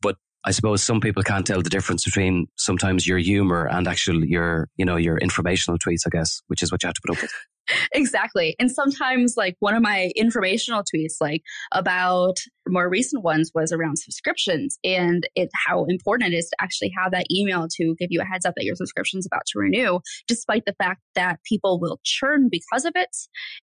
But 0.00 0.16
I 0.44 0.52
suppose 0.52 0.82
some 0.82 1.00
people 1.00 1.22
can't 1.22 1.46
tell 1.46 1.60
the 1.60 1.70
difference 1.70 2.04
between 2.04 2.46
sometimes 2.56 3.06
your 3.06 3.18
humor 3.18 3.66
and 3.66 3.86
actual 3.86 4.24
your, 4.24 4.68
you 4.76 4.84
know, 4.84 4.96
your 4.96 5.18
informational 5.18 5.78
tweets, 5.78 6.02
I 6.06 6.10
guess, 6.10 6.40
which 6.46 6.62
is 6.62 6.72
what 6.72 6.82
you 6.82 6.86
have 6.86 6.94
to 6.94 7.00
put 7.06 7.16
up 7.16 7.22
with. 7.22 7.32
exactly. 7.92 8.56
And 8.58 8.70
sometimes 8.70 9.34
like 9.36 9.56
one 9.60 9.74
of 9.74 9.82
my 9.82 10.10
informational 10.16 10.82
tweets, 10.82 11.14
like 11.20 11.42
about 11.72 12.36
more 12.68 12.88
recent 12.88 13.22
ones 13.22 13.50
was 13.54 13.72
around 13.72 13.98
subscriptions 13.98 14.78
and 14.84 15.28
it, 15.34 15.50
how 15.66 15.84
important 15.84 16.32
it 16.32 16.36
is 16.36 16.48
to 16.48 16.56
actually 16.60 16.92
have 16.96 17.12
that 17.12 17.26
email 17.30 17.66
to 17.76 17.94
give 17.98 18.08
you 18.10 18.20
a 18.20 18.24
heads 18.24 18.46
up 18.46 18.54
that 18.56 18.64
your 18.64 18.76
subscription 18.76 19.18
is 19.18 19.26
about 19.26 19.42
to 19.46 19.58
renew, 19.58 20.00
despite 20.26 20.64
the 20.66 20.74
fact 20.82 21.00
that 21.14 21.40
people 21.44 21.80
will 21.80 22.00
churn 22.04 22.48
because 22.50 22.84
of 22.84 22.92
it. 22.94 23.14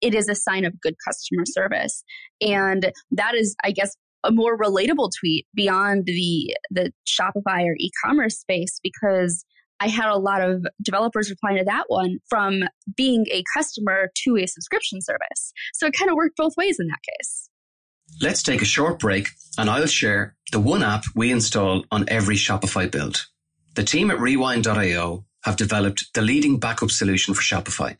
It 0.00 0.14
is 0.14 0.28
a 0.28 0.34
sign 0.34 0.64
of 0.64 0.80
good 0.80 0.94
customer 1.06 1.44
service. 1.46 2.02
And 2.40 2.92
that 3.12 3.34
is, 3.34 3.54
I 3.62 3.70
guess, 3.70 3.96
a 4.24 4.32
more 4.32 4.58
relatable 4.58 5.10
tweet 5.18 5.46
beyond 5.54 6.06
the 6.06 6.56
the 6.70 6.92
Shopify 7.06 7.64
or 7.64 7.76
e-commerce 7.78 8.38
space 8.38 8.80
because 8.82 9.44
I 9.80 9.88
had 9.88 10.08
a 10.08 10.16
lot 10.16 10.40
of 10.40 10.64
developers 10.82 11.30
replying 11.30 11.58
to 11.58 11.64
that 11.64 11.84
one 11.88 12.18
from 12.28 12.62
being 12.96 13.26
a 13.30 13.42
customer 13.54 14.10
to 14.24 14.36
a 14.36 14.46
subscription 14.46 15.00
service. 15.02 15.52
So 15.74 15.86
it 15.86 15.94
kind 15.98 16.10
of 16.10 16.16
worked 16.16 16.36
both 16.36 16.56
ways 16.56 16.78
in 16.78 16.86
that 16.86 17.00
case. 17.02 17.50
Let's 18.20 18.42
take 18.42 18.62
a 18.62 18.66
short 18.66 18.98
break 18.98 19.30
and 19.58 19.68
I'll 19.68 19.86
share 19.86 20.36
the 20.52 20.60
one 20.60 20.82
app 20.82 21.04
we 21.14 21.32
install 21.32 21.84
on 21.90 22.04
every 22.08 22.36
Shopify 22.36 22.90
build. 22.90 23.26
The 23.74 23.82
team 23.82 24.10
at 24.10 24.20
rewind.io 24.20 25.24
have 25.42 25.56
developed 25.56 26.06
the 26.14 26.22
leading 26.22 26.58
backup 26.58 26.90
solution 26.90 27.34
for 27.34 27.42
Shopify. 27.42 27.96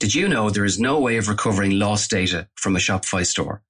Did 0.00 0.14
you 0.14 0.28
know 0.28 0.50
there 0.50 0.64
is 0.64 0.80
no 0.80 0.98
way 0.98 1.16
of 1.16 1.28
recovering 1.28 1.78
lost 1.78 2.10
data 2.10 2.48
from 2.56 2.74
a 2.74 2.80
Shopify 2.80 3.24
store? 3.24 3.62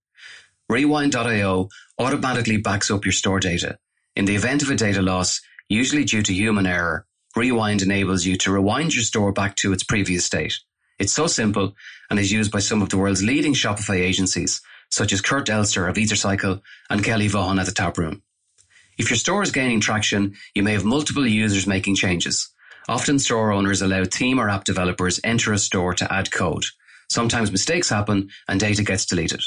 Rewind.io 0.68 1.68
automatically 2.02 2.56
backs 2.56 2.90
up 2.90 3.04
your 3.04 3.12
store 3.12 3.40
data. 3.40 3.78
In 4.16 4.24
the 4.24 4.34
event 4.34 4.62
of 4.62 4.70
a 4.70 4.74
data 4.74 5.00
loss, 5.00 5.40
usually 5.68 6.04
due 6.04 6.22
to 6.22 6.34
human 6.34 6.66
error, 6.66 7.06
Rewind 7.34 7.80
enables 7.80 8.26
you 8.26 8.36
to 8.38 8.52
rewind 8.52 8.94
your 8.94 9.04
store 9.04 9.32
back 9.32 9.56
to 9.56 9.72
its 9.72 9.84
previous 9.84 10.24
state. 10.26 10.58
It's 10.98 11.14
so 11.14 11.26
simple 11.26 11.74
and 12.10 12.18
is 12.18 12.30
used 12.30 12.52
by 12.52 12.58
some 12.58 12.82
of 12.82 12.90
the 12.90 12.98
world's 12.98 13.22
leading 13.22 13.54
Shopify 13.54 14.00
agencies, 14.00 14.60
such 14.90 15.12
as 15.12 15.22
Kurt 15.22 15.48
Elster 15.48 15.88
of 15.88 15.96
EtherCycle 15.96 16.60
and 16.90 17.02
Kelly 17.02 17.28
Vaughn 17.28 17.58
at 17.58 17.66
the 17.66 17.72
Tap 17.72 17.96
Room. 17.96 18.22
If 18.98 19.08
your 19.08 19.16
store 19.16 19.42
is 19.42 19.50
gaining 19.50 19.80
traction, 19.80 20.34
you 20.54 20.62
may 20.62 20.74
have 20.74 20.84
multiple 20.84 21.26
users 21.26 21.66
making 21.66 21.96
changes. 21.96 22.50
Often 22.88 23.20
store 23.20 23.52
owners 23.52 23.80
allow 23.80 24.04
team 24.04 24.38
or 24.38 24.50
app 24.50 24.64
developers 24.64 25.20
enter 25.24 25.52
a 25.52 25.58
store 25.58 25.94
to 25.94 26.12
add 26.12 26.30
code. 26.30 26.66
Sometimes 27.10 27.50
mistakes 27.50 27.88
happen 27.88 28.28
and 28.48 28.60
data 28.60 28.82
gets 28.82 29.06
deleted. 29.06 29.42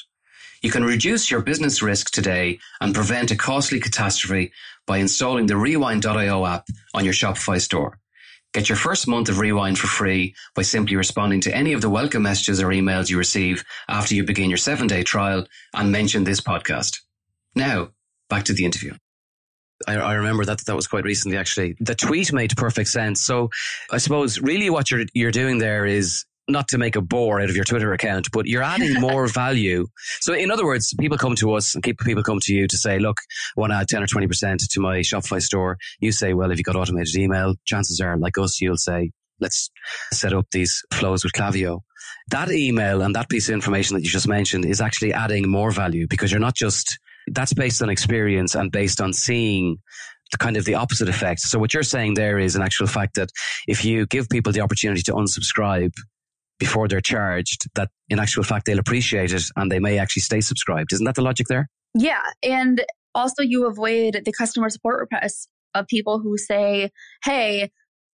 You 0.65 0.71
can 0.71 0.83
reduce 0.83 1.29
your 1.29 1.41
business 1.41 1.83
risk 1.83 2.09
today 2.09 2.57
and 2.81 2.95
prevent 2.95 3.29
a 3.29 3.35
costly 3.35 3.79
catastrophe 3.79 4.51
by 4.87 4.97
installing 4.97 5.45
the 5.45 5.55
Rewind.io 5.55 6.43
app 6.43 6.67
on 6.95 7.05
your 7.05 7.13
Shopify 7.13 7.61
store. 7.61 7.99
Get 8.51 8.67
your 8.67 8.75
first 8.75 9.07
month 9.07 9.29
of 9.29 9.37
Rewind 9.37 9.77
for 9.77 9.85
free 9.85 10.33
by 10.55 10.63
simply 10.63 10.95
responding 10.95 11.39
to 11.41 11.55
any 11.55 11.73
of 11.73 11.81
the 11.81 11.89
welcome 11.91 12.23
messages 12.23 12.59
or 12.63 12.69
emails 12.69 13.11
you 13.11 13.19
receive 13.19 13.63
after 13.87 14.15
you 14.15 14.23
begin 14.23 14.49
your 14.49 14.57
seven 14.57 14.87
day 14.87 15.03
trial 15.03 15.45
and 15.75 15.91
mention 15.91 16.23
this 16.23 16.41
podcast. 16.41 17.01
Now, 17.53 17.89
back 18.27 18.45
to 18.45 18.53
the 18.53 18.65
interview. 18.65 18.95
I, 19.87 19.97
I, 19.97 20.13
remember 20.15 20.45
that 20.45 20.65
that 20.65 20.75
was 20.75 20.87
quite 20.87 21.03
recently 21.03 21.37
actually. 21.37 21.75
The 21.79 21.93
tweet 21.93 22.33
made 22.33 22.57
perfect 22.57 22.89
sense. 22.89 23.21
So 23.21 23.51
I 23.91 23.99
suppose 23.99 24.39
really 24.39 24.71
what 24.71 24.89
you're 24.89 25.05
you're 25.13 25.29
doing 25.29 25.59
there 25.59 25.85
is 25.85 26.25
not 26.47 26.67
to 26.69 26.77
make 26.77 26.95
a 26.95 27.01
bore 27.01 27.41
out 27.41 27.49
of 27.49 27.55
your 27.55 27.65
Twitter 27.65 27.93
account, 27.93 28.29
but 28.31 28.45
you're 28.45 28.63
adding 28.63 28.93
more 29.01 29.27
value. 29.27 29.87
So 30.21 30.33
in 30.33 30.51
other 30.51 30.65
words, 30.65 30.93
people 30.99 31.17
come 31.17 31.35
to 31.35 31.53
us 31.53 31.75
and 31.75 31.83
people 31.83 32.23
come 32.23 32.39
to 32.41 32.53
you 32.53 32.67
to 32.67 32.77
say, 32.77 32.99
look, 32.99 33.17
I 33.57 33.61
want 33.61 33.71
to 33.71 33.77
add 33.77 33.87
10 33.87 34.03
or 34.03 34.07
20% 34.07 34.67
to 34.69 34.79
my 34.79 34.99
Shopify 34.99 35.41
store. 35.41 35.77
You 35.99 36.11
say, 36.11 36.33
well, 36.33 36.51
if 36.51 36.57
you 36.57 36.63
got 36.63 36.75
automated 36.75 37.15
email, 37.15 37.55
chances 37.65 37.99
are 37.99 38.17
like 38.17 38.37
us, 38.37 38.61
you'll 38.61 38.77
say, 38.77 39.11
let's 39.39 39.69
set 40.13 40.33
up 40.33 40.45
these 40.51 40.83
flows 40.93 41.23
with 41.23 41.33
Klaviyo. 41.33 41.81
That 42.29 42.51
email 42.51 43.01
and 43.01 43.15
that 43.15 43.29
piece 43.29 43.49
of 43.49 43.53
information 43.53 43.95
that 43.95 44.03
you 44.03 44.09
just 44.09 44.27
mentioned 44.27 44.65
is 44.65 44.81
actually 44.81 45.13
adding 45.13 45.49
more 45.49 45.71
value 45.71 46.07
because 46.09 46.31
you're 46.31 46.39
not 46.39 46.55
just, 46.55 46.97
that's 47.27 47.53
based 47.53 47.81
on 47.81 47.89
experience 47.89 48.55
and 48.55 48.71
based 48.71 49.01
on 49.01 49.13
seeing 49.13 49.77
the 50.31 50.37
kind 50.37 50.57
of 50.57 50.65
the 50.65 50.75
opposite 50.75 51.09
effect. 51.09 51.41
So 51.41 51.59
what 51.59 51.73
you're 51.73 51.83
saying 51.83 52.15
there 52.15 52.39
is 52.39 52.55
an 52.55 52.61
actual 52.61 52.87
fact 52.87 53.15
that 53.15 53.29
if 53.67 53.85
you 53.85 54.05
give 54.07 54.29
people 54.29 54.51
the 54.51 54.61
opportunity 54.61 55.01
to 55.03 55.13
unsubscribe, 55.13 55.91
before 56.59 56.87
they're 56.87 57.01
charged 57.01 57.67
that 57.75 57.89
in 58.09 58.19
actual 58.19 58.43
fact 58.43 58.65
they'll 58.65 58.79
appreciate 58.79 59.31
it 59.31 59.43
and 59.55 59.71
they 59.71 59.79
may 59.79 59.97
actually 59.97 60.21
stay 60.21 60.41
subscribed. 60.41 60.93
Isn't 60.93 61.05
that 61.05 61.15
the 61.15 61.21
logic 61.21 61.47
there? 61.47 61.67
Yeah. 61.93 62.21
And 62.43 62.83
also 63.13 63.41
you 63.41 63.65
avoid 63.65 64.21
the 64.25 64.31
customer 64.31 64.69
support 64.69 64.99
requests 64.99 65.47
of 65.73 65.87
people 65.87 66.19
who 66.19 66.37
say, 66.37 66.91
Hey, 67.23 67.71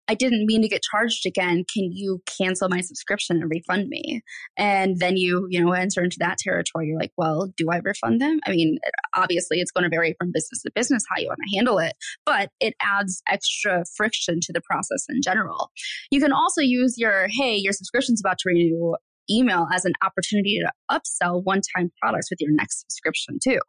I 0.10 0.16
didn't 0.16 0.48
mean 0.48 0.64
to 0.64 0.68
get 0.68 0.82
charged 0.82 1.28
again. 1.28 1.64
Can 1.72 1.92
you 1.94 2.20
cancel 2.42 2.68
my 2.68 2.82
subscription 2.82 3.38
and 3.38 3.50
refund 3.50 3.90
me? 3.90 4.22
And 4.58 5.00
then 5.00 5.18
you, 5.18 5.46
you 5.52 5.64
know, 5.64 5.72
enter 5.72 6.04
into 6.04 6.18
that 6.20 6.40
territory. 6.40 6.88
You're 6.88 7.00
like, 7.00 7.12
well, 7.16 7.54
do 7.56 7.68
I 7.72 7.78
refund 7.78 8.20
them? 8.20 8.40
I 8.48 8.50
mean, 8.50 8.80
obviously 9.16 9.60
it's 9.60 9.70
going 9.70 9.84
to 9.84 9.96
vary 9.96 10.16
from 10.20 10.32
business 10.34 10.64
to 10.64 10.72
business 10.74 11.04
how 11.08 11.22
you 11.22 11.28
want 11.28 11.40
to 11.48 11.56
handle 11.56 11.78
it, 11.78 11.94
but 12.26 12.50
it 12.60 12.74
adds 12.82 13.22
extra 13.30 13.84
friction 13.96 14.40
to 14.42 14.52
the 14.52 14.62
process 14.62 15.06
in 15.10 15.22
general. 15.22 15.70
You 16.10 16.20
can 16.20 16.34
also 16.34 16.62
use 16.62 16.96
your, 16.98 17.28
hey, 17.30 17.56
your 17.56 17.74
subscription's 17.74 18.20
about 18.20 18.40
to 18.40 18.50
renew 18.50 18.96
email 19.30 19.68
as 19.72 19.86
an 19.86 19.94
opportunity 20.04 20.60
to 20.60 20.72
upsell 20.90 21.44
one 21.44 21.62
time 21.76 21.92
products 22.02 22.32
with 22.32 22.42
your 22.42 22.52
next 22.52 22.80
subscription 22.80 23.38
too. 23.44 23.60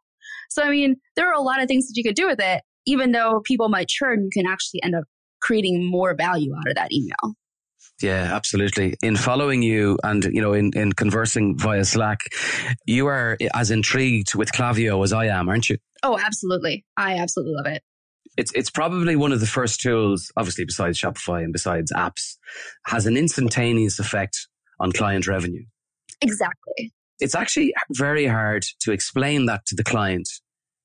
So, 0.49 0.63
I 0.63 0.71
mean, 0.71 0.95
there 1.15 1.29
are 1.29 1.35
a 1.35 1.41
lot 1.41 1.61
of 1.61 1.67
things 1.67 1.87
that 1.87 1.93
you 1.95 2.03
could 2.03 2.15
do 2.15 2.25
with 2.25 2.39
it. 2.39 2.63
Even 2.87 3.11
though 3.11 3.41
people 3.45 3.69
might 3.69 3.87
churn, 3.87 4.23
you 4.23 4.29
can 4.33 4.51
actually 4.51 4.81
end 4.81 4.95
up 4.95 5.03
creating 5.41 5.85
more 5.85 6.13
value 6.13 6.53
out 6.55 6.67
of 6.67 6.75
that 6.75 6.91
email. 6.91 7.35
Yeah, 8.01 8.33
absolutely. 8.33 8.95
In 9.03 9.15
following 9.15 9.61
you 9.61 9.99
and, 10.03 10.23
you 10.23 10.41
know, 10.41 10.53
in, 10.53 10.71
in 10.75 10.93
conversing 10.93 11.57
via 11.57 11.85
Slack, 11.85 12.19
you 12.85 13.07
are 13.07 13.37
as 13.53 13.69
intrigued 13.69 14.33
with 14.33 14.51
Klaviyo 14.51 15.03
as 15.03 15.13
I 15.13 15.25
am, 15.27 15.49
aren't 15.49 15.69
you? 15.69 15.77
Oh, 16.01 16.17
absolutely. 16.17 16.83
I 16.97 17.17
absolutely 17.17 17.53
love 17.55 17.67
it. 17.67 17.83
It's, 18.37 18.51
it's 18.55 18.69
probably 18.71 19.15
one 19.15 19.31
of 19.31 19.39
the 19.39 19.45
first 19.45 19.81
tools, 19.81 20.31
obviously 20.35 20.65
besides 20.65 20.99
Shopify 20.99 21.43
and 21.43 21.53
besides 21.53 21.91
apps, 21.91 22.37
has 22.87 23.05
an 23.05 23.17
instantaneous 23.17 23.99
effect 23.99 24.47
on 24.79 24.91
client 24.91 25.27
revenue. 25.27 25.65
Exactly. 26.21 26.93
It's 27.19 27.35
actually 27.35 27.73
very 27.91 28.25
hard 28.25 28.63
to 28.79 28.91
explain 28.91 29.45
that 29.45 29.65
to 29.67 29.75
the 29.75 29.83
client 29.83 30.27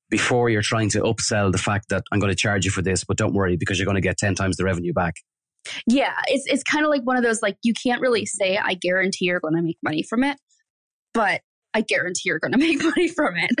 before 0.09 0.49
you're 0.49 0.61
trying 0.61 0.89
to 0.89 1.01
upsell 1.01 1.51
the 1.51 1.57
fact 1.57 1.89
that 1.89 2.03
I'm 2.11 2.19
going 2.19 2.31
to 2.31 2.35
charge 2.35 2.65
you 2.65 2.71
for 2.71 2.81
this, 2.81 3.03
but 3.03 3.17
don't 3.17 3.33
worry 3.33 3.57
because 3.57 3.77
you're 3.77 3.85
going 3.85 3.95
to 3.95 4.01
get 4.01 4.17
10 4.17 4.35
times 4.35 4.57
the 4.57 4.63
revenue 4.63 4.93
back. 4.93 5.15
Yeah, 5.85 6.13
it's 6.27 6.45
it's 6.47 6.63
kind 6.63 6.85
of 6.85 6.89
like 6.89 7.03
one 7.03 7.17
of 7.17 7.23
those 7.23 7.41
like 7.41 7.57
you 7.61 7.73
can't 7.73 7.99
really 7.99 8.25
say 8.25 8.57
I 8.57 8.75
guarantee 8.75 9.25
you're 9.25 9.41
going 9.41 9.55
to 9.55 9.61
make 9.61 9.77
money 9.83 10.01
from 10.01 10.23
it, 10.23 10.37
but 11.13 11.41
I 11.73 11.81
guarantee 11.81 12.23
you're 12.25 12.39
going 12.39 12.51
to 12.53 12.57
make 12.57 12.81
money 12.81 13.09
from 13.09 13.35
it. 13.35 13.51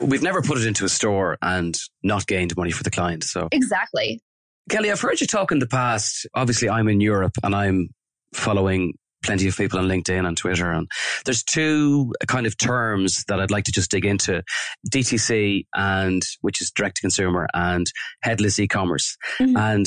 We've 0.00 0.22
never 0.22 0.42
put 0.42 0.58
it 0.58 0.66
into 0.66 0.84
a 0.84 0.88
store 0.88 1.38
and 1.42 1.76
not 2.02 2.26
gained 2.26 2.56
money 2.56 2.70
for 2.70 2.84
the 2.84 2.90
client. 2.90 3.24
So 3.24 3.48
Exactly. 3.50 4.20
Kelly, 4.68 4.90
I've 4.90 5.00
heard 5.00 5.20
you 5.20 5.26
talk 5.26 5.52
in 5.52 5.58
the 5.58 5.66
past. 5.66 6.26
Obviously, 6.34 6.68
I'm 6.68 6.88
in 6.88 7.00
Europe 7.00 7.34
and 7.42 7.54
I'm 7.54 7.88
following 8.34 8.94
plenty 9.26 9.48
of 9.48 9.56
people 9.56 9.78
on 9.78 9.88
LinkedIn 9.88 10.26
and 10.26 10.36
Twitter. 10.36 10.70
And 10.70 10.88
there's 11.24 11.42
two 11.42 12.12
kind 12.26 12.46
of 12.46 12.56
terms 12.56 13.24
that 13.28 13.40
I'd 13.40 13.50
like 13.50 13.64
to 13.64 13.72
just 13.72 13.90
dig 13.90 14.06
into 14.06 14.42
DTC 14.90 15.66
and 15.74 16.22
which 16.40 16.62
is 16.62 16.70
direct 16.70 16.96
to 16.96 17.02
consumer 17.02 17.48
and 17.52 17.86
headless 18.22 18.58
e-commerce. 18.58 19.16
Mm-hmm. 19.40 19.56
And 19.56 19.86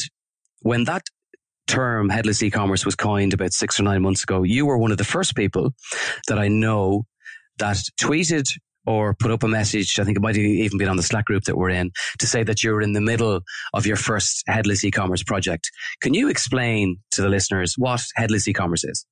when 0.61 0.83
that 0.83 1.03
term 1.67 2.09
headless 2.09 2.43
e-commerce 2.43 2.85
was 2.85 2.95
coined 2.95 3.33
about 3.33 3.53
six 3.53 3.79
or 3.79 3.83
nine 3.83 4.01
months 4.01 4.23
ago, 4.23 4.43
you 4.43 4.65
were 4.65 4.77
one 4.77 4.91
of 4.91 4.97
the 4.97 5.03
first 5.03 5.35
people 5.35 5.73
that 6.27 6.37
I 6.37 6.47
know 6.47 7.05
that 7.59 7.77
tweeted 8.01 8.49
or 8.85 9.13
put 9.13 9.31
up 9.31 9.43
a 9.43 9.47
message. 9.47 9.99
I 9.99 10.03
think 10.03 10.17
it 10.17 10.21
might 10.21 10.35
have 10.35 10.43
even 10.43 10.77
been 10.77 10.89
on 10.89 10.97
the 10.97 11.03
Slack 11.03 11.25
group 11.25 11.43
that 11.43 11.57
we're 11.57 11.69
in 11.69 11.91
to 12.17 12.27
say 12.27 12.43
that 12.43 12.63
you're 12.63 12.81
in 12.81 12.93
the 12.93 13.01
middle 13.01 13.41
of 13.73 13.85
your 13.85 13.97
first 13.97 14.43
headless 14.47 14.83
e-commerce 14.83 15.21
project. 15.21 15.69
Can 16.01 16.13
you 16.13 16.29
explain 16.29 16.97
to 17.11 17.21
the 17.21 17.29
listeners 17.29 17.75
what 17.77 18.03
headless 18.15 18.47
e-commerce 18.47 18.83
is? 18.83 19.05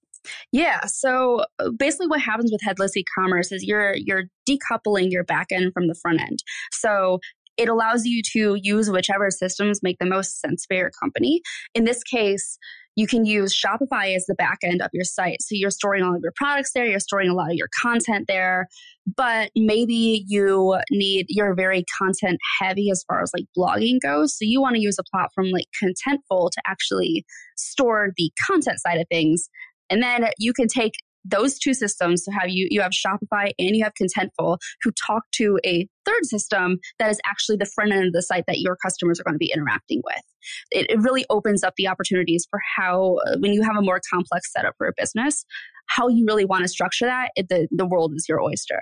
Yeah. 0.52 0.86
So 0.86 1.44
uh, 1.60 1.72
basically 1.78 2.08
what 2.08 2.22
happens 2.22 2.52
with 2.52 2.62
headless 2.64 2.96
e-commerce 2.96 3.52
is 3.52 3.64
you're 3.64 3.96
you're 3.96 4.26
decoupling 4.50 5.12
your 5.12 5.24
backend 5.24 5.74
from 5.74 5.88
the 5.88 5.96
front 6.02 6.22
end. 6.22 6.40
So 6.72 7.20
it 7.58 7.70
allows 7.70 8.06
you 8.06 8.22
to 8.34 8.56
use 8.62 8.90
whichever 8.90 9.32
systems 9.32 9.82
make 9.82 9.98
the 10.00 10.06
most 10.06 10.40
sense 10.40 10.66
for 10.68 10.76
your 10.76 10.92
company. 10.92 11.42
In 11.74 11.86
this 11.86 12.04
case, 12.04 12.58
you 12.96 13.06
can 13.06 13.26
use 13.26 13.56
Shopify 13.56 14.16
as 14.16 14.26
the 14.26 14.34
back 14.36 14.58
end 14.64 14.82
of 14.82 14.90
your 14.92 15.04
site. 15.04 15.42
So 15.42 15.50
you're 15.52 15.70
storing 15.70 16.04
all 16.04 16.16
of 16.16 16.22
your 16.22 16.34
products 16.36 16.72
there, 16.74 16.86
you're 16.86 17.00
storing 17.00 17.30
a 17.30 17.36
lot 17.36 17.52
of 17.52 17.56
your 17.56 17.70
content 17.80 18.26
there, 18.28 18.68
but 19.16 19.52
maybe 19.56 20.26
you 20.28 20.80
need, 20.90 21.28
you're 21.30 21.54
very 21.54 21.86
content 21.98 22.40
heavy 22.60 22.90
as 22.90 23.04
far 23.08 23.22
as 23.22 23.32
like 23.36 23.46
blogging 23.56 24.00
goes. 24.02 24.34
So 24.34 24.40
you 24.42 24.62
want 24.62 24.76
to 24.76 24.82
use 24.82 24.98
a 25.00 25.04
platform 25.12 25.52
like 25.52 25.68
Contentful 25.82 26.50
to 26.52 26.62
actually 26.66 27.24
store 27.56 28.14
the 28.18 28.32
content 28.48 28.80
side 28.80 29.00
of 29.00 29.08
things. 29.12 29.48
And 29.90 30.02
then 30.04 30.28
you 30.38 30.54
can 30.54 30.68
take 30.68 30.94
those 31.30 31.60
two 31.60 31.74
systems 31.74 32.24
to 32.24 32.32
have 32.32 32.50
you 32.50 32.68
you 32.70 32.82
have 32.82 32.92
Shopify 32.92 33.52
and 33.60 33.76
you 33.76 33.84
have 33.84 33.94
Contentful 34.02 34.58
who 34.82 34.92
talk 35.06 35.24
to 35.34 35.60
a 35.66 35.88
third 36.06 36.26
system 36.26 36.80
that 37.00 37.10
is 37.10 37.20
actually 37.26 37.58
the 37.58 37.66
front 37.66 37.92
end 37.92 38.08
of 38.08 38.14
the 38.14 38.22
site 38.22 38.46
that 38.48 38.60
your 38.60 38.78
customers 38.78 39.20
are 39.20 39.24
going 39.24 39.36
to 39.36 39.40
be 39.40 39.52
interacting 39.54 40.02
with. 40.06 40.24
It, 40.72 40.90
it 40.90 41.00
really 41.00 41.26
opens 41.30 41.64
up 41.64 41.74
the 41.78 41.88
opportunities 41.88 42.48
for 42.50 42.60
how 42.78 43.18
uh, 43.28 43.38
when 43.40 43.54
you 43.54 43.62
have 43.64 43.76
a 43.78 43.82
more 43.82 44.00
complex 44.12 44.52
setup 44.52 44.76
for 44.78 44.88
a 44.88 44.94
business, 44.96 45.46
how 45.88 46.08
you 46.08 46.26
really 46.26 46.46
want 46.46 46.64
to 46.64 46.68
structure 46.68 47.06
that. 47.06 47.32
It, 47.36 47.50
the 47.50 47.68
the 47.72 47.86
world 47.86 48.14
is 48.16 48.26
your 48.30 48.42
oyster. 48.42 48.80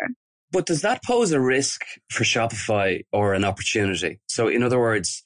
But 0.51 0.67
does 0.67 0.81
that 0.83 1.03
pose 1.03 1.31
a 1.31 1.39
risk 1.39 1.81
for 2.09 2.23
Shopify 2.23 3.01
or 3.11 3.33
an 3.33 3.43
opportunity? 3.43 4.19
So 4.27 4.47
in 4.47 4.63
other 4.63 4.79
words, 4.79 5.23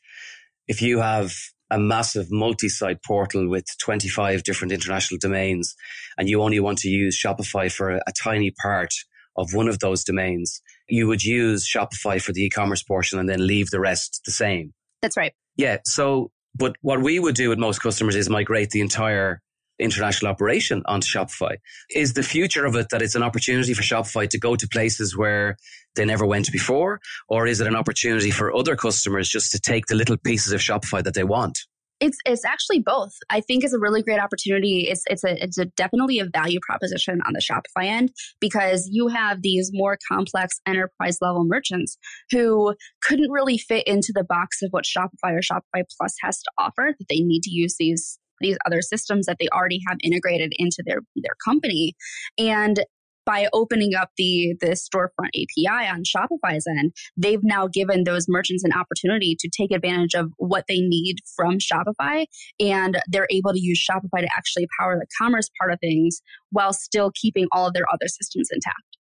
if 0.68 0.82
you 0.82 1.00
have 1.02 1.36
a 1.72 1.80
massive 1.80 2.32
multi-site 2.32 3.04
portal 3.04 3.48
with 3.48 3.66
25 3.80 4.44
different 4.44 4.72
international 4.72 5.18
domains 5.20 5.76
and 6.18 6.30
you 6.30 6.42
only 6.42 6.60
want 6.60 6.80
to 6.80 6.90
use 6.90 7.20
Shopify 7.20 7.72
for 7.72 7.92
a, 7.92 8.02
a 8.08 8.14
tiny 8.22 8.52
part 8.62 8.92
of 9.38 9.54
one 9.54 9.68
of 9.68 9.80
those 9.80 10.04
domains, 10.04 10.62
you 10.90 11.08
would 11.08 11.24
use 11.24 11.68
Shopify 11.68 12.22
for 12.22 12.34
the 12.34 12.44
e-commerce 12.44 12.84
portion 12.84 13.20
and 13.20 13.30
then 13.30 13.46
leave 13.46 13.70
the 13.70 13.80
rest 13.80 14.22
the 14.26 14.32
same. 14.32 14.74
That's 15.02 15.16
right. 15.16 15.34
Yeah. 15.56 15.78
So, 15.86 16.32
but 16.56 16.76
what 16.82 17.02
we 17.02 17.20
would 17.20 17.36
do 17.36 17.50
with 17.50 17.60
most 17.60 17.80
customers 17.80 18.16
is 18.16 18.30
migrate 18.30 18.72
the 18.72 18.82
entire 18.82 19.42
international 19.80 20.32
operation 20.32 20.84
onto 20.86 21.08
Shopify. 21.08 21.58
Is 21.94 22.14
the 22.14 22.24
future 22.24 22.66
of 22.66 22.76
it 22.76 22.88
that 22.92 23.02
it's 23.02 23.16
an 23.16 23.24
opportunity 23.24 23.74
for 23.74 23.82
Shopify 23.82 24.30
to 24.30 24.40
go 24.40 24.56
to 24.56 24.68
places 24.68 25.18
where 25.18 25.58
they 25.96 26.06
never 26.06 26.26
went 26.26 26.52
before? 26.52 27.00
Or 27.28 27.48
is 27.48 27.62
it 27.62 27.68
an 27.68 27.76
opportunity 27.76 28.32
for 28.32 28.56
other 28.56 28.76
customers 28.76 29.30
just 29.30 29.52
to 29.52 29.60
take 29.60 29.88
the 29.88 29.96
little 29.96 30.18
pieces 30.18 30.54
of 30.54 30.62
Shopify 30.62 31.04
that 31.04 31.14
they 31.14 31.24
want? 31.24 31.58
It's 32.00 32.18
it's 32.26 32.46
actually 32.46 32.80
both. 32.80 33.12
I 33.30 33.42
think 33.42 33.64
it's 33.64 33.74
a 33.74 33.80
really 33.80 34.02
great 34.02 34.22
opportunity. 34.22 34.88
It's 34.90 35.04
it's 35.08 35.26
a 35.26 35.44
it's 35.44 35.58
a 35.58 35.66
definitely 35.66 36.20
a 36.20 36.26
value 36.26 36.60
proposition 36.66 37.20
on 37.26 37.34
the 37.34 37.42
Shopify 37.42 37.88
end 37.88 38.12
because 38.40 38.88
you 38.90 39.10
have 39.10 39.42
these 39.42 39.72
more 39.74 39.98
complex 40.10 40.62
enterprise 40.66 41.18
level 41.20 41.44
merchants 41.44 41.98
who 42.32 42.74
couldn't 43.04 43.32
really 43.32 43.58
fit 43.58 43.86
into 43.86 44.14
the 44.16 44.24
box 44.24 44.62
of 44.62 44.70
what 44.72 44.86
Shopify 44.86 45.34
or 45.34 45.42
Shopify 45.42 45.84
Plus 45.98 46.16
has 46.22 46.40
to 46.40 46.52
offer. 46.58 46.96
That 46.98 47.06
they 47.10 47.20
need 47.20 47.44
to 47.44 47.52
use 47.52 47.76
these 47.78 48.18
these 48.42 48.58
other 48.66 48.82
systems 48.82 49.26
that 49.26 49.38
they 49.40 49.48
already 49.54 49.80
have 49.88 49.98
integrated 50.04 50.54
into 50.58 50.84
their 50.86 51.02
their 51.16 51.36
company 51.46 51.96
and 52.38 52.82
by 53.30 53.48
opening 53.54 53.94
up 53.94 54.10
the 54.18 54.56
the 54.60 54.70
storefront 54.70 55.30
API 55.36 55.88
on 55.88 56.02
Shopify's 56.04 56.66
end, 56.68 56.94
they've 57.16 57.44
now 57.44 57.68
given 57.68 58.04
those 58.04 58.28
merchants 58.28 58.64
an 58.64 58.74
opportunity 58.74 59.36
to 59.40 59.48
take 59.56 59.70
advantage 59.72 60.16
of 60.16 60.32
what 60.38 60.66
they 60.68 60.82
need 60.82 61.18
from 61.36 61.60
Shopify, 61.60 62.26
and 62.60 63.00
they're 63.08 63.28
able 63.30 63.54
to 63.54 63.60
use 63.60 63.80
Shopify 63.80 64.22
to 64.22 64.30
actually 64.36 64.68
power 64.80 64.98
the 64.98 65.06
commerce 65.22 65.48
part 65.60 65.72
of 65.72 65.80
things 65.80 66.24
while 66.50 66.74
still 66.74 67.12
keeping 67.14 67.46
all 67.52 67.68
of 67.68 67.74
their 67.76 67.86
other 67.94 68.08
systems 68.08 68.50
intact. 68.52 68.98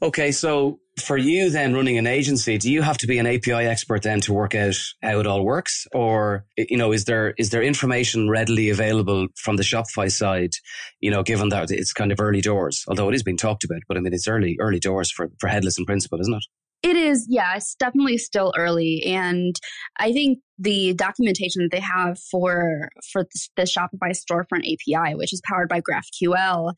Okay, 0.00 0.30
so 0.30 0.78
for 1.00 1.16
you 1.16 1.48
then 1.48 1.74
running 1.74 1.96
an 1.96 2.06
agency, 2.06 2.58
do 2.58 2.70
you 2.70 2.82
have 2.82 2.98
to 2.98 3.06
be 3.06 3.18
an 3.18 3.26
API 3.26 3.66
expert 3.66 4.02
then 4.02 4.20
to 4.22 4.32
work 4.32 4.54
out 4.54 4.76
how 5.02 5.18
it 5.20 5.26
all 5.26 5.44
works? 5.44 5.86
Or, 5.94 6.44
you 6.56 6.76
know, 6.76 6.92
is 6.92 7.06
there, 7.06 7.34
is 7.38 7.50
there 7.50 7.62
information 7.62 8.28
readily 8.28 8.68
available 8.68 9.28
from 9.36 9.56
the 9.56 9.62
Shopify 9.62 10.10
side, 10.10 10.52
you 11.00 11.10
know, 11.10 11.22
given 11.22 11.48
that 11.48 11.70
it's 11.70 11.92
kind 11.92 12.12
of 12.12 12.20
early 12.20 12.42
doors, 12.42 12.84
although 12.88 13.08
it 13.08 13.14
is 13.14 13.22
being 13.22 13.38
talked 13.38 13.64
about, 13.64 13.80
but 13.88 13.96
I 13.96 14.00
mean, 14.00 14.12
it's 14.12 14.28
early, 14.28 14.56
early 14.60 14.80
doors 14.80 15.10
for, 15.10 15.30
for 15.40 15.48
headless 15.48 15.78
in 15.78 15.86
principle, 15.86 16.20
isn't 16.20 16.34
it? 16.34 16.44
It 16.82 16.96
is, 16.96 17.26
yeah, 17.30 17.54
it's 17.54 17.76
definitely 17.76 18.18
still 18.18 18.52
early. 18.58 19.04
And 19.06 19.54
I 20.00 20.12
think 20.12 20.40
the 20.58 20.94
documentation 20.94 21.62
that 21.62 21.70
they 21.70 21.80
have 21.80 22.18
for 22.18 22.88
for 23.12 23.24
the 23.56 23.62
Shopify 23.62 24.10
storefront 24.10 24.64
API, 24.64 25.14
which 25.14 25.32
is 25.32 25.40
powered 25.48 25.68
by 25.68 25.80
GraphQL, 25.80 26.72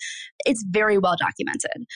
it's 0.45 0.63
very 0.71 0.99
well 0.99 1.17
documented 1.19 1.87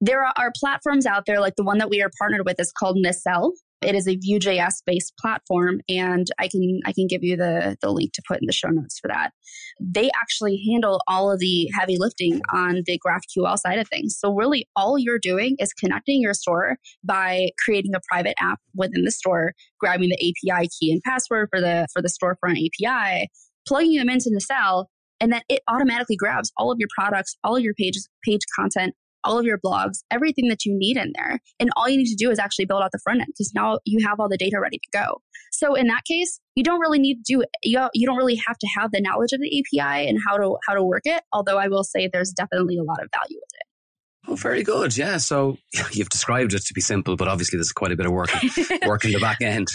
there 0.00 0.24
are 0.24 0.52
platforms 0.58 1.06
out 1.06 1.26
there 1.26 1.40
like 1.40 1.56
the 1.56 1.64
one 1.64 1.78
that 1.78 1.90
we 1.90 2.02
are 2.02 2.10
partnered 2.18 2.46
with 2.46 2.58
is 2.58 2.72
called 2.72 2.96
Nacelle. 2.96 3.52
It 3.82 3.94
is 3.94 4.06
a 4.06 4.16
Vue.js 4.16 4.82
based 4.84 5.14
platform, 5.18 5.80
and 5.88 6.26
I 6.38 6.48
can 6.48 6.80
I 6.84 6.92
can 6.92 7.06
give 7.06 7.22
you 7.22 7.36
the 7.36 7.78
the 7.80 7.90
link 7.90 8.12
to 8.12 8.22
put 8.28 8.38
in 8.40 8.46
the 8.46 8.52
show 8.52 8.68
notes 8.68 8.98
for 8.98 9.08
that. 9.08 9.32
They 9.80 10.10
actually 10.14 10.62
handle 10.70 11.00
all 11.08 11.32
of 11.32 11.38
the 11.38 11.70
heavy 11.74 11.96
lifting 11.98 12.42
on 12.52 12.82
the 12.84 13.00
GraphQL 13.06 13.56
side 13.58 13.78
of 13.78 13.88
things. 13.88 14.16
So 14.18 14.34
really, 14.34 14.68
all 14.76 14.98
you're 14.98 15.18
doing 15.18 15.56
is 15.58 15.72
connecting 15.72 16.20
your 16.20 16.34
store 16.34 16.76
by 17.04 17.50
creating 17.64 17.94
a 17.94 18.00
private 18.10 18.34
app 18.38 18.60
within 18.74 19.04
the 19.04 19.10
store, 19.10 19.52
grabbing 19.78 20.10
the 20.10 20.34
API 20.50 20.68
key 20.78 20.92
and 20.92 21.02
password 21.02 21.48
for 21.50 21.60
the 21.60 21.86
for 21.90 22.02
the 22.02 22.10
storefront 22.10 22.68
API, 22.84 23.28
plugging 23.66 23.96
them 23.96 24.10
into 24.10 24.28
Nacelle, 24.30 24.90
and 25.20 25.32
then 25.32 25.42
it 25.48 25.62
automatically 25.68 26.16
grabs 26.16 26.52
all 26.56 26.70
of 26.70 26.78
your 26.78 26.88
products, 26.94 27.36
all 27.44 27.56
of 27.56 27.62
your 27.62 27.74
pages, 27.74 28.08
page 28.24 28.40
content, 28.58 28.94
all 29.24 29.38
of 29.38 29.44
your 29.44 29.58
blogs, 29.58 29.98
everything 30.10 30.48
that 30.48 30.64
you 30.64 30.76
need 30.76 30.96
in 30.96 31.12
there. 31.14 31.38
And 31.58 31.70
all 31.76 31.88
you 31.88 31.96
need 31.96 32.10
to 32.10 32.16
do 32.16 32.30
is 32.30 32.38
actually 32.38 32.66
build 32.66 32.82
out 32.82 32.92
the 32.92 33.00
front 33.02 33.20
end 33.20 33.28
because 33.28 33.52
now 33.54 33.78
you 33.84 34.06
have 34.06 34.20
all 34.20 34.28
the 34.28 34.36
data 34.36 34.58
ready 34.60 34.78
to 34.78 34.98
go. 34.98 35.22
So 35.52 35.74
in 35.74 35.88
that 35.88 36.04
case, 36.04 36.40
you 36.54 36.64
don't 36.64 36.80
really 36.80 36.98
need 36.98 37.24
to 37.24 37.36
do. 37.36 37.44
You, 37.62 37.88
you 37.92 38.06
don't 38.06 38.16
really 38.16 38.40
have 38.46 38.58
to 38.58 38.66
have 38.78 38.92
the 38.92 39.00
knowledge 39.00 39.32
of 39.32 39.40
the 39.40 39.64
API 39.78 40.08
and 40.08 40.18
how 40.26 40.36
to 40.36 40.56
how 40.66 40.74
to 40.74 40.82
work 40.82 41.02
it. 41.04 41.22
Although 41.32 41.58
I 41.58 41.68
will 41.68 41.84
say 41.84 42.08
there's 42.12 42.32
definitely 42.32 42.78
a 42.78 42.82
lot 42.82 43.02
of 43.02 43.08
value 43.12 43.38
with 43.40 43.50
it. 43.54 43.66
Oh, 44.28 44.36
very 44.36 44.62
good. 44.62 44.96
Yeah. 44.96 45.16
So 45.16 45.58
you've 45.92 46.08
described 46.08 46.54
it 46.54 46.62
to 46.62 46.74
be 46.74 46.80
simple, 46.80 47.16
but 47.16 47.28
obviously 47.28 47.56
there's 47.56 47.72
quite 47.72 47.92
a 47.92 47.96
bit 47.96 48.06
of 48.06 48.12
work, 48.12 48.30
work 48.86 49.04
in 49.04 49.12
the 49.12 49.18
back 49.20 49.40
end. 49.40 49.68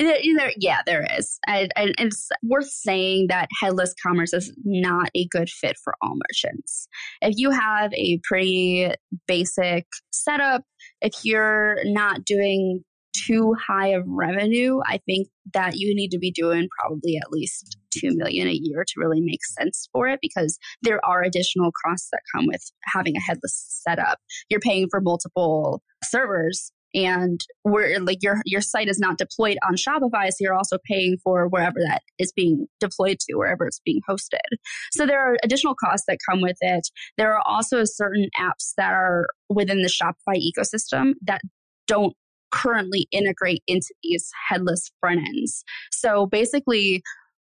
There, 0.00 0.50
yeah, 0.56 0.80
there 0.86 1.06
is. 1.16 1.38
I, 1.46 1.68
I, 1.76 1.92
it's 1.98 2.28
worth 2.42 2.68
saying 2.68 3.26
that 3.28 3.48
headless 3.62 3.94
commerce 4.04 4.32
is 4.32 4.52
not 4.64 5.08
a 5.14 5.26
good 5.30 5.48
fit 5.48 5.76
for 5.82 5.94
all 6.02 6.16
merchants. 6.16 6.88
If 7.22 7.34
you 7.36 7.50
have 7.50 7.92
a 7.94 8.18
pretty 8.24 8.90
basic 9.28 9.86
setup, 10.12 10.62
if 11.00 11.12
you're 11.24 11.76
not 11.84 12.24
doing 12.24 12.82
too 13.14 13.54
high 13.54 13.88
of 13.88 14.02
revenue, 14.06 14.80
I 14.84 14.98
think 15.06 15.28
that 15.52 15.76
you 15.76 15.94
need 15.94 16.10
to 16.10 16.18
be 16.18 16.32
doing 16.32 16.68
probably 16.80 17.16
at 17.16 17.30
least 17.30 17.76
2 18.00 18.16
million 18.16 18.48
a 18.48 18.58
year 18.60 18.84
to 18.84 18.94
really 19.00 19.20
make 19.20 19.44
sense 19.44 19.88
for 19.92 20.08
it 20.08 20.18
because 20.20 20.58
there 20.82 21.04
are 21.04 21.22
additional 21.22 21.70
costs 21.86 22.08
that 22.10 22.20
come 22.34 22.46
with 22.46 22.62
having 22.92 23.16
a 23.16 23.20
headless 23.20 23.82
setup. 23.86 24.18
You're 24.50 24.58
paying 24.58 24.88
for 24.90 25.00
multiple 25.00 25.82
servers 26.02 26.72
and 26.94 27.40
where 27.62 27.98
like 28.00 28.22
your 28.22 28.40
your 28.44 28.60
site 28.60 28.88
is 28.88 28.98
not 28.98 29.18
deployed 29.18 29.58
on 29.66 29.74
Shopify, 29.74 30.28
so 30.28 30.36
you're 30.40 30.54
also 30.54 30.78
paying 30.86 31.16
for 31.22 31.48
wherever 31.48 31.78
that 31.86 32.02
is 32.18 32.32
being 32.32 32.66
deployed 32.80 33.18
to, 33.20 33.34
wherever 33.34 33.66
it's 33.66 33.80
being 33.84 34.00
hosted. 34.08 34.38
So 34.92 35.06
there 35.06 35.20
are 35.20 35.36
additional 35.42 35.74
costs 35.74 36.06
that 36.08 36.18
come 36.28 36.40
with 36.40 36.56
it. 36.60 36.88
There 37.18 37.32
are 37.34 37.42
also 37.44 37.84
certain 37.84 38.28
apps 38.38 38.72
that 38.76 38.92
are 38.92 39.26
within 39.48 39.82
the 39.82 39.90
Shopify 39.90 40.40
ecosystem 40.40 41.14
that 41.22 41.40
don't 41.86 42.14
currently 42.50 43.08
integrate 43.10 43.62
into 43.66 43.92
these 44.02 44.30
headless 44.48 44.90
front 45.00 45.20
ends. 45.26 45.64
So 45.90 46.26
basically, 46.26 47.02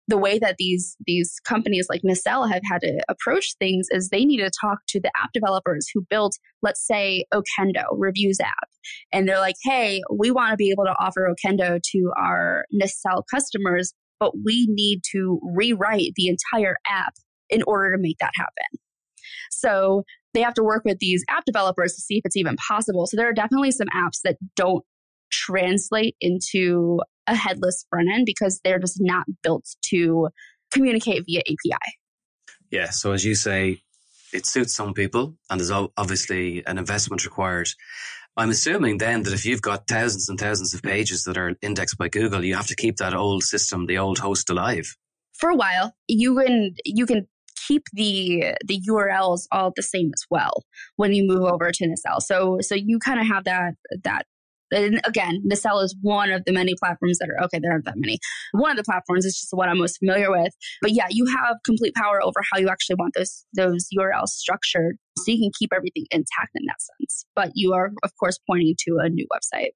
the 0.07 0.17
way 0.17 0.39
that 0.39 0.55
these 0.57 0.95
these 1.05 1.39
companies 1.45 1.87
like 1.89 2.01
Nacelle 2.03 2.47
have 2.47 2.61
had 2.69 2.81
to 2.81 2.99
approach 3.09 3.55
things 3.59 3.87
is 3.91 4.09
they 4.09 4.25
need 4.25 4.37
to 4.37 4.49
talk 4.61 4.79
to 4.89 5.01
the 5.01 5.11
app 5.15 5.31
developers 5.33 5.87
who 5.93 6.05
built, 6.09 6.37
let's 6.61 6.85
say, 6.85 7.25
Okendo 7.33 7.83
reviews 7.91 8.39
app, 8.39 8.69
and 9.11 9.27
they're 9.27 9.39
like, 9.39 9.55
"Hey, 9.63 10.01
we 10.13 10.31
want 10.31 10.51
to 10.51 10.57
be 10.57 10.71
able 10.71 10.85
to 10.85 10.95
offer 10.99 11.29
Okendo 11.29 11.81
to 11.81 12.11
our 12.17 12.65
Nacelle 12.71 13.25
customers, 13.29 13.93
but 14.19 14.31
we 14.45 14.67
need 14.69 15.01
to 15.11 15.39
rewrite 15.43 16.13
the 16.15 16.27
entire 16.27 16.77
app 16.87 17.13
in 17.49 17.61
order 17.63 17.95
to 17.95 18.01
make 18.01 18.17
that 18.19 18.33
happen." 18.35 18.79
So 19.51 20.03
they 20.33 20.41
have 20.41 20.53
to 20.55 20.63
work 20.63 20.83
with 20.85 20.99
these 20.99 21.23
app 21.29 21.45
developers 21.45 21.95
to 21.95 22.01
see 22.01 22.17
if 22.17 22.21
it's 22.25 22.37
even 22.37 22.55
possible. 22.55 23.07
So 23.07 23.17
there 23.17 23.27
are 23.27 23.33
definitely 23.33 23.71
some 23.71 23.87
apps 23.87 24.21
that 24.23 24.37
don't 24.55 24.85
translate 25.31 26.15
into 26.21 26.99
a 27.27 27.35
headless 27.35 27.85
front 27.89 28.09
end 28.11 28.25
because 28.25 28.59
they're 28.63 28.79
just 28.79 28.97
not 28.99 29.25
built 29.43 29.65
to 29.89 30.29
communicate 30.71 31.23
via 31.25 31.41
API. 31.41 31.93
Yeah. 32.71 32.89
So 32.89 33.11
as 33.13 33.23
you 33.23 33.35
say, 33.35 33.81
it 34.33 34.45
suits 34.45 34.73
some 34.73 34.93
people 34.93 35.35
and 35.49 35.59
there's 35.59 35.71
obviously 35.71 36.65
an 36.65 36.77
investment 36.77 37.25
required. 37.25 37.69
I'm 38.35 38.49
assuming 38.51 38.99
then 38.99 39.23
that 39.23 39.33
if 39.33 39.45
you've 39.45 39.61
got 39.61 39.87
thousands 39.87 40.29
and 40.29 40.39
thousands 40.39 40.73
of 40.73 40.83
pages 40.83 41.23
that 41.23 41.37
are 41.37 41.55
indexed 41.61 41.97
by 41.97 42.09
Google, 42.09 42.43
you 42.43 42.55
have 42.55 42.67
to 42.67 42.75
keep 42.75 42.97
that 42.97 43.15
old 43.15 43.43
system, 43.43 43.87
the 43.87 43.97
old 43.97 44.19
host 44.19 44.49
alive. 44.49 44.95
For 45.33 45.49
a 45.49 45.55
while, 45.55 45.93
you 46.07 46.35
can 46.35 46.75
you 46.85 47.05
can 47.05 47.27
keep 47.67 47.83
the 47.93 48.55
the 48.65 48.81
URLs 48.89 49.47
all 49.51 49.71
the 49.75 49.83
same 49.83 50.11
as 50.13 50.23
well 50.29 50.63
when 50.97 51.13
you 51.13 51.25
move 51.27 51.43
over 51.43 51.71
to 51.71 51.87
Nacelle. 51.87 52.21
So 52.21 52.59
so 52.61 52.75
you 52.75 52.99
kind 52.99 53.19
of 53.19 53.27
have 53.27 53.45
that 53.45 53.73
that 54.03 54.25
and 54.71 55.01
again, 55.05 55.41
Nacelle 55.43 55.79
is 55.79 55.95
one 56.01 56.31
of 56.31 56.43
the 56.45 56.51
many 56.51 56.75
platforms 56.75 57.17
that 57.19 57.29
are 57.29 57.43
okay. 57.45 57.59
There 57.59 57.71
aren't 57.71 57.85
that 57.85 57.97
many. 57.97 58.19
One 58.51 58.71
of 58.71 58.77
the 58.77 58.83
platforms 58.83 59.25
is 59.25 59.35
just 59.35 59.49
the 59.51 59.57
one 59.57 59.69
I'm 59.69 59.77
most 59.77 59.97
familiar 59.99 60.31
with. 60.31 60.53
But 60.81 60.91
yeah, 60.91 61.07
you 61.09 61.25
have 61.25 61.57
complete 61.65 61.93
power 61.95 62.21
over 62.23 62.41
how 62.51 62.59
you 62.59 62.69
actually 62.69 62.95
want 62.95 63.13
those 63.15 63.45
those 63.53 63.87
URLs 63.97 64.29
structured, 64.29 64.97
so 65.17 65.31
you 65.31 65.39
can 65.39 65.51
keep 65.57 65.71
everything 65.73 66.05
intact 66.11 66.51
in 66.55 66.65
that 66.67 66.81
sense. 66.81 67.25
But 67.35 67.51
you 67.55 67.73
are, 67.73 67.91
of 68.03 68.11
course, 68.19 68.39
pointing 68.47 68.75
to 68.85 68.97
a 69.01 69.09
new 69.09 69.27
website. 69.33 69.71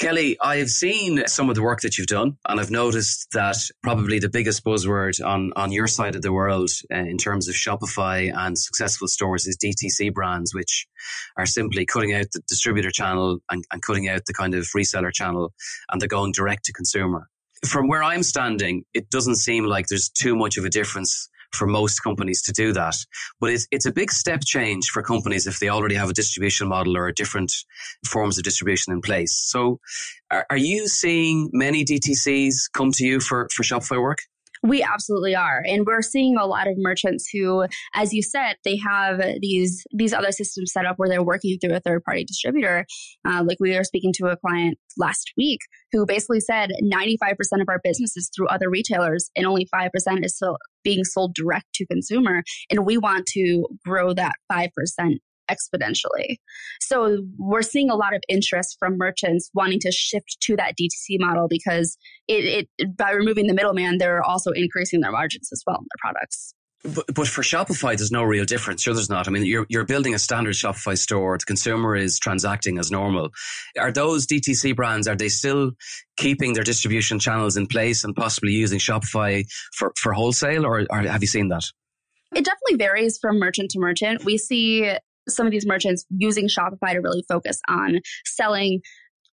Kelly, 0.00 0.36
I've 0.40 0.70
seen 0.70 1.24
some 1.28 1.48
of 1.48 1.54
the 1.54 1.62
work 1.62 1.82
that 1.82 1.96
you've 1.96 2.08
done, 2.08 2.36
and 2.48 2.58
I've 2.58 2.70
noticed 2.70 3.28
that 3.32 3.56
probably 3.82 4.18
the 4.18 4.28
biggest 4.28 4.64
buzzword 4.64 5.24
on, 5.24 5.52
on 5.54 5.70
your 5.70 5.86
side 5.86 6.16
of 6.16 6.22
the 6.22 6.32
world 6.32 6.70
uh, 6.92 6.96
in 6.96 7.16
terms 7.16 7.48
of 7.48 7.54
Shopify 7.54 8.32
and 8.34 8.58
successful 8.58 9.06
stores 9.06 9.46
is 9.46 9.56
DTC 9.56 10.12
brands, 10.12 10.52
which 10.52 10.88
are 11.36 11.46
simply 11.46 11.86
cutting 11.86 12.12
out 12.12 12.26
the 12.32 12.40
distributor 12.48 12.90
channel 12.90 13.38
and, 13.50 13.64
and 13.72 13.82
cutting 13.82 14.08
out 14.08 14.26
the 14.26 14.34
kind 14.34 14.54
of 14.54 14.66
reseller 14.76 15.12
channel, 15.12 15.52
and 15.90 16.00
they're 16.00 16.08
going 16.08 16.32
direct 16.32 16.64
to 16.64 16.72
consumer. 16.72 17.28
From 17.64 17.86
where 17.86 18.02
I'm 18.02 18.24
standing, 18.24 18.84
it 18.94 19.10
doesn't 19.10 19.36
seem 19.36 19.64
like 19.64 19.86
there's 19.86 20.08
too 20.08 20.34
much 20.34 20.58
of 20.58 20.64
a 20.64 20.70
difference 20.70 21.30
for 21.54 21.66
most 21.66 22.00
companies 22.00 22.42
to 22.42 22.52
do 22.52 22.72
that. 22.72 22.96
But 23.40 23.50
it's, 23.50 23.66
it's 23.70 23.86
a 23.86 23.92
big 23.92 24.10
step 24.10 24.42
change 24.44 24.88
for 24.88 25.02
companies 25.02 25.46
if 25.46 25.58
they 25.58 25.68
already 25.68 25.94
have 25.94 26.10
a 26.10 26.14
distribution 26.14 26.68
model 26.68 26.96
or 26.96 27.12
different 27.12 27.52
forms 28.06 28.38
of 28.38 28.44
distribution 28.44 28.92
in 28.92 29.00
place. 29.00 29.34
So 29.34 29.80
are, 30.30 30.46
are 30.50 30.56
you 30.56 30.88
seeing 30.88 31.50
many 31.52 31.84
DTCs 31.84 32.70
come 32.72 32.92
to 32.92 33.04
you 33.04 33.20
for, 33.20 33.48
for 33.54 33.62
Shopify 33.62 34.00
work? 34.00 34.18
We 34.64 34.82
absolutely 34.82 35.36
are. 35.36 35.62
And 35.66 35.84
we're 35.86 36.00
seeing 36.00 36.38
a 36.38 36.46
lot 36.46 36.68
of 36.68 36.78
merchants 36.78 37.28
who, 37.30 37.66
as 37.94 38.14
you 38.14 38.22
said, 38.22 38.56
they 38.64 38.78
have 38.78 39.20
these 39.42 39.84
these 39.92 40.14
other 40.14 40.32
systems 40.32 40.72
set 40.72 40.86
up 40.86 40.94
where 40.96 41.08
they're 41.08 41.22
working 41.22 41.58
through 41.58 41.74
a 41.74 41.80
third 41.80 42.02
party 42.02 42.24
distributor. 42.24 42.86
Uh, 43.28 43.44
like 43.46 43.58
we 43.60 43.76
were 43.76 43.84
speaking 43.84 44.12
to 44.14 44.28
a 44.28 44.38
client 44.38 44.78
last 44.96 45.34
week 45.36 45.60
who 45.92 46.06
basically 46.06 46.40
said 46.40 46.70
95% 46.82 47.34
of 47.60 47.68
our 47.68 47.78
business 47.84 48.16
is 48.16 48.30
through 48.34 48.48
other 48.48 48.70
retailers 48.70 49.30
and 49.36 49.46
only 49.46 49.66
5% 49.66 49.90
is 50.24 50.34
still 50.34 50.56
being 50.84 51.04
sold 51.04 51.34
direct 51.34 51.66
to 51.74 51.86
consumer. 51.86 52.42
And 52.70 52.86
we 52.86 52.98
want 52.98 53.26
to 53.32 53.66
grow 53.84 54.12
that 54.14 54.34
5% 54.52 54.68
exponentially. 55.50 56.36
So 56.80 57.18
we're 57.38 57.62
seeing 57.62 57.90
a 57.90 57.96
lot 57.96 58.14
of 58.14 58.22
interest 58.28 58.76
from 58.78 58.96
merchants 58.96 59.50
wanting 59.54 59.80
to 59.80 59.92
shift 59.92 60.38
to 60.42 60.56
that 60.56 60.74
DTC 60.80 61.18
model 61.18 61.48
because 61.48 61.96
it, 62.28 62.68
it 62.78 62.96
by 62.96 63.10
removing 63.10 63.46
the 63.46 63.54
middleman, 63.54 63.98
they're 63.98 64.22
also 64.22 64.52
increasing 64.52 65.00
their 65.00 65.12
margins 65.12 65.50
as 65.52 65.62
well 65.66 65.76
in 65.76 65.84
their 65.84 66.12
products. 66.12 66.54
But, 66.84 67.06
but 67.14 67.26
for 67.26 67.40
Shopify, 67.40 67.96
there's 67.96 68.12
no 68.12 68.22
real 68.22 68.44
difference. 68.44 68.82
Sure, 68.82 68.92
there's 68.92 69.08
not. 69.08 69.26
I 69.26 69.30
mean, 69.30 69.46
you're, 69.46 69.64
you're 69.70 69.86
building 69.86 70.14
a 70.14 70.18
standard 70.18 70.54
Shopify 70.54 70.98
store. 70.98 71.38
The 71.38 71.46
consumer 71.46 71.96
is 71.96 72.18
transacting 72.18 72.78
as 72.78 72.90
normal. 72.90 73.30
Are 73.78 73.90
those 73.90 74.26
DTC 74.26 74.76
brands, 74.76 75.08
are 75.08 75.16
they 75.16 75.30
still 75.30 75.72
keeping 76.18 76.52
their 76.52 76.62
distribution 76.62 77.18
channels 77.18 77.56
in 77.56 77.66
place 77.66 78.04
and 78.04 78.14
possibly 78.14 78.52
using 78.52 78.78
Shopify 78.78 79.46
for, 79.72 79.92
for 79.96 80.12
wholesale 80.12 80.66
or, 80.66 80.86
or 80.90 80.98
have 80.98 81.22
you 81.22 81.26
seen 81.26 81.48
that? 81.48 81.64
It 82.34 82.44
definitely 82.44 82.76
varies 82.76 83.18
from 83.18 83.38
merchant 83.38 83.70
to 83.70 83.78
merchant. 83.78 84.24
We 84.24 84.36
see 84.36 84.92
some 85.26 85.46
of 85.46 85.52
these 85.52 85.66
merchants 85.66 86.04
using 86.10 86.48
Shopify 86.48 86.92
to 86.92 87.00
really 87.00 87.24
focus 87.28 87.60
on 87.66 88.00
selling 88.26 88.82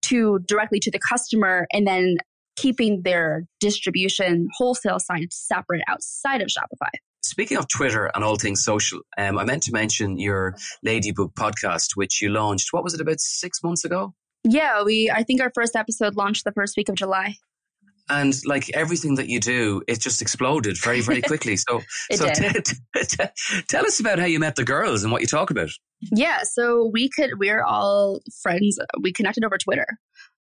to 0.04 0.40
directly 0.48 0.80
to 0.82 0.92
the 0.92 1.00
customer 1.10 1.66
and 1.72 1.88
then 1.88 2.18
keeping 2.58 3.04
their 3.04 3.44
distribution 3.60 4.48
wholesale 4.58 5.00
side 5.00 5.32
separate 5.32 5.84
outside 5.88 6.42
of 6.42 6.48
Shopify. 6.48 6.90
Speaking 7.38 7.58
of 7.58 7.68
Twitter 7.68 8.10
and 8.16 8.24
all 8.24 8.36
things 8.36 8.64
social, 8.64 9.02
um, 9.16 9.38
I 9.38 9.44
meant 9.44 9.62
to 9.64 9.72
mention 9.72 10.18
your 10.18 10.56
Ladybug 10.82 11.36
podcast, 11.36 11.92
which 11.94 12.20
you 12.20 12.30
launched. 12.30 12.70
What 12.74 12.84
was 12.84 12.96
it 12.96 13.00
about 13.00 13.20
six 13.20 13.62
months 13.62 13.86
ago? 13.86 14.16
Yeah, 14.44 14.82
we. 14.82 15.12
I 15.12 15.22
think 15.22 15.42
our 15.42 15.52
first 15.54 15.76
episode 15.76 16.16
launched 16.16 16.46
the 16.46 16.52
first 16.52 16.76
week 16.76 16.90
of 16.90 16.96
July 16.96 17.36
and 18.10 18.36
like 18.46 18.70
everything 18.74 19.16
that 19.16 19.30
you 19.30 19.40
do, 19.40 19.84
it 19.88 20.00
just 20.00 20.22
exploded 20.22 20.78
very, 20.82 21.02
very 21.02 21.22
quickly. 21.28 21.58
So, 21.58 21.82
so 22.12 22.28
t- 22.30 22.50
t- 22.50 22.76
t- 23.04 23.64
tell 23.68 23.86
us 23.86 24.00
about 24.00 24.18
how 24.18 24.26
you 24.26 24.40
met 24.40 24.56
the 24.56 24.66
girls 24.66 25.04
and 25.04 25.12
what 25.12 25.22
you 25.22 25.28
talk 25.28 25.52
about. 25.52 25.70
Yeah, 26.12 26.40
so 26.44 26.90
we 26.92 27.08
could 27.08 27.38
we're 27.38 27.64
all 27.64 28.20
friends. 28.42 28.80
We 29.02 29.14
connected 29.14 29.44
over 29.44 29.60
Twitter. 29.60 29.86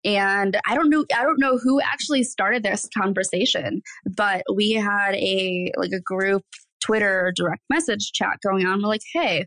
And 0.03 0.57
I 0.65 0.75
don't 0.75 0.89
know 0.89 1.05
I 1.15 1.23
don't 1.23 1.39
know 1.39 1.57
who 1.57 1.81
actually 1.81 2.23
started 2.23 2.63
this 2.63 2.87
conversation, 2.97 3.81
but 4.15 4.43
we 4.51 4.71
had 4.71 5.15
a 5.15 5.71
like 5.77 5.91
a 5.91 6.01
group 6.01 6.43
Twitter 6.81 7.33
direct 7.35 7.63
message 7.69 8.11
chat 8.13 8.37
going 8.45 8.65
on. 8.65 8.81
We're 8.81 8.89
like, 8.89 9.01
"Hey, 9.13 9.45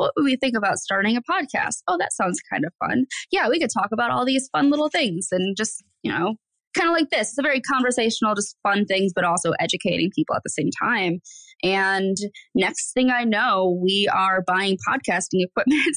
what 0.00 0.12
would 0.16 0.24
we 0.24 0.36
think 0.36 0.56
about 0.56 0.78
starting 0.78 1.16
a 1.16 1.22
podcast? 1.22 1.82
Oh, 1.86 1.98
that 1.98 2.12
sounds 2.14 2.40
kind 2.50 2.64
of 2.64 2.72
fun. 2.78 3.04
Yeah, 3.30 3.48
we 3.48 3.60
could 3.60 3.70
talk 3.70 3.88
about 3.92 4.10
all 4.10 4.24
these 4.24 4.48
fun 4.50 4.70
little 4.70 4.88
things 4.88 5.28
and 5.30 5.54
just, 5.56 5.84
you 6.02 6.10
know, 6.10 6.36
kind 6.74 6.88
of 6.88 6.94
like 6.94 7.10
this. 7.10 7.28
It's 7.28 7.38
a 7.38 7.42
very 7.42 7.60
conversational, 7.60 8.34
just 8.34 8.56
fun 8.62 8.86
things, 8.86 9.12
but 9.14 9.24
also 9.24 9.52
educating 9.60 10.10
people 10.14 10.34
at 10.34 10.42
the 10.42 10.50
same 10.50 10.70
time. 10.82 11.20
And 11.62 12.16
next 12.54 12.92
thing 12.92 13.10
I 13.10 13.24
know, 13.24 13.78
we 13.82 14.08
are 14.08 14.42
buying 14.46 14.78
podcasting 14.88 15.44
equipment 15.44 15.96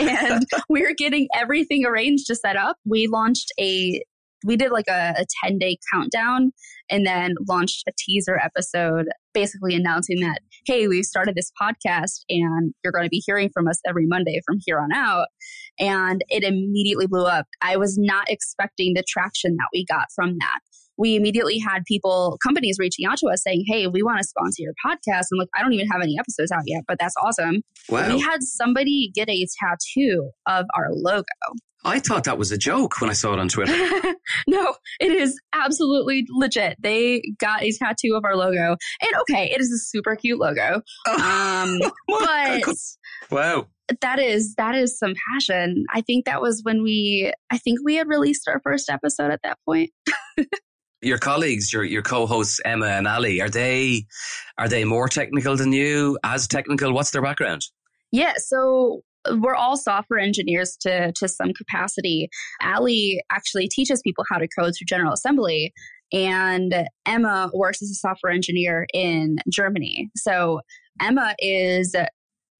and 0.00 0.46
we're 0.70 0.94
getting 0.94 1.28
everything 1.34 1.84
arranged 1.84 2.26
to 2.28 2.34
set 2.34 2.56
up. 2.56 2.76
We 2.86 3.06
launched 3.06 3.52
a 3.60 4.02
we 4.44 4.56
did 4.56 4.72
like 4.72 4.88
a, 4.88 5.14
a 5.18 5.24
10 5.44 5.58
day 5.58 5.78
countdown 5.92 6.52
and 6.92 7.04
then 7.06 7.34
launched 7.48 7.82
a 7.88 7.92
teaser 7.98 8.38
episode 8.38 9.06
basically 9.34 9.74
announcing 9.74 10.20
that 10.20 10.40
hey, 10.66 10.86
we've 10.86 11.04
started 11.04 11.34
this 11.34 11.50
podcast 11.60 12.20
and 12.28 12.72
you're 12.84 12.92
going 12.92 13.04
to 13.04 13.10
be 13.10 13.22
hearing 13.26 13.50
from 13.52 13.66
us 13.66 13.80
every 13.88 14.06
Monday 14.06 14.40
from 14.46 14.58
here 14.64 14.78
on 14.78 14.92
out. 14.92 15.26
And 15.80 16.22
it 16.28 16.44
immediately 16.44 17.08
blew 17.08 17.24
up. 17.24 17.46
I 17.60 17.76
was 17.76 17.98
not 17.98 18.28
expecting 18.28 18.94
the 18.94 19.02
traction 19.08 19.56
that 19.56 19.68
we 19.72 19.84
got 19.84 20.06
from 20.14 20.36
that 20.38 20.60
we 20.98 21.16
immediately 21.16 21.58
had 21.58 21.84
people, 21.86 22.38
companies 22.42 22.76
reaching 22.78 23.06
out 23.06 23.18
to 23.18 23.26
us 23.26 23.42
saying, 23.42 23.64
Hey, 23.66 23.86
we 23.86 24.02
want 24.02 24.18
to 24.18 24.24
sponsor 24.24 24.62
your 24.62 24.74
podcast. 24.84 25.26
I'm 25.32 25.38
like, 25.38 25.48
I 25.56 25.62
don't 25.62 25.72
even 25.72 25.88
have 25.88 26.02
any 26.02 26.16
episodes 26.18 26.52
out 26.52 26.62
yet, 26.66 26.82
but 26.86 26.98
that's 27.00 27.14
awesome. 27.20 27.62
Wow. 27.88 28.14
We 28.14 28.20
had 28.20 28.42
somebody 28.42 29.10
get 29.14 29.28
a 29.28 29.46
tattoo 29.58 30.30
of 30.46 30.66
our 30.76 30.88
logo. 30.90 31.24
I 31.84 31.98
thought 31.98 32.24
that 32.24 32.38
was 32.38 32.52
a 32.52 32.58
joke 32.58 33.00
when 33.00 33.10
I 33.10 33.12
saw 33.12 33.32
it 33.32 33.38
on 33.38 33.48
Twitter. 33.48 33.72
no, 34.46 34.74
it 35.00 35.12
is 35.12 35.38
absolutely 35.52 36.26
legit. 36.30 36.76
They 36.80 37.22
got 37.38 37.62
a 37.62 37.72
tattoo 37.72 38.14
of 38.14 38.24
our 38.24 38.36
logo. 38.36 38.76
And 39.00 39.10
okay, 39.22 39.50
it 39.50 39.60
is 39.60 39.72
a 39.72 39.78
super 39.78 40.14
cute 40.14 40.38
logo. 40.38 40.82
Um, 41.08 41.78
but 42.08 42.64
wow. 43.30 43.66
That 44.00 44.20
is 44.20 44.54
that 44.54 44.74
is 44.74 44.98
some 44.98 45.14
passion. 45.32 45.84
I 45.92 46.00
think 46.02 46.24
that 46.24 46.40
was 46.40 46.62
when 46.62 46.82
we 46.82 47.32
I 47.50 47.58
think 47.58 47.80
we 47.84 47.96
had 47.96 48.08
released 48.08 48.48
our 48.48 48.60
first 48.60 48.88
episode 48.88 49.32
at 49.32 49.40
that 49.42 49.58
point. 49.66 49.90
your 51.02 51.18
colleagues, 51.18 51.72
your 51.72 51.82
your 51.82 52.02
co-hosts 52.02 52.60
Emma 52.64 52.86
and 52.86 53.08
Ali, 53.08 53.40
are 53.40 53.50
they 53.50 54.06
are 54.56 54.68
they 54.68 54.84
more 54.84 55.08
technical 55.08 55.56
than 55.56 55.72
you? 55.72 56.16
As 56.22 56.46
technical, 56.46 56.92
what's 56.92 57.10
their 57.10 57.22
background? 57.22 57.62
Yeah, 58.12 58.34
so 58.36 59.02
we're 59.30 59.54
all 59.54 59.76
software 59.76 60.18
engineers 60.18 60.76
to 60.80 61.12
to 61.12 61.28
some 61.28 61.52
capacity. 61.52 62.28
Ali 62.62 63.22
actually 63.30 63.68
teaches 63.68 64.02
people 64.02 64.24
how 64.30 64.38
to 64.38 64.48
code 64.48 64.74
through 64.76 64.86
General 64.86 65.12
Assembly, 65.12 65.72
and 66.12 66.88
Emma 67.06 67.50
works 67.54 67.82
as 67.82 67.90
a 67.90 67.94
software 67.94 68.32
engineer 68.32 68.86
in 68.92 69.38
Germany. 69.50 70.10
So 70.16 70.60
Emma 71.00 71.34
is 71.38 71.94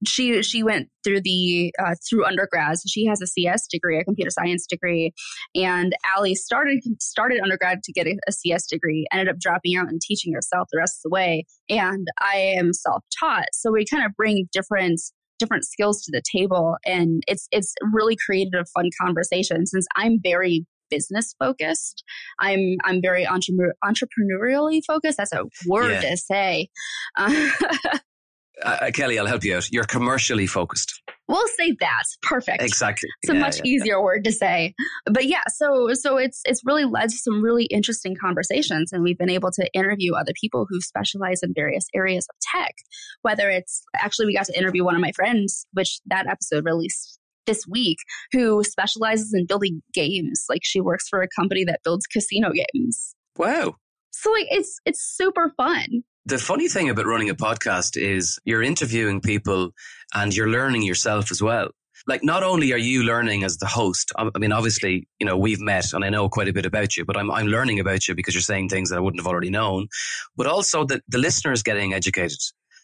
she 0.07 0.43
she 0.43 0.63
went 0.63 0.89
through 1.05 1.21
the 1.23 1.73
uh, 1.79 1.95
through 2.09 2.25
undergrad. 2.25 2.77
She 2.87 3.07
has 3.07 3.21
a 3.23 3.27
CS 3.27 3.67
degree, 3.67 3.99
a 3.99 4.05
computer 4.05 4.31
science 4.31 4.67
degree, 4.67 5.13
and 5.55 5.95
Ali 6.17 6.35
started 6.35 6.83
started 7.01 7.41
undergrad 7.41 7.83
to 7.85 7.93
get 7.93 8.07
a, 8.07 8.19
a 8.29 8.33
CS 8.33 8.67
degree. 8.67 9.07
Ended 9.13 9.29
up 9.29 9.39
dropping 9.39 9.77
out 9.77 9.89
and 9.89 10.01
teaching 10.01 10.33
herself 10.33 10.69
the 10.73 10.79
rest 10.79 10.99
of 10.99 11.11
the 11.11 11.15
way. 11.15 11.45
And 11.69 12.07
I 12.19 12.37
am 12.37 12.73
self 12.73 13.05
taught, 13.19 13.47
so 13.53 13.73
we 13.73 13.85
kind 13.85 14.05
of 14.05 14.13
bring 14.17 14.49
different 14.53 15.01
different 15.43 15.65
skills 15.65 16.03
to 16.03 16.13
the 16.13 16.23
table, 16.37 16.77
and 16.87 17.23
it's 17.27 17.49
it's 17.51 17.75
really 17.93 18.17
created 18.25 18.55
a 18.55 18.65
fun 18.67 18.91
conversation. 19.01 19.67
Since 19.67 19.87
I'm 19.97 20.21
very 20.23 20.67
business 20.93 21.35
focused. 21.39 22.05
I'm 22.39 22.77
I'm 22.85 23.01
very 23.01 23.27
entre- 23.27 23.75
entrepreneurially 23.83 24.83
focused. 24.87 25.17
That's 25.17 25.33
a 25.33 25.45
word 25.67 25.91
yeah. 26.03 26.11
to 26.11 26.17
say. 26.17 26.69
Uh, 27.15 27.51
uh, 28.65 28.91
Kelly, 28.93 29.19
I'll 29.19 29.27
help 29.27 29.45
you 29.45 29.57
out. 29.57 29.71
You're 29.71 29.85
commercially 29.85 30.47
focused. 30.47 31.03
We'll 31.29 31.49
say 31.59 31.75
that. 31.81 32.03
Perfect. 32.23 32.63
Exactly. 32.63 33.09
It's 33.23 33.31
a 33.31 33.35
much 33.35 33.57
yeah, 33.59 33.63
easier 33.65 33.97
yeah. 33.97 34.03
word 34.03 34.25
to 34.25 34.33
say. 34.33 34.75
But 35.07 35.27
yeah, 35.27 35.43
so 35.49 35.95
so 35.95 36.17
it's 36.17 36.43
it's 36.45 36.63
really 36.65 36.85
led 36.85 37.09
to 37.11 37.17
some 37.17 37.43
really 37.43 37.65
interesting 37.67 38.15
conversations 38.21 38.93
and 38.93 39.03
we've 39.03 39.19
been 39.19 39.31
able 39.31 39.51
to 39.53 39.69
interview 39.73 40.15
other 40.15 40.33
people 40.41 40.67
who 40.69 40.81
specialize 40.81 41.41
in 41.43 41.55
various 41.55 41.87
areas 41.95 42.27
of 42.29 42.37
tech. 42.53 42.75
Whether 43.23 43.51
it's 43.51 43.83
actually 43.97 44.27
we 44.27 44.35
got 44.35 44.47
to 44.47 44.59
interview 44.59 44.85
one 44.85 44.95
of 44.95 45.01
my 45.01 45.13
friends, 45.13 45.67
which 45.73 46.01
that 46.07 46.27
episode 46.27 46.65
released 46.65 47.19
this 47.47 47.67
week, 47.67 47.99
who 48.33 48.63
specializes 48.63 49.33
in 49.35 49.47
building 49.47 49.83
games. 49.93 50.45
Like 50.49 50.63
she 50.65 50.81
works 50.81 51.09
for 51.09 51.23
a 51.23 51.29
company 51.29 51.65
that 51.65 51.81
builds 51.85 52.07
casino 52.07 52.51
games. 52.51 53.15
Wow. 53.37 53.77
So 54.13 54.31
like 54.31 54.49
it's 54.51 54.79
it's 54.85 55.01
super 55.01 55.53
fun. 55.57 56.03
The 56.25 56.39
funny 56.39 56.69
thing 56.69 56.89
about 56.89 57.07
running 57.07 57.31
a 57.31 57.35
podcast 57.35 58.01
is 58.01 58.39
you're 58.45 58.63
interviewing 58.63 59.21
people 59.21 59.71
and 60.15 60.35
you're 60.35 60.49
learning 60.49 60.83
yourself 60.83 61.33
as 61.33 61.43
well. 61.43 61.71
Like, 62.07 62.23
not 62.23 62.43
only 62.43 62.73
are 62.73 62.79
you 62.79 63.03
learning 63.03 63.43
as 63.45 63.59
the 63.59 63.67
host, 63.67 64.13
I 64.17 64.31
mean, 64.39 64.53
obviously, 64.53 65.09
you 65.19 65.27
know, 65.27 65.37
we've 65.37 65.61
met 65.61 65.93
and 65.93 66.05
I 66.05 66.11
know 66.11 66.29
quite 66.29 66.49
a 66.49 66.53
bit 66.53 66.67
about 66.67 66.97
you, 66.97 67.05
but 67.05 67.17
I'm, 67.17 67.31
I'm 67.31 67.47
learning 67.47 67.81
about 67.81 68.07
you 68.07 68.15
because 68.15 68.35
you're 68.35 68.43
saying 68.43 68.69
things 68.69 68.91
that 68.91 68.97
I 68.97 69.01
wouldn't 69.01 69.21
have 69.21 69.27
already 69.27 69.51
known, 69.51 69.89
but 70.37 70.47
also 70.47 70.85
that 70.87 71.03
the 71.09 71.19
listener 71.19 71.53
is 71.53 71.63
getting 71.63 71.93
educated 71.93 72.39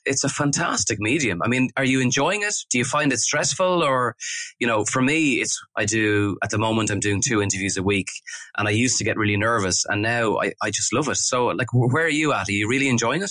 it's 0.09 0.25
a 0.25 0.29
fantastic 0.29 0.99
medium. 0.99 1.43
I 1.43 1.49
mean, 1.49 1.71
are 1.77 1.85
you 1.85 2.01
enjoying 2.01 2.43
it? 2.43 2.55
Do 2.71 2.79
you 2.79 2.85
find 2.85 3.13
it 3.13 3.19
stressful 3.19 3.83
or, 3.83 4.17
you 4.59 4.67
know, 4.67 4.85
for 4.85 5.03
me, 5.03 5.35
it's, 5.35 5.61
I 5.77 5.85
do, 5.85 6.37
at 6.43 6.51
the 6.51 6.59
moment, 6.59 6.91
I'm 6.91 7.01
doing 7.01 7.23
two 7.25 7.43
interviews 7.43 7.77
a 7.77 7.83
week 7.83 8.09
and 8.57 8.67
I 8.67 8.73
used 8.73 8.99
to 8.99 9.05
get 9.05 9.17
really 9.17 9.37
nervous 9.37 9.85
and 9.89 10.03
now 10.03 10.39
I, 10.39 10.53
I 10.63 10.71
just 10.71 10.93
love 10.93 11.09
it. 11.09 11.17
So 11.17 11.47
like, 11.47 11.69
where 11.73 12.05
are 12.05 12.09
you 12.09 12.33
at? 12.33 12.49
Are 12.49 12.53
you 12.53 12.69
really 12.69 12.89
enjoying 12.89 13.23
it? 13.23 13.31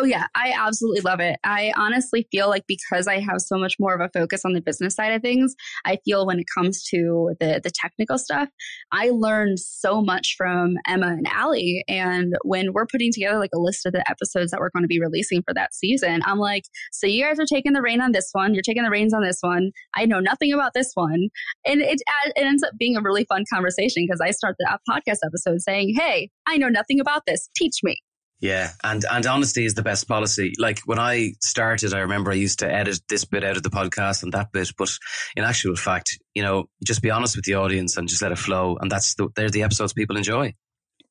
Oh, 0.00 0.04
yeah, 0.04 0.26
I 0.36 0.54
absolutely 0.56 1.00
love 1.00 1.18
it. 1.18 1.40
I 1.42 1.72
honestly 1.76 2.28
feel 2.30 2.48
like 2.48 2.62
because 2.68 3.08
I 3.08 3.18
have 3.18 3.40
so 3.40 3.58
much 3.58 3.74
more 3.80 3.96
of 3.96 4.00
a 4.00 4.08
focus 4.16 4.42
on 4.44 4.52
the 4.52 4.60
business 4.60 4.94
side 4.94 5.12
of 5.12 5.22
things, 5.22 5.56
I 5.84 5.98
feel 6.04 6.24
when 6.24 6.38
it 6.38 6.46
comes 6.56 6.84
to 6.90 7.34
the, 7.40 7.60
the 7.60 7.72
technical 7.74 8.16
stuff, 8.16 8.48
I 8.92 9.10
learned 9.10 9.58
so 9.58 10.00
much 10.00 10.36
from 10.38 10.76
Emma 10.86 11.08
and 11.08 11.26
Ali. 11.36 11.82
And 11.88 12.34
when 12.44 12.72
we're 12.72 12.86
putting 12.86 13.10
together 13.12 13.40
like 13.40 13.50
a 13.52 13.58
list 13.58 13.86
of 13.86 13.92
the 13.92 14.08
episodes 14.08 14.52
that 14.52 14.60
we're 14.60 14.70
going 14.70 14.84
to 14.84 14.88
be 14.88 15.00
releasing 15.00 15.42
for 15.42 15.52
that 15.54 15.74
season, 15.74 16.20
I'm 16.24 16.38
like, 16.38 16.62
so 16.92 17.08
you 17.08 17.24
guys 17.24 17.40
are 17.40 17.44
taking 17.44 17.72
the 17.72 17.82
reign 17.82 18.00
on 18.00 18.12
this 18.12 18.28
one, 18.30 18.54
you're 18.54 18.62
taking 18.62 18.84
the 18.84 18.90
reins 18.90 19.12
on 19.12 19.24
this 19.24 19.38
one. 19.40 19.72
I 19.96 20.06
know 20.06 20.20
nothing 20.20 20.52
about 20.52 20.74
this 20.74 20.92
one. 20.94 21.28
And 21.66 21.80
it, 21.80 22.00
it 22.24 22.32
ends 22.36 22.62
up 22.62 22.70
being 22.78 22.96
a 22.96 23.02
really 23.02 23.24
fun 23.24 23.42
conversation 23.52 24.04
because 24.06 24.20
I 24.24 24.30
start 24.30 24.54
the 24.60 24.78
podcast 24.88 25.26
episode 25.26 25.60
saying, 25.60 25.96
hey, 25.98 26.30
I 26.46 26.56
know 26.56 26.68
nothing 26.68 27.00
about 27.00 27.22
this, 27.26 27.48
teach 27.56 27.80
me. 27.82 28.00
Yeah, 28.40 28.70
and 28.84 29.04
and 29.10 29.26
honesty 29.26 29.64
is 29.64 29.74
the 29.74 29.82
best 29.82 30.06
policy. 30.06 30.52
Like 30.58 30.80
when 30.86 30.98
I 30.98 31.32
started, 31.40 31.92
I 31.92 32.00
remember 32.00 32.30
I 32.30 32.36
used 32.36 32.60
to 32.60 32.72
edit 32.72 33.00
this 33.08 33.24
bit 33.24 33.42
out 33.42 33.56
of 33.56 33.64
the 33.64 33.70
podcast 33.70 34.22
and 34.22 34.32
that 34.32 34.52
bit, 34.52 34.70
but 34.78 34.90
in 35.36 35.42
actual 35.42 35.74
fact, 35.74 36.16
you 36.34 36.42
know, 36.42 36.68
just 36.84 37.02
be 37.02 37.10
honest 37.10 37.34
with 37.34 37.46
the 37.46 37.54
audience 37.54 37.96
and 37.96 38.08
just 38.08 38.22
let 38.22 38.30
it 38.30 38.38
flow, 38.38 38.76
and 38.80 38.90
that's 38.90 39.14
the, 39.14 39.28
they're 39.34 39.50
the 39.50 39.64
episodes 39.64 39.92
people 39.92 40.16
enjoy. 40.16 40.54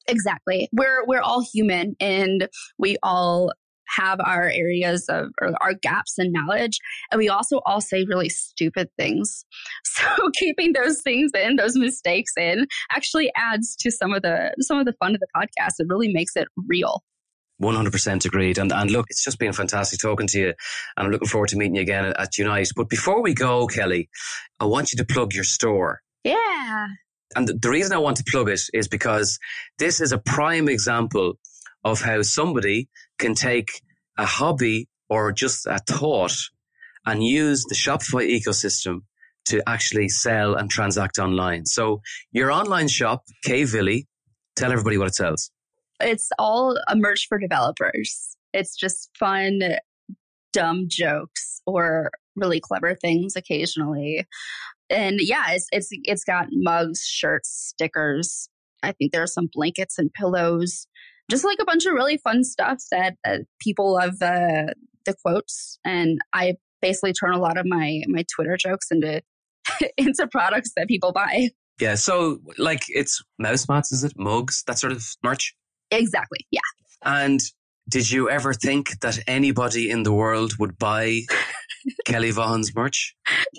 Exactly. 0.08 0.70
We're 0.72 1.06
we're 1.06 1.22
all 1.22 1.44
human, 1.54 1.98
and 2.00 2.48
we 2.78 2.96
all 3.04 3.52
have 3.98 4.20
our 4.22 4.50
areas 4.50 5.06
of 5.10 5.28
or 5.42 5.52
our 5.62 5.74
gaps 5.74 6.16
in 6.18 6.32
knowledge 6.32 6.78
and 7.10 7.20
we 7.20 7.30
also 7.30 7.62
all 7.66 7.80
say 7.80 8.04
really 8.04 8.28
stupid 8.28 8.90
things 8.98 9.46
so 9.86 10.06
keeping 10.36 10.74
those 10.74 11.02
things 11.02 11.32
in 11.34 11.56
those 11.56 11.78
mistakes 11.78 12.34
in 12.38 12.68
actually 12.92 13.32
adds 13.34 13.78
to 13.78 13.90
some 13.90 14.14
of 14.14 14.22
the 14.24 14.54
some 14.60 14.78
of 14.78 14.86
the 14.86 14.92
fun 15.00 15.14
of 15.16 15.22
the 15.22 15.28
podcast 15.34 15.76
it 15.80 15.88
really 15.88 16.12
makes 16.12 16.36
it 16.36 16.50
real 16.68 17.02
100% 17.62 18.26
agreed. 18.26 18.58
And, 18.58 18.72
and 18.72 18.92
look, 18.92 19.08
it's 19.10 19.24
just 19.24 19.40
been 19.40 19.54
fantastic 19.54 20.00
talking 20.00 20.28
to 20.28 20.40
you. 20.40 20.48
And 20.96 21.06
I'm 21.06 21.12
looking 21.12 21.28
forward 21.28 21.50
to 21.50 21.58
meeting 21.58 21.76
you 21.76 21.82
again 21.82 22.06
at, 22.06 22.20
at 22.20 22.38
Unite. 22.38 22.70
But 22.76 22.90
before 22.90 23.22
we 23.22 23.34
go, 23.34 23.68
Kelly, 23.68 24.10
I 24.60 24.66
want 24.66 24.92
you 24.92 24.98
to 24.98 25.06
plug 25.06 25.34
your 25.34 25.44
store. 25.44 26.02
Yeah. 26.24 26.88
And 27.36 27.48
the, 27.48 27.70
reason 27.70 27.94
I 27.94 28.00
want 28.00 28.18
to 28.18 28.24
plug 28.30 28.50
it 28.50 28.62
is 28.74 28.88
because 28.88 29.40
this 29.80 30.00
is 30.02 30.12
a 30.12 30.18
prime 30.18 30.70
example 30.70 31.34
of 31.84 32.02
how 32.02 32.22
somebody 32.22 32.90
can 33.20 33.34
take 33.34 33.82
a 34.18 34.26
hobby 34.26 34.88
or 35.10 35.32
just 35.32 35.66
a 35.68 35.80
thought 35.80 36.36
and 37.06 37.24
use 37.24 37.64
the 37.64 37.76
Shopify 37.76 38.30
ecosystem 38.30 39.02
to 39.46 39.62
actually 39.68 40.10
sell 40.10 40.56
and 40.56 40.70
transact 40.70 41.20
online. 41.20 41.66
So 41.66 42.02
your 42.32 42.52
online 42.52 42.88
shop, 42.88 43.24
Kvilli, 43.46 44.06
tell 44.56 44.72
everybody 44.72 44.98
what 44.98 45.08
it 45.08 45.16
sells 45.16 45.52
it's 46.00 46.30
all 46.38 46.78
a 46.88 46.96
merch 46.96 47.28
for 47.28 47.38
developers. 47.38 48.36
It's 48.54 48.76
just 48.76 49.10
fun, 49.18 49.62
dumb 50.54 50.86
jokes 50.88 51.62
or 51.66 52.12
really 52.36 52.60
clever 52.60 52.96
things 52.96 53.36
occasionally. 53.36 54.26
And 54.90 55.20
yeah, 55.22 55.52
it's 55.52 55.68
it's 55.72 55.90
it's 55.92 56.24
got 56.24 56.48
mugs, 56.52 57.06
shirts, 57.06 57.50
stickers. 57.50 58.50
I 58.84 58.92
think 58.94 59.12
there 59.12 59.24
are 59.24 59.28
some 59.28 59.50
blankets 59.52 59.98
and 59.98 60.14
pillows. 60.14 60.88
Just 61.30 61.44
like 61.44 61.58
a 61.60 61.66
bunch 61.66 61.86
of 61.86 61.94
really 61.94 62.18
fun 62.18 62.44
stuff 62.46 62.82
that 62.92 63.16
uh, 63.26 63.40
people 63.60 63.94
love 63.94 64.20
the 64.20 64.74
the 65.06 65.16
quotes 65.24 65.80
and 65.86 66.20
I 66.34 66.56
basically 66.82 67.14
turn 67.14 67.34
a 67.34 67.40
lot 67.40 67.58
of 67.58 67.66
my 67.66 68.02
my 68.08 68.24
Twitter 68.34 68.58
jokes 68.58 68.88
into 68.92 69.22
into 69.98 70.28
products 70.28 70.72
that 70.76 70.88
people 70.88 71.12
buy. 71.12 71.50
Yeah, 71.80 71.96
so 71.96 72.40
like 72.58 72.84
it's 72.88 73.22
mouse 73.38 73.68
mats, 73.70 73.92
is 73.92 74.04
it? 74.04 74.14
Mugs, 74.18 74.64
that 74.68 74.80
sort 74.80 74.94
of 74.94 75.06
merch? 75.24 75.56
Exactly. 75.92 76.46
Yeah. 76.52 76.60
And 77.04 77.40
did 77.90 78.12
you 78.12 78.30
ever 78.30 78.54
think 78.54 79.00
that 79.00 79.20
anybody 79.28 79.90
in 79.90 80.04
the 80.04 80.12
world 80.12 80.54
would 80.60 80.78
buy 80.78 81.22
Kelly 82.06 82.32
Vaughn's 82.32 82.76
merch? 82.76 83.16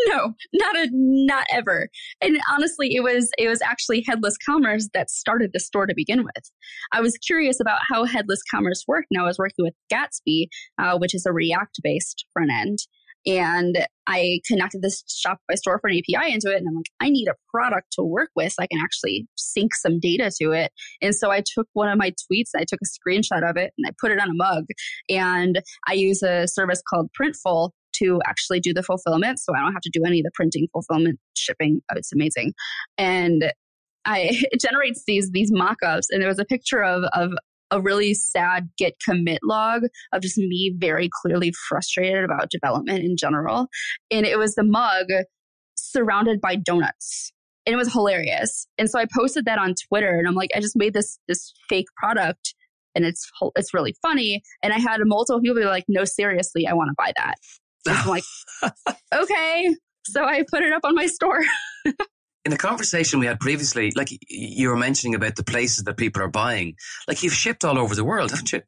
No, 0.07 0.35
not 0.53 0.77
a 0.77 0.89
not 0.93 1.47
ever. 1.51 1.89
And 2.21 2.39
honestly, 2.51 2.95
it 2.95 3.03
was 3.03 3.31
it 3.39 3.49
was 3.49 3.63
actually 3.63 4.05
headless 4.07 4.37
commerce 4.45 4.89
that 4.93 5.09
started 5.09 5.53
the 5.55 5.61
store 5.61 5.87
to 5.87 5.95
begin 5.95 6.25
with. 6.25 6.51
I 6.93 7.01
was 7.01 7.17
curious 7.17 7.59
about 7.59 7.81
how 7.89 8.05
headless 8.05 8.43
commerce 8.51 8.85
worked. 8.87 9.09
Now 9.11 9.25
I 9.25 9.29
was 9.29 9.39
working 9.39 9.65
with 9.65 9.75
Gatsby, 9.91 10.49
uh, 10.79 10.99
which 10.99 11.15
is 11.15 11.25
a 11.25 11.33
React 11.33 11.81
based 11.83 12.27
front 12.35 12.51
end. 12.53 12.79
And 13.27 13.87
I 14.07 14.41
connected 14.47 14.83
this 14.83 15.05
Shopify 15.05 15.57
store 15.57 15.79
for 15.79 15.89
an 15.89 15.99
API 15.99 16.33
into 16.33 16.51
it. 16.51 16.57
And 16.57 16.69
I'm 16.69 16.77
like, 16.77 16.91
I 17.01 17.11
need 17.11 17.29
a 17.29 17.35
product 17.51 17.93
to 17.93 18.03
work 18.03 18.31
with 18.35 18.53
so 18.53 18.63
I 18.63 18.67
can 18.67 18.81
actually 18.83 19.27
sync 19.37 19.75
some 19.75 20.01
data 20.01 20.31
to 20.41 20.53
it. 20.53 20.73
And 21.03 21.15
so 21.15 21.31
I 21.31 21.43
took 21.55 21.69
one 21.75 21.89
of 21.89 21.99
my 21.99 22.11
tweets, 22.11 22.51
I 22.57 22.65
took 22.65 22.81
a 22.83 22.87
screenshot 22.87 23.49
of 23.49 23.57
it 23.57 23.73
and 23.77 23.87
I 23.87 23.91
put 24.01 24.13
it 24.13 24.21
on 24.21 24.31
a 24.31 24.35
mug. 24.35 24.65
And 25.11 25.61
I 25.87 25.93
use 25.93 26.23
a 26.23 26.49
service 26.49 26.83
called 26.89 27.11
Printful 27.21 27.71
to 27.97 28.21
actually 28.27 28.61
do 28.61 28.73
the 28.73 28.83
fulfillment. 28.83 29.41
So 29.41 29.55
I 29.55 29.61
don't 29.61 29.73
have 29.73 29.83
to 29.83 29.91
do 29.93 30.05
any 30.07 30.21
of 30.21 30.25
the 30.25 30.31
printing, 30.35 30.69
fulfillment, 30.73 31.19
shipping. 31.37 31.81
Oh, 31.91 31.97
it's 31.97 32.13
amazing. 32.13 32.53
And 32.97 33.53
I, 34.05 34.29
it 34.53 34.61
generates 34.61 35.05
these 35.07 35.31
these 35.31 35.51
mock-ups 35.53 36.09
and 36.11 36.23
there 36.23 36.29
was 36.29 36.39
a 36.39 36.45
picture 36.45 36.83
of 36.83 37.05
of 37.13 37.33
a 37.71 37.81
really 37.81 38.15
sad 38.15 38.69
git 38.79 38.95
commit 39.05 39.41
log 39.45 39.83
of 40.13 40.23
just 40.23 40.39
me 40.39 40.75
very 40.77 41.09
clearly 41.23 41.53
frustrated 41.69 42.25
about 42.25 42.51
development 42.51 43.05
in 43.05 43.17
general. 43.17 43.69
And 44.11 44.27
it 44.27 44.39
was 44.39 44.55
the 44.55 44.65
mug 44.65 45.07
surrounded 45.77 46.41
by 46.41 46.57
donuts. 46.57 47.33
And 47.67 47.75
it 47.75 47.77
was 47.77 47.93
hilarious. 47.93 48.67
And 48.79 48.89
so 48.89 48.99
I 48.99 49.07
posted 49.15 49.45
that 49.45 49.59
on 49.59 49.75
Twitter 49.89 50.19
and 50.19 50.27
I'm 50.27 50.35
like, 50.35 50.51
I 50.55 50.61
just 50.61 50.77
made 50.77 50.95
this 50.95 51.19
this 51.29 51.53
fake 51.69 51.89
product 51.97 52.55
and 52.95 53.05
it's 53.05 53.31
it's 53.57 53.75
really 53.75 53.95
funny. 54.03 54.43
And 54.63 54.73
I 54.73 54.79
had 54.79 55.01
multiple 55.05 55.41
people 55.41 55.57
be 55.57 55.65
like, 55.65 55.85
no, 55.89 56.05
seriously, 56.05 56.67
I 56.67 56.73
want 56.73 56.89
to 56.89 56.95
buy 56.97 57.13
that. 57.17 57.35
I'm 57.87 58.09
like, 58.09 58.25
okay. 59.15 59.75
So 60.07 60.25
I 60.25 60.45
put 60.51 60.63
it 60.63 60.73
up 60.73 60.81
on 60.85 60.95
my 60.95 61.07
store. 61.07 61.43
in 62.49 62.51
the 62.51 62.57
conversation 62.57 63.21
we 63.21 63.27
had 63.27 63.39
previously, 63.41 63.93
like 63.95 64.09
you 64.27 64.71
were 64.71 64.77
mentioning 64.77 65.15
about 65.15 65.37
the 65.37 65.45
places 65.45 65.85
that 65.85 65.99
people 65.99 66.23
are 66.23 66.29
buying, 66.29 66.77
like 67.07 67.23
you've 67.23 67.35
shipped 67.35 67.63
all 67.63 67.79
over 67.79 67.95
the 67.95 68.05
world, 68.05 68.31
haven't 68.31 68.53
you? 68.53 68.63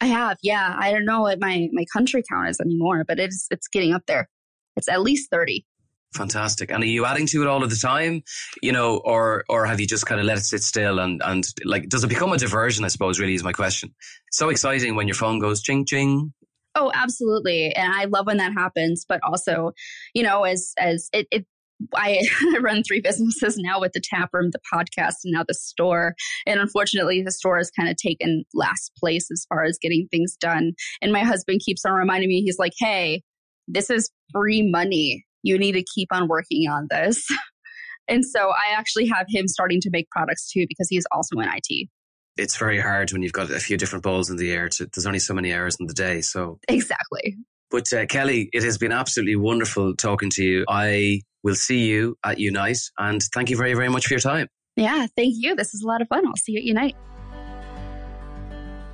I 0.00 0.06
have, 0.06 0.38
yeah. 0.40 0.76
I 0.78 0.92
don't 0.92 1.04
know 1.04 1.22
what 1.22 1.40
my, 1.40 1.68
my 1.72 1.84
country 1.92 2.22
count 2.30 2.48
is 2.48 2.60
anymore, 2.60 3.02
but 3.06 3.18
it's 3.18 3.48
it's 3.50 3.66
getting 3.66 3.92
up 3.92 4.02
there. 4.06 4.28
It's 4.76 4.88
at 4.88 5.00
least 5.00 5.32
30. 5.32 5.66
Fantastic. 6.14 6.70
And 6.70 6.84
are 6.84 6.86
you 6.86 7.06
adding 7.06 7.26
to 7.26 7.42
it 7.42 7.48
all 7.48 7.64
of 7.64 7.70
the 7.70 7.76
time? 7.76 8.22
You 8.62 8.70
know, 8.70 8.98
or 8.98 9.44
or 9.48 9.66
have 9.66 9.80
you 9.80 9.86
just 9.88 10.06
kind 10.06 10.20
of 10.20 10.26
let 10.28 10.38
it 10.38 10.42
sit 10.44 10.62
still 10.62 11.00
and 11.00 11.20
and 11.24 11.44
like 11.64 11.88
does 11.88 12.04
it 12.04 12.08
become 12.08 12.32
a 12.32 12.38
diversion, 12.38 12.84
I 12.84 12.88
suppose, 12.88 13.18
really 13.18 13.34
is 13.34 13.42
my 13.42 13.52
question. 13.52 13.92
so 14.30 14.48
exciting 14.48 14.94
when 14.94 15.08
your 15.08 15.16
phone 15.16 15.40
goes 15.40 15.60
ching 15.60 15.86
ching. 15.86 16.32
Oh, 16.76 16.92
absolutely. 16.94 17.72
And 17.74 17.92
I 17.92 18.04
love 18.04 18.26
when 18.26 18.36
that 18.36 18.52
happens, 18.52 19.04
but 19.08 19.20
also, 19.24 19.72
you 20.14 20.22
know, 20.22 20.44
as 20.44 20.72
as 20.78 21.08
it, 21.12 21.26
it 21.32 21.46
I 21.94 22.20
run 22.60 22.82
three 22.82 23.00
businesses 23.00 23.56
now 23.56 23.80
with 23.80 23.92
the 23.92 24.02
tap 24.02 24.30
room, 24.32 24.50
the 24.50 24.60
podcast, 24.72 25.16
and 25.24 25.32
now 25.32 25.44
the 25.46 25.54
store. 25.54 26.14
And 26.46 26.60
unfortunately, 26.60 27.22
the 27.22 27.32
store 27.32 27.58
has 27.58 27.70
kind 27.70 27.88
of 27.88 27.96
taken 27.96 28.44
last 28.54 28.92
place 28.98 29.28
as 29.30 29.46
far 29.48 29.64
as 29.64 29.78
getting 29.80 30.08
things 30.10 30.36
done. 30.38 30.72
And 31.02 31.12
my 31.12 31.20
husband 31.20 31.60
keeps 31.64 31.84
on 31.84 31.92
reminding 31.92 32.28
me, 32.28 32.42
he's 32.42 32.58
like, 32.58 32.74
hey, 32.78 33.22
this 33.68 33.90
is 33.90 34.10
free 34.32 34.68
money. 34.68 35.24
You 35.42 35.58
need 35.58 35.72
to 35.72 35.84
keep 35.94 36.08
on 36.12 36.28
working 36.28 36.68
on 36.68 36.88
this. 36.90 37.26
and 38.08 38.24
so 38.24 38.50
I 38.50 38.76
actually 38.76 39.06
have 39.08 39.26
him 39.28 39.48
starting 39.48 39.80
to 39.82 39.90
make 39.90 40.10
products 40.10 40.50
too 40.50 40.66
because 40.68 40.88
he's 40.88 41.06
also 41.12 41.38
in 41.38 41.48
IT. 41.48 41.88
It's 42.36 42.56
very 42.56 42.80
hard 42.80 43.12
when 43.12 43.22
you've 43.22 43.32
got 43.32 43.50
a 43.50 43.60
few 43.60 43.76
different 43.76 44.02
balls 44.02 44.28
in 44.28 44.36
the 44.36 44.50
air. 44.50 44.68
To, 44.68 44.86
there's 44.92 45.06
only 45.06 45.20
so 45.20 45.34
many 45.34 45.52
hours 45.52 45.76
in 45.78 45.86
the 45.86 45.94
day. 45.94 46.20
So 46.20 46.58
exactly. 46.68 47.36
But 47.74 47.92
uh, 47.92 48.06
Kelly, 48.06 48.48
it 48.52 48.62
has 48.62 48.78
been 48.78 48.92
absolutely 48.92 49.34
wonderful 49.34 49.96
talking 49.96 50.30
to 50.30 50.44
you. 50.44 50.64
I 50.68 51.22
will 51.42 51.56
see 51.56 51.86
you 51.86 52.16
at 52.24 52.38
Unite 52.38 52.78
and 52.98 53.20
thank 53.34 53.50
you 53.50 53.56
very, 53.56 53.74
very 53.74 53.88
much 53.88 54.06
for 54.06 54.14
your 54.14 54.20
time. 54.20 54.46
Yeah, 54.76 55.08
thank 55.16 55.34
you. 55.38 55.56
This 55.56 55.74
is 55.74 55.82
a 55.82 55.86
lot 55.88 56.00
of 56.00 56.06
fun. 56.06 56.24
I'll 56.24 56.36
see 56.36 56.52
you 56.52 56.58
at 56.58 56.64
Unite. 56.64 56.94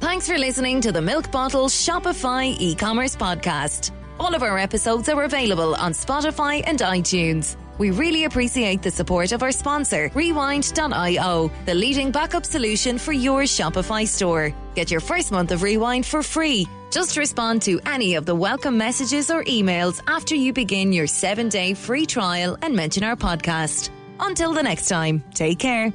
Thanks 0.00 0.26
for 0.26 0.38
listening 0.38 0.80
to 0.80 0.92
the 0.92 1.02
Milk 1.02 1.30
Bottle 1.30 1.66
Shopify 1.66 2.56
e 2.58 2.74
commerce 2.74 3.14
podcast. 3.14 3.90
All 4.18 4.34
of 4.34 4.42
our 4.42 4.56
episodes 4.56 5.10
are 5.10 5.24
available 5.24 5.74
on 5.74 5.92
Spotify 5.92 6.62
and 6.64 6.78
iTunes. 6.78 7.56
We 7.80 7.92
really 7.92 8.24
appreciate 8.24 8.82
the 8.82 8.90
support 8.90 9.32
of 9.32 9.42
our 9.42 9.52
sponsor, 9.52 10.10
Rewind.io, 10.12 11.50
the 11.64 11.74
leading 11.74 12.10
backup 12.10 12.44
solution 12.44 12.98
for 12.98 13.14
your 13.14 13.44
Shopify 13.44 14.06
store. 14.06 14.52
Get 14.74 14.90
your 14.90 15.00
first 15.00 15.32
month 15.32 15.50
of 15.50 15.62
Rewind 15.62 16.04
for 16.04 16.22
free. 16.22 16.68
Just 16.90 17.16
respond 17.16 17.62
to 17.62 17.80
any 17.86 18.16
of 18.16 18.26
the 18.26 18.34
welcome 18.34 18.76
messages 18.76 19.30
or 19.30 19.44
emails 19.44 20.02
after 20.06 20.34
you 20.34 20.52
begin 20.52 20.92
your 20.92 21.06
seven 21.06 21.48
day 21.48 21.72
free 21.72 22.04
trial 22.04 22.58
and 22.60 22.76
mention 22.76 23.02
our 23.02 23.16
podcast. 23.16 23.88
Until 24.18 24.52
the 24.52 24.62
next 24.62 24.86
time, 24.86 25.24
take 25.32 25.58
care. 25.58 25.90